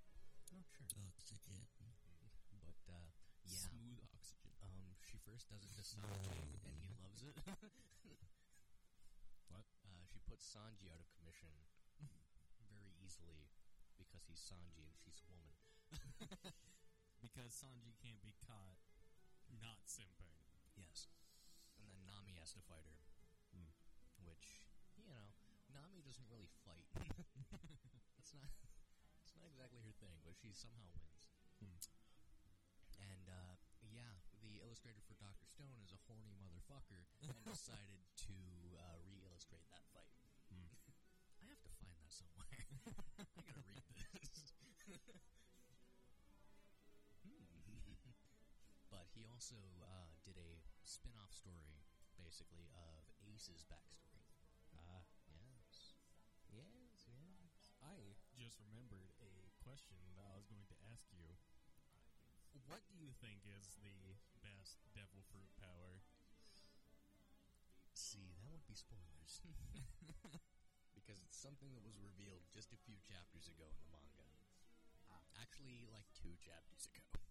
Not 0.55 0.63
sure. 0.71 0.87
Oxygen. 0.87 1.59
But 2.63 2.79
uh, 2.87 3.11
yeah. 3.43 3.67
Smooth 3.67 3.99
oxygen. 4.15 4.51
Um, 4.63 4.95
she 5.03 5.19
first 5.27 5.51
does 5.51 5.63
it 5.63 5.71
to 5.75 5.83
Sanji, 5.83 6.39
and 6.63 6.79
he 6.87 6.95
loves 7.03 7.23
it. 7.23 7.35
What? 9.51 9.67
Uh, 9.83 10.03
she 10.07 10.19
puts 10.27 10.43
Sanji 10.47 10.91
out 10.91 10.99
of 10.99 11.07
commission 11.15 11.47
very 11.51 11.67
easily 13.17 13.49
because 13.97 14.21
he's 14.29 14.37
Sanji 14.37 14.85
and 14.85 14.97
she's 15.01 15.17
a 15.25 15.29
woman. 15.33 15.57
Because 17.17 17.49
Sanji 17.49 17.97
can't 17.97 18.21
be 18.21 18.37
caught 18.45 18.77
not 19.57 19.81
simping. 19.89 20.37
Yes. 20.77 21.09
And 21.81 21.89
then 21.89 22.05
Nami 22.05 22.37
has 22.37 22.53
to 22.53 22.61
fight 22.61 22.85
her. 22.85 23.01
Hmm. 23.53 23.73
Which, 24.21 24.61
you 24.93 25.05
know, 25.09 25.33
Nami 25.73 26.05
doesn't 26.05 26.29
really 26.29 26.49
fight. 26.61 26.85
it's 28.21 28.33
not 28.37 28.53
it's 29.25 29.33
not 29.33 29.49
exactly 29.49 29.81
her 29.81 29.93
thing, 29.97 30.21
but 30.21 30.37
she 30.37 30.53
somehow 30.53 30.93
wins. 31.57 31.89
Hmm. 32.45 32.53
And 33.01 33.25
uh, 33.25 33.53
yeah, 33.89 34.21
the 34.41 34.61
illustrator 34.61 35.01
for 35.01 35.17
Doctor 35.17 35.49
Stone 35.49 35.81
is 35.81 35.93
a 35.93 35.99
horny 36.05 36.37
motherfucker 36.37 37.09
and 37.25 37.33
decided 37.49 38.01
to 38.29 38.37
uh, 38.77 39.01
re-illustrate 39.09 39.65
that 39.73 39.83
fight. 39.89 40.13
Hmm. 40.53 40.69
I 41.41 41.49
have 41.49 41.61
to 41.65 41.73
find 41.81 41.97
that 41.97 42.13
somewhere. 42.13 42.46
Also 49.37 49.61
uh, 49.85 50.09
did 50.25 50.33
a 50.33 50.65
spin-off 50.81 51.29
story, 51.29 51.85
basically, 52.17 52.65
of 52.73 53.05
Ace's 53.21 53.61
backstory. 53.69 54.25
Ah. 54.73 55.05
Yes. 55.29 55.93
Yes, 56.49 57.05
yes. 57.05 57.69
I 57.77 58.17
just 58.33 58.57
remembered 58.57 59.13
a 59.21 59.53
question 59.61 60.01
that 60.17 60.25
I 60.25 60.33
was 60.33 60.49
going 60.49 60.65
to 60.73 60.77
ask 60.89 61.05
you. 61.13 61.37
What 62.65 62.81
do 62.89 62.97
you 62.97 63.13
think 63.13 63.45
is 63.45 63.77
the 63.85 64.17
best 64.41 64.81
devil 64.97 65.21
fruit 65.29 65.53
power? 65.61 66.01
See, 67.93 68.33
that 68.41 68.49
would 68.49 68.65
be 68.65 68.73
spoilers. 68.73 69.45
because 70.97 71.21
it's 71.21 71.37
something 71.37 71.77
that 71.77 71.85
was 71.85 72.01
revealed 72.01 72.41
just 72.49 72.73
a 72.73 72.81
few 72.89 72.97
chapters 73.05 73.45
ago 73.45 73.69
in 73.69 73.85
the 73.85 73.93
manga. 73.93 74.25
Actually, 75.37 75.85
like 75.93 76.09
two 76.17 76.33
chapters 76.41 76.89
ago. 76.89 77.26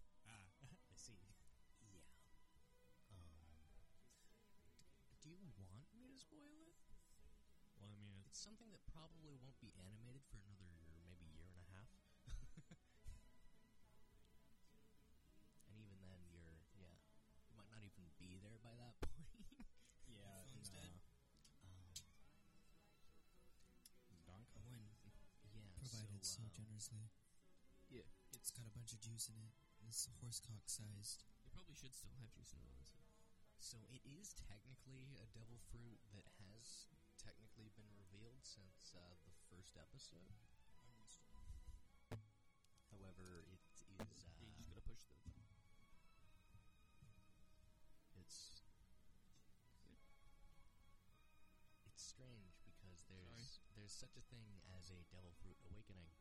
it's 8.37 8.45
something 8.45 8.69
that 8.69 8.85
probably 8.93 9.33
won't 9.41 9.57
be 9.57 9.73
animated 9.81 10.21
for 10.29 10.37
another 10.45 10.69
maybe 11.09 11.25
year 11.33 11.49
and 11.49 11.57
a 11.57 11.65
half. 11.73 11.89
and 15.65 15.81
even 15.81 15.97
then, 16.05 16.21
you're 16.29 16.61
yeah, 16.77 17.01
you 17.49 17.57
might 17.57 17.73
not 17.73 17.81
even 17.81 18.05
be 18.21 18.37
there 18.37 18.61
by 18.61 18.77
that 18.77 18.93
point. 19.01 19.25
yeah, 20.05 20.45
no. 20.53 20.61
dead. 20.69 21.01
Um, 21.65 21.89
yeah, 25.57 25.73
provided 25.81 26.21
so, 26.21 26.37
so, 26.37 26.45
uh, 26.45 26.53
generously. 26.53 27.09
Yeah, 27.89 28.05
it's 28.37 28.53
got 28.53 28.69
a 28.69 28.73
bunch 28.77 28.93
of 28.93 29.01
juice 29.01 29.33
in 29.33 29.41
it. 29.41 29.57
It's 29.81 30.13
horsecock 30.21 30.69
sized. 30.69 31.25
It 31.41 31.49
probably 31.57 31.73
should 31.73 31.97
still 31.97 32.13
have 32.21 32.29
juice 32.37 32.53
in 32.53 32.61
it. 32.61 32.85
So 33.57 33.81
it 33.89 34.05
is 34.05 34.37
technically 34.37 35.17
a 35.17 35.25
devil 35.33 35.57
fruit 35.73 35.97
that 36.13 36.29
has 36.37 36.85
technically 37.17 37.73
been 37.73 37.86
since 38.47 38.95
uh, 38.95 38.99
the 39.25 39.33
first 39.51 39.75
episode. 39.77 40.31
However, 42.91 43.43
it 43.51 43.59
is 43.71 43.85
Yeah, 43.89 44.05
you 44.39 44.51
just 44.55 44.63
uh, 44.63 44.67
gotta 44.67 44.81
push 44.81 45.03
the. 45.09 45.17
it's 48.19 48.61
it's 51.85 52.03
strange 52.03 52.59
because 52.65 53.01
there's 53.09 53.59
there's 53.75 53.93
such 53.93 54.15
a 54.17 54.23
thing 54.29 54.61
as 54.77 54.89
a 54.91 55.01
devil 55.13 55.33
fruit 55.41 55.57
awakening. 55.71 56.11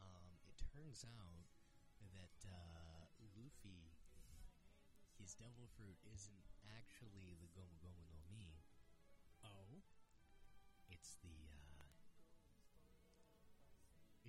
Um, 0.00 0.38
it 0.48 0.56
turns 0.72 1.04
out 1.04 1.46
that 2.12 2.36
uh, 2.48 3.06
Luffy, 3.36 3.92
his 5.18 5.34
devil 5.34 5.66
fruit 5.76 5.98
isn't 6.14 6.46
actually 6.78 7.36
the 7.40 7.48
Gomu 7.56 7.76
Gomu 7.82 8.04
no 8.10 8.20
Mi. 8.30 8.60
Oh, 9.44 9.82
It's 10.88 11.16
the 11.22 11.48
uh, 11.50 11.51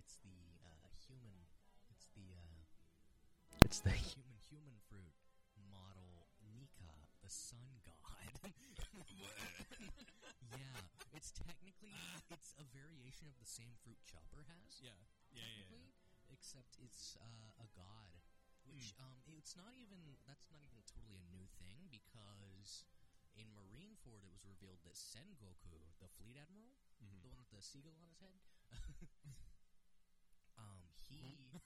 it's 0.03 0.19
the 0.19 0.35
uh, 0.59 0.87
human. 1.07 1.47
It's 1.89 2.07
the 2.13 2.35
uh, 2.35 2.67
it's 3.63 3.79
the 3.79 3.95
human 4.11 4.37
human 4.51 4.75
fruit 4.91 5.15
model 5.71 6.27
Nika, 6.53 6.91
the 7.23 7.31
sun 7.31 7.79
god. 7.87 8.27
yeah, 10.51 10.77
it's 11.15 11.31
technically 11.31 11.95
it's 12.29 12.51
a 12.59 12.65
variation 12.67 13.25
of 13.31 13.35
the 13.39 13.47
same 13.47 13.73
fruit 13.81 13.97
Chopper 14.03 14.43
has. 14.45 14.79
yeah, 14.83 14.91
yeah, 15.31 15.39
yeah. 15.39 15.63
technically, 15.65 15.87
except 16.29 16.75
it's 16.83 17.15
uh, 17.19 17.63
a 17.63 17.67
god. 17.73 18.19
Which 18.63 18.95
um, 18.99 19.19
it's 19.27 19.55
not 19.59 19.75
even 19.75 19.99
that's 20.23 20.47
not 20.47 20.63
even 20.63 20.79
totally 20.87 21.19
a 21.19 21.27
new 21.35 21.47
thing 21.59 21.91
because 21.91 22.87
in 23.35 23.51
Marine 23.51 23.91
Marineford 23.99 24.23
it 24.23 24.31
was 24.31 24.45
revealed 24.47 24.79
that 24.87 24.95
Sengoku, 24.95 25.73
the 25.99 26.07
fleet 26.15 26.37
admiral, 26.39 26.77
Mhm. 27.03 27.21
the 27.23 27.29
one 27.33 27.43
with 27.43 27.51
the 27.51 27.59
seagull 27.61 27.97
on 27.99 28.07
his 28.07 28.21
head, 28.23 28.39
um, 31.21 31.61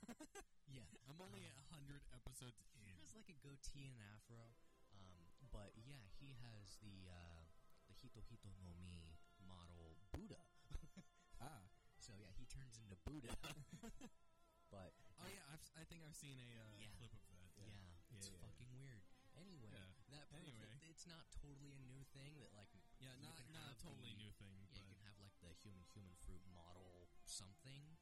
he 0.68 0.76
yeah 0.76 0.88
I'm 1.08 1.20
only 1.24 1.48
a 1.48 1.56
hundred 1.72 2.04
episodes 2.12 2.60
he 2.76 2.84
in. 2.92 2.98
has 3.00 3.16
like 3.16 3.30
a 3.32 3.38
goatee 3.40 3.88
and 3.88 4.00
afro, 4.14 4.52
um, 4.92 5.24
but 5.52 5.72
yeah 5.80 6.04
he 6.20 6.36
has 6.44 6.76
the 6.84 7.08
uh, 7.08 7.44
the 7.88 7.96
Hito 7.96 8.20
Hito 8.28 8.52
no 8.60 8.76
Mi 8.84 9.16
model 9.44 9.96
Buddha. 10.12 10.44
Ah, 11.40 11.70
So 12.02 12.18
yeah, 12.18 12.34
he 12.34 12.50
turns 12.50 12.82
into 12.82 12.98
Buddha. 13.06 13.30
but 14.74 14.92
oh 15.22 15.30
yeah, 15.30 15.46
I've, 15.54 15.62
I 15.78 15.86
think 15.86 16.02
I've 16.02 16.18
seen 16.18 16.42
a 16.42 16.50
uh, 16.58 16.82
Yeah. 16.82 16.90
clip 16.98 17.14
of 17.14 17.22
that. 17.30 17.54
yeah, 17.62 17.70
Yeah, 17.70 18.18
it's 18.18 18.28
yeah. 18.34 18.42
fucking 18.42 18.72
weird. 18.74 19.06
Anyway, 19.38 19.70
that 20.10 20.26
Anyway. 20.34 20.66
it's 20.90 21.06
not 21.06 21.30
totally 21.38 21.78
a 21.78 21.82
new 21.86 22.02
thing. 22.10 22.34
That 22.42 22.50
like 22.58 22.74
Yeah, 22.98 23.14
not 23.22 23.38
not 23.54 23.70
a 23.70 23.78
totally 23.78 24.18
the- 24.18 24.22
new 24.26 24.34
thing, 24.42 24.58
Yeah, 24.58 24.66
but 24.66 24.82
you 24.82 24.90
can 24.90 24.98
have 25.06 25.14
like 25.22 25.38
the 25.46 25.54
human 25.62 25.86
human 25.94 26.18
fruit 26.26 26.42
model 26.50 27.06
something, 27.30 27.78
yeah. 27.78 27.86
and 27.86 27.94
yeah. 27.94 27.97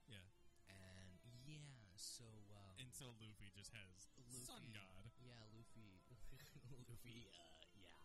So 2.06 2.30
uh, 2.53 2.78
And 2.78 2.93
so 2.93 3.10
Luffy 3.18 3.49
just 3.49 3.74
has 3.74 4.06
Luffy, 4.30 4.45
Sun 4.45 4.62
God. 4.78 5.10
Yeah, 5.26 5.41
Luffy. 5.58 6.06
Luffy. 6.86 7.26
Uh, 7.34 7.66
yeah. 7.82 7.97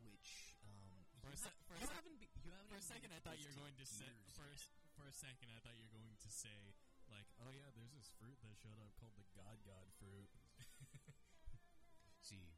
Which 0.00 0.56
um, 0.64 1.04
For 1.20 1.28
a 1.28 1.36
se- 1.36 1.52
for 1.68 1.76
a 1.76 1.84
se- 1.84 1.92
haven't. 1.92 2.16
Be, 2.16 2.28
you 2.40 2.50
haven't. 2.56 2.72
For 2.72 2.80
a 2.80 2.84
second, 2.88 3.12
I 3.12 3.20
thought 3.20 3.36
you 3.36 3.52
were 3.52 3.60
going 3.60 3.76
to 3.76 3.84
say. 3.84 4.08
For 4.32 4.48
a, 4.48 4.56
for 4.96 5.04
a 5.04 5.12
second, 5.12 5.52
I 5.52 5.60
thought 5.60 5.76
you 5.76 5.84
were 5.84 5.92
going 5.92 6.16
to 6.24 6.30
say 6.32 6.72
like, 7.12 7.28
oh 7.44 7.52
yeah, 7.52 7.68
there's 7.76 7.92
this 7.92 8.08
fruit 8.16 8.40
that 8.40 8.56
showed 8.56 8.80
up 8.80 8.96
called 8.96 9.14
the 9.20 9.28
God 9.36 9.60
God 9.68 9.84
fruit. 10.00 10.32
See, 12.24 12.56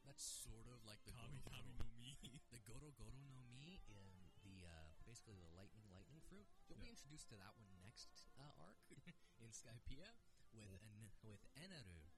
that's 0.00 0.24
sort 0.24 0.64
of 0.72 0.80
like 0.88 1.04
the 1.04 1.12
Kami 1.12 1.36
Goro 1.44 1.60
Kami 1.60 1.76
no 1.76 1.88
Mi. 2.00 2.16
the 2.56 2.60
Goro 2.64 2.88
Goro 2.96 3.20
no 3.28 3.44
Mi 3.52 3.84
in 3.92 4.32
the 4.40 4.64
uh, 4.64 4.88
basically 5.04 5.36
the 5.36 5.52
lightning 5.52 5.84
lightning 5.92 6.24
fruit. 6.24 6.48
You'll 6.66 6.80
be 6.80 6.88
introduced 6.88 7.28
to 7.30 7.36
that 7.36 7.52
one 7.60 7.68
next 7.92 8.24
uh, 8.40 8.48
arc 8.64 8.80
in 9.44 9.52
Skypiea 9.52 10.08
with 10.56 10.80
An- 10.80 11.12
with 11.20 11.44
Eneru, 11.60 12.08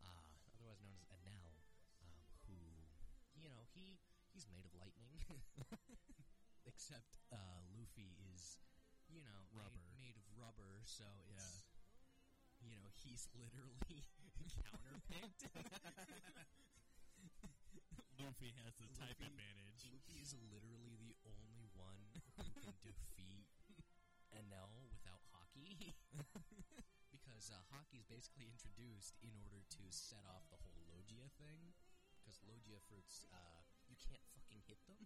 uh, 0.00 0.40
otherwise 0.56 0.80
known 0.80 0.96
as 0.96 1.04
Enel, 1.12 1.60
um, 2.00 2.24
who 2.48 2.56
you 3.36 3.48
know 3.52 3.68
he 3.76 4.00
he's 4.32 4.48
made 4.48 4.64
of 4.64 4.72
lightning, 4.72 5.20
except 6.70 7.20
uh, 7.28 7.60
Luffy 7.76 8.16
is 8.32 8.56
you 9.12 9.20
know 9.20 9.44
made- 9.52 9.68
Rubber. 9.68 9.84
made, 10.00 10.16
of 10.16 10.24
rubber, 10.32 10.80
so 10.88 11.04
it's. 11.28 11.64
You 12.58 12.74
know, 12.74 12.90
he's 12.90 13.28
literally 13.38 14.02
counterpicked. 14.66 15.46
Luffy 18.18 18.50
has 18.58 18.74
the 18.82 18.90
type 18.98 19.14
Luffy- 19.14 19.30
advantage. 19.30 19.86
Luffy 19.86 20.18
is 20.18 20.34
literally 20.42 20.98
the 20.98 21.14
only 21.22 21.70
one 21.78 22.02
who 22.34 22.50
can 22.58 22.74
defeat 22.82 23.46
Enel. 24.34 24.87
because 27.14 27.48
uh, 27.52 27.62
Haki 27.70 28.00
is 28.02 28.08
basically 28.08 28.50
introduced 28.50 29.14
in 29.22 29.32
order 29.38 29.62
to 29.62 29.82
set 29.90 30.24
off 30.26 30.46
the 30.50 30.58
whole 30.62 30.78
Logia 30.90 31.30
thing. 31.38 31.74
Because 32.20 32.42
Logia 32.44 32.82
fruits, 32.84 33.24
uh, 33.32 33.62
you 33.88 33.96
can't 33.96 34.22
fucking 34.36 34.60
hit 34.68 34.80
them. 34.90 35.00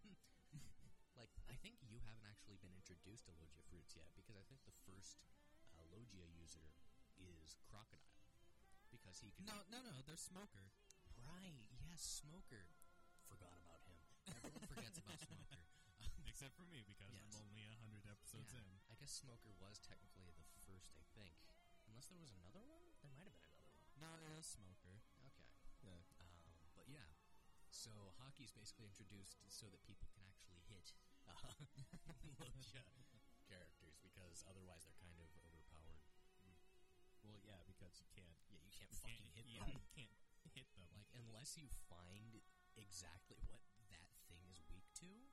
like, 1.21 1.31
I 1.47 1.55
think 1.61 1.79
you 1.87 2.03
haven't 2.03 2.27
actually 2.27 2.59
been 2.59 2.75
introduced 2.75 3.29
to 3.29 3.33
Logia 3.37 3.63
fruits 3.71 3.95
yet. 3.95 4.11
Because 4.17 4.35
I 4.35 4.45
think 4.49 4.65
the 4.67 4.75
first 4.89 5.23
uh, 5.71 5.85
Logia 5.93 6.27
user 6.35 6.75
is 7.21 7.55
Crocodile. 7.71 8.27
Because 8.91 9.23
he 9.25 9.33
can. 9.33 9.49
No, 9.49 9.57
no, 9.73 9.81
no. 9.81 10.03
They're 10.05 10.21
smoker. 10.21 10.73
Right, 11.23 11.65
yes, 11.81 12.03
Smoker. 12.03 12.69
Forgot 13.31 13.57
about 13.63 13.81
him. 13.89 13.97
Everyone 14.29 14.67
forgets 14.69 14.99
about 15.01 15.17
Smoker. 15.29 15.63
Except 16.29 16.53
for 16.59 16.67
me 16.69 16.83
because 16.85 17.09
Yes. 17.15 17.23
I'm 17.33 17.47
only 17.47 17.63
a 17.73 17.77
episodes 18.33 18.57
Yeah, 18.57 18.65
in. 18.65 18.81
I 18.89 18.97
guess 18.97 19.13
Smoker 19.13 19.53
was 19.61 19.77
technically 19.85 20.33
the 20.33 20.45
first, 20.65 20.97
I 20.97 21.05
think. 21.13 21.37
Unless 21.85 22.09
there 22.09 22.17
was 22.17 22.33
another 22.33 22.65
one? 22.65 22.81
There 23.05 23.13
might 23.13 23.29
have 23.29 23.37
been 23.37 23.45
another 23.53 23.77
one. 23.77 24.01
No, 24.01 24.09
it 24.25 24.33
was 24.33 24.49
smoker. 24.49 25.05
Okay. 25.29 25.45
Yeah. 25.85 26.01
Um, 26.17 26.57
but 26.73 26.89
yeah. 26.89 27.13
So 27.69 27.93
Haki's 28.25 28.53
basically 28.53 28.89
introduced 28.89 29.37
so 29.53 29.69
that 29.69 29.85
people 29.85 30.09
can 30.17 30.25
actually 30.25 30.65
hit 30.65 30.97
uh, 31.29 31.37
characters 33.53 34.01
because 34.01 34.45
otherwise 34.49 34.89
they're 34.89 34.97
kind 34.97 35.21
of 35.21 35.29
overpowered. 35.37 36.01
Well, 37.23 37.39
yeah, 37.45 37.61
because 37.69 38.01
you 38.01 38.09
can't. 38.17 38.35
Yeah, 38.51 38.59
you 38.65 38.73
can't 38.75 38.91
you 38.91 38.99
fucking 38.99 39.29
can't, 39.29 39.37
hit 39.37 39.47
yeah, 39.47 39.61
them. 39.63 39.77
you 39.77 39.85
can't 39.95 40.19
hit 40.57 40.69
them. 40.75 40.89
Like, 40.97 41.07
unless 41.15 41.55
you 41.55 41.69
find 41.87 42.41
exactly 42.75 43.39
what 43.47 43.63
that 43.93 44.09
thing 44.27 44.43
is 44.51 44.59
weak 44.73 44.89
to. 45.07 45.32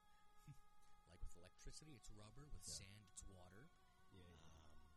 Electricity, 1.70 1.94
it's 1.94 2.10
rubber. 2.18 2.50
With 2.50 2.66
Yeah. 2.66 2.82
sand, 2.82 3.06
it's 3.14 3.22
water. 3.30 3.70
yeah. 4.10 4.26
Um, 4.26 4.90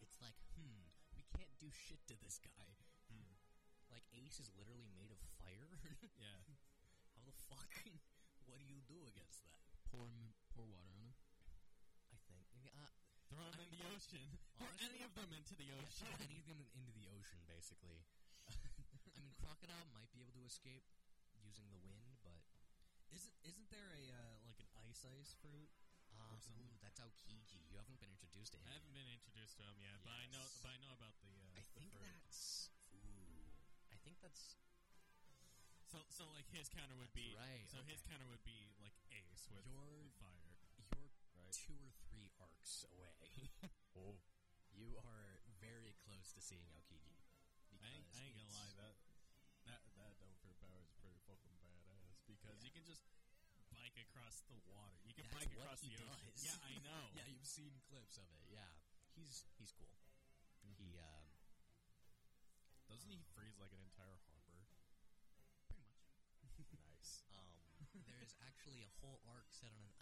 it's 0.00 0.16
like, 0.24 0.32
hmm, 0.56 0.88
we 1.12 1.20
can't 1.36 1.52
do 1.60 1.68
shit 1.68 2.00
to 2.08 2.16
this 2.16 2.40
guy. 2.40 2.80
Hmm. 3.12 3.36
Like, 3.92 4.08
Ace 4.16 4.40
is 4.40 4.48
literally 4.56 4.88
made 4.96 5.12
of 5.12 5.20
fire. 5.36 5.68
yeah. 6.16 6.40
How 7.12 7.20
the 7.28 7.36
fuck? 7.52 7.68
what 8.48 8.56
do 8.56 8.64
you 8.64 8.80
do 8.80 9.04
against 9.12 9.44
that? 9.44 9.60
Pour 9.92 10.08
him, 10.08 10.32
pour 10.56 10.64
water 10.64 10.88
on 10.88 11.04
him. 11.04 11.12
I 12.12 12.16
think. 12.24 12.48
Uh, 12.56 12.88
Throw 13.28 13.44
them 13.52 13.60
I 13.60 13.68
in 13.68 13.68
mean, 13.68 13.84
the 13.84 13.92
ocean. 13.92 14.24
Throw 14.56 14.64
honestly- 14.72 14.88
any 14.88 15.04
of 15.04 15.12
them 15.12 15.30
into 15.36 15.52
the 15.52 15.68
ocean. 15.76 16.08
throw 16.08 16.16
any 16.24 16.40
of 16.40 16.46
them 16.48 16.64
into 16.72 16.92
the 16.96 17.04
ocean, 17.12 17.44
basically. 17.44 18.08
I 18.48 19.20
mean, 19.20 19.36
Crocodile 19.36 19.84
might 19.92 20.08
be 20.16 20.24
able 20.24 20.32
to 20.32 20.44
escape 20.48 20.88
using 21.36 21.68
the 21.68 21.76
wind, 21.84 22.16
but 22.24 22.40
Isn't 23.12 23.36
isn't 23.44 23.68
there 23.72 23.88
a 23.92 24.04
uh, 24.12 24.36
like 24.48 24.57
ice 24.88 25.04
ice 25.04 25.32
fruit? 25.40 25.68
uh, 26.16 26.40
ooh, 26.58 26.74
that's 26.82 26.98
Aokiji. 27.00 27.60
You 27.70 27.76
haven't 27.78 28.00
been 28.00 28.10
introduced 28.10 28.52
to 28.54 28.58
him. 28.58 28.66
I 28.66 28.74
haven't 28.80 28.94
been 28.96 29.08
introduced 29.12 29.56
to 29.60 29.64
him 29.68 29.76
yet, 29.80 30.00
but 30.02 30.12
I 30.16 30.26
know 30.32 30.42
Yes. 30.42 30.58
but 30.64 30.70
I 30.72 30.78
know 30.82 30.92
about 30.96 31.14
the. 31.20 31.30
Uh, 31.30 31.60
I 31.60 31.62
the 31.62 31.72
think 31.78 31.92
fruit. 31.92 32.02
that's. 32.08 32.70
Ooh, 32.96 33.52
I 33.92 33.96
think 34.02 34.18
that's 34.24 34.56
So 35.88 36.04
so 36.12 36.24
like 36.36 36.48
his 36.52 36.68
counter 36.68 36.96
would 36.96 37.12
be 37.16 37.32
right, 37.36 37.64
So 37.68 37.80
his 37.84 38.00
counter 38.04 38.26
would 38.28 38.44
be 38.44 38.72
like 38.80 38.96
Ace 39.12 39.48
with 39.52 39.64
Your- 39.68 40.12
fire. 40.20 40.56
you're 40.92 41.12
Right. 41.36 41.52
two 41.54 41.76
or 41.80 41.92
three 42.08 42.28
arcs 42.40 42.84
away. 42.92 43.16
Oh. 43.98 44.20
You 44.70 44.94
are 45.02 45.42
very 45.58 45.90
close 46.06 46.30
to 46.36 46.40
seeing 46.44 46.70
Aokiji. 46.70 47.18
I 47.82 47.88
ain't, 47.98 48.06
I 48.14 48.20
ain't 48.30 48.36
gonna 48.38 48.46
it's- 48.46 48.54
lie 48.62 48.74
that 48.78 48.94
that 49.66 49.82
that 49.98 50.12
double 50.22 50.36
fruit 50.40 50.54
power 50.62 50.80
is 50.86 50.92
pretty 51.02 51.18
fucking 51.26 51.56
badass 51.58 52.20
because 52.30 52.56
Yeah. 52.62 52.66
you 52.68 52.70
can 52.70 52.84
just 52.86 53.02
bike 53.74 53.96
across 54.28 54.44
the 54.44 54.60
water. 54.68 55.00
You 55.08 55.16
can 55.16 55.24
That's 55.32 55.40
bike 55.40 55.56
across 55.56 55.80
he 55.80 55.88
the 55.88 56.04
ocean. 56.04 56.28
does. 56.36 56.44
Yeah, 56.44 56.60
I 56.60 56.72
know. 56.84 57.02
Yeah, 57.16 57.24
you've 57.32 57.48
seen 57.48 57.72
clips 57.88 58.20
of 58.20 58.28
it. 58.28 58.44
Yeah, 58.52 58.68
he's 59.16 59.48
he's 59.56 59.72
cool. 59.72 59.88
He 60.76 61.00
um, 61.00 61.24
Doesn't 62.92 63.08
he 63.08 63.24
freeze 63.32 63.56
like 63.56 63.72
an 63.72 63.80
entire 63.80 64.20
harbor? 64.28 64.68
pretty 65.72 65.80
much. 65.88 66.12
nice. 66.92 67.24
Um, 67.32 67.88
there's 68.04 68.36
actually 68.44 68.84
a 68.84 68.92
whole 69.00 69.16
arc 69.24 69.48
set 69.48 69.72
on 69.72 69.80
an 69.80 69.96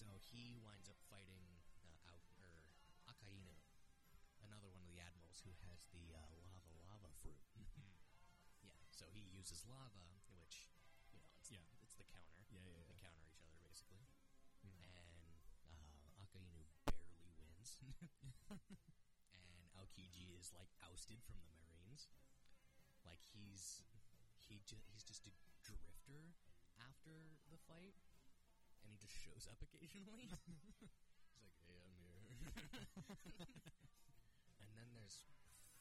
so 0.00 0.08
he 0.32 0.56
winds 0.64 0.88
up 0.88 0.96
fighting 1.12 1.44
uh, 1.84 2.08
out 2.08 2.24
or 2.40 2.72
Akainu, 3.04 3.52
another 4.40 4.72
one 4.72 4.80
of 4.80 4.88
the 4.88 4.96
admirals 4.96 5.44
who 5.44 5.52
has 5.68 5.84
the 5.92 6.16
uh, 6.16 6.24
lava 6.40 6.72
lava 6.88 7.12
fruit. 7.20 7.36
yeah, 8.64 8.76
so 8.88 9.04
he 9.12 9.28
uses 9.28 9.60
lava, 9.68 10.24
which 10.32 10.72
you 11.12 11.20
know, 11.20 11.28
it's, 11.36 11.52
Yeah. 11.52 11.60
it's 11.84 11.96
the 12.00 12.06
counter. 12.08 12.40
Yeah, 12.48 12.64
yeah, 12.64 12.80
They 12.88 12.96
yeah. 12.96 13.04
counter 13.04 13.26
each 13.28 13.44
other 13.44 13.60
basically, 13.60 14.08
Mhm. 14.64 14.80
and 14.80 15.36
uh, 15.68 16.24
Akainu 16.24 16.64
barely 17.04 17.36
wins, 17.44 17.76
and 19.36 19.68
Aokiji 19.76 20.32
is 20.40 20.48
like 20.56 20.72
ousted 20.88 21.20
from 21.28 21.36
the 21.44 21.50
Marines. 21.52 22.08
Like 23.04 23.20
he's 23.36 23.84
he 24.40 24.60
ju- 24.64 24.82
he's 24.88 25.04
just 25.04 25.26
a 25.28 25.32
drifter 25.62 26.32
after 26.80 27.36
the 27.52 27.58
fight, 27.68 27.94
and 28.90 28.98
he 28.98 29.06
just 29.06 29.14
shows 29.22 29.46
up 29.46 29.62
occasionally. 29.62 30.26
he's 31.30 31.38
like, 31.38 31.54
"Hey, 31.62 31.78
I'm 31.78 31.94
here." 31.94 32.26
and 34.66 34.70
then 34.74 34.90
there's 34.90 35.30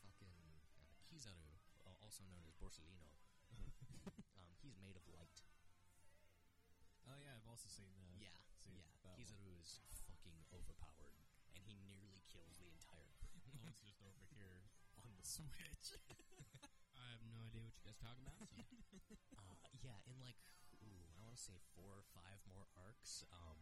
fucking 0.06 0.38
uh, 0.78 0.94
Kizaru, 1.10 1.58
uh, 1.90 1.98
also 2.06 2.22
known 2.30 2.46
as 2.46 2.54
Borsalino. 2.62 3.10
um, 4.38 4.54
he's 4.62 4.78
made 4.78 4.94
of 4.94 5.02
light. 5.10 5.42
Oh 7.10 7.18
yeah, 7.18 7.34
I've 7.34 7.50
also 7.50 7.66
seen 7.66 7.90
that. 7.98 8.22
Yeah, 8.22 8.38
seen 8.62 8.78
yeah. 8.78 8.86
that 9.02 9.02
one. 9.02 9.18
Kizaru 9.18 9.58
is 9.58 9.82
fucking 10.06 10.46
overpowered, 10.54 11.18
and 11.58 11.66
he 11.66 11.82
nearly 11.90 12.22
kills 12.30 12.62
the 12.62 12.70
entire 12.70 13.10
crew. 13.18 13.42
Owen's 13.58 13.82
just 13.82 14.06
over 14.06 14.22
here 14.30 14.70
on 15.02 15.18
the 15.18 15.26
Switch. 15.26 15.98
I 16.94 17.18
have 17.18 17.26
no 17.26 17.42
idea 17.42 17.66
what 17.66 17.74
you 17.74 17.82
guys 17.90 17.98
are 17.98 18.14
talking 18.14 18.22
about. 18.22 18.38
So. 18.38 18.46
Uh, 19.34 19.58
yeah, 19.82 19.98
in 20.06 20.22
like, 20.22 20.38
want 21.30 21.38
to 21.38 21.46
say 21.46 21.62
four 21.78 21.94
or 21.94 22.02
five 22.10 22.42
more 22.50 22.66
arcs, 22.74 23.22
um, 23.30 23.62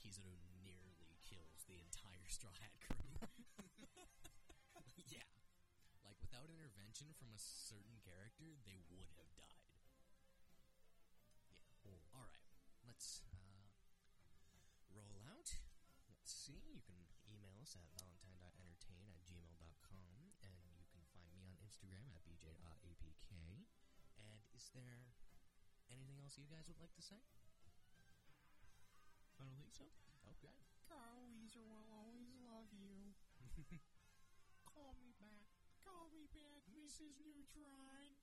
Kizaru 0.00 0.32
nearly 0.64 0.96
kills 1.20 1.68
the 1.68 1.76
entire 1.76 2.24
Straw 2.24 2.56
Hat 2.56 2.72
crew. 2.80 3.04
yeah. 5.12 5.28
Like, 6.08 6.16
without 6.24 6.48
intervention 6.48 7.12
from 7.20 7.36
a 7.36 7.40
certain 7.44 8.00
character, 8.00 8.56
they 8.64 8.80
would 8.88 9.12
have 9.12 9.28
died. 9.36 9.60
Yeah. 11.84 12.00
Alright, 12.16 12.48
let's, 12.80 13.20
uh, 13.28 13.68
roll 14.88 15.20
out. 15.28 15.60
Let's 16.08 16.32
see, 16.32 16.64
you 16.72 16.80
can 16.80 16.96
email 17.28 17.60
us 17.60 17.76
at 17.76 17.92
valentine.entertain 17.92 19.12
at 19.12 19.20
gmail.com, 19.20 20.16
and 20.40 20.64
you 20.80 20.88
can 20.88 21.04
find 21.12 21.28
me 21.36 21.44
on 21.44 21.60
Instagram 21.60 22.08
at 22.08 22.24
bj.apk. 22.24 23.28
And 24.16 24.40
is 24.56 24.72
there 24.72 25.12
anything 25.94 26.18
else 26.18 26.34
you 26.34 26.50
guys 26.50 26.66
would 26.66 26.82
like 26.82 26.90
to 26.98 27.04
say? 27.04 27.22
I 29.38 29.46
don't 29.46 29.54
think 29.54 29.70
so. 29.70 29.86
Okay. 30.38 30.50
Carl 30.90 31.30
Wheezer 31.30 31.62
will 31.62 31.86
always 31.94 32.34
love 32.42 32.66
you. 32.74 33.14
Call 34.74 34.98
me 34.98 35.14
back. 35.22 35.46
Call 35.86 36.10
me 36.10 36.26
back, 36.34 36.66
Mrs. 36.74 37.22
Neutron. 37.22 38.18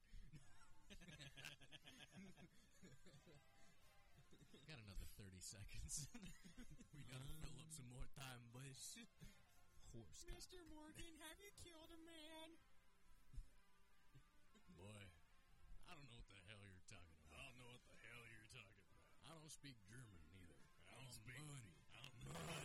Got 4.67 4.79
another 4.87 5.07
30 5.19 5.39
seconds. 5.39 6.07
we 6.95 7.03
gotta 7.07 7.27
fill 7.43 7.55
up 7.59 7.67
some 7.71 7.87
more 7.91 8.07
time, 8.15 8.39
boys. 8.55 8.95
Horse. 9.91 10.23
Mr. 10.31 10.63
Morgan, 10.71 11.11
have 11.27 11.35
you 11.43 11.51
killed 11.59 11.91
a 11.91 11.99
man? 12.07 12.55
Speak 19.51 19.75
German 19.83 20.15
neither. 20.31 20.55
I 20.87 20.95
don't 20.95 21.11
speak 21.11 21.35
money. 21.43 21.75
I 21.91 21.99
don't 21.99 22.47
money. 22.47 22.60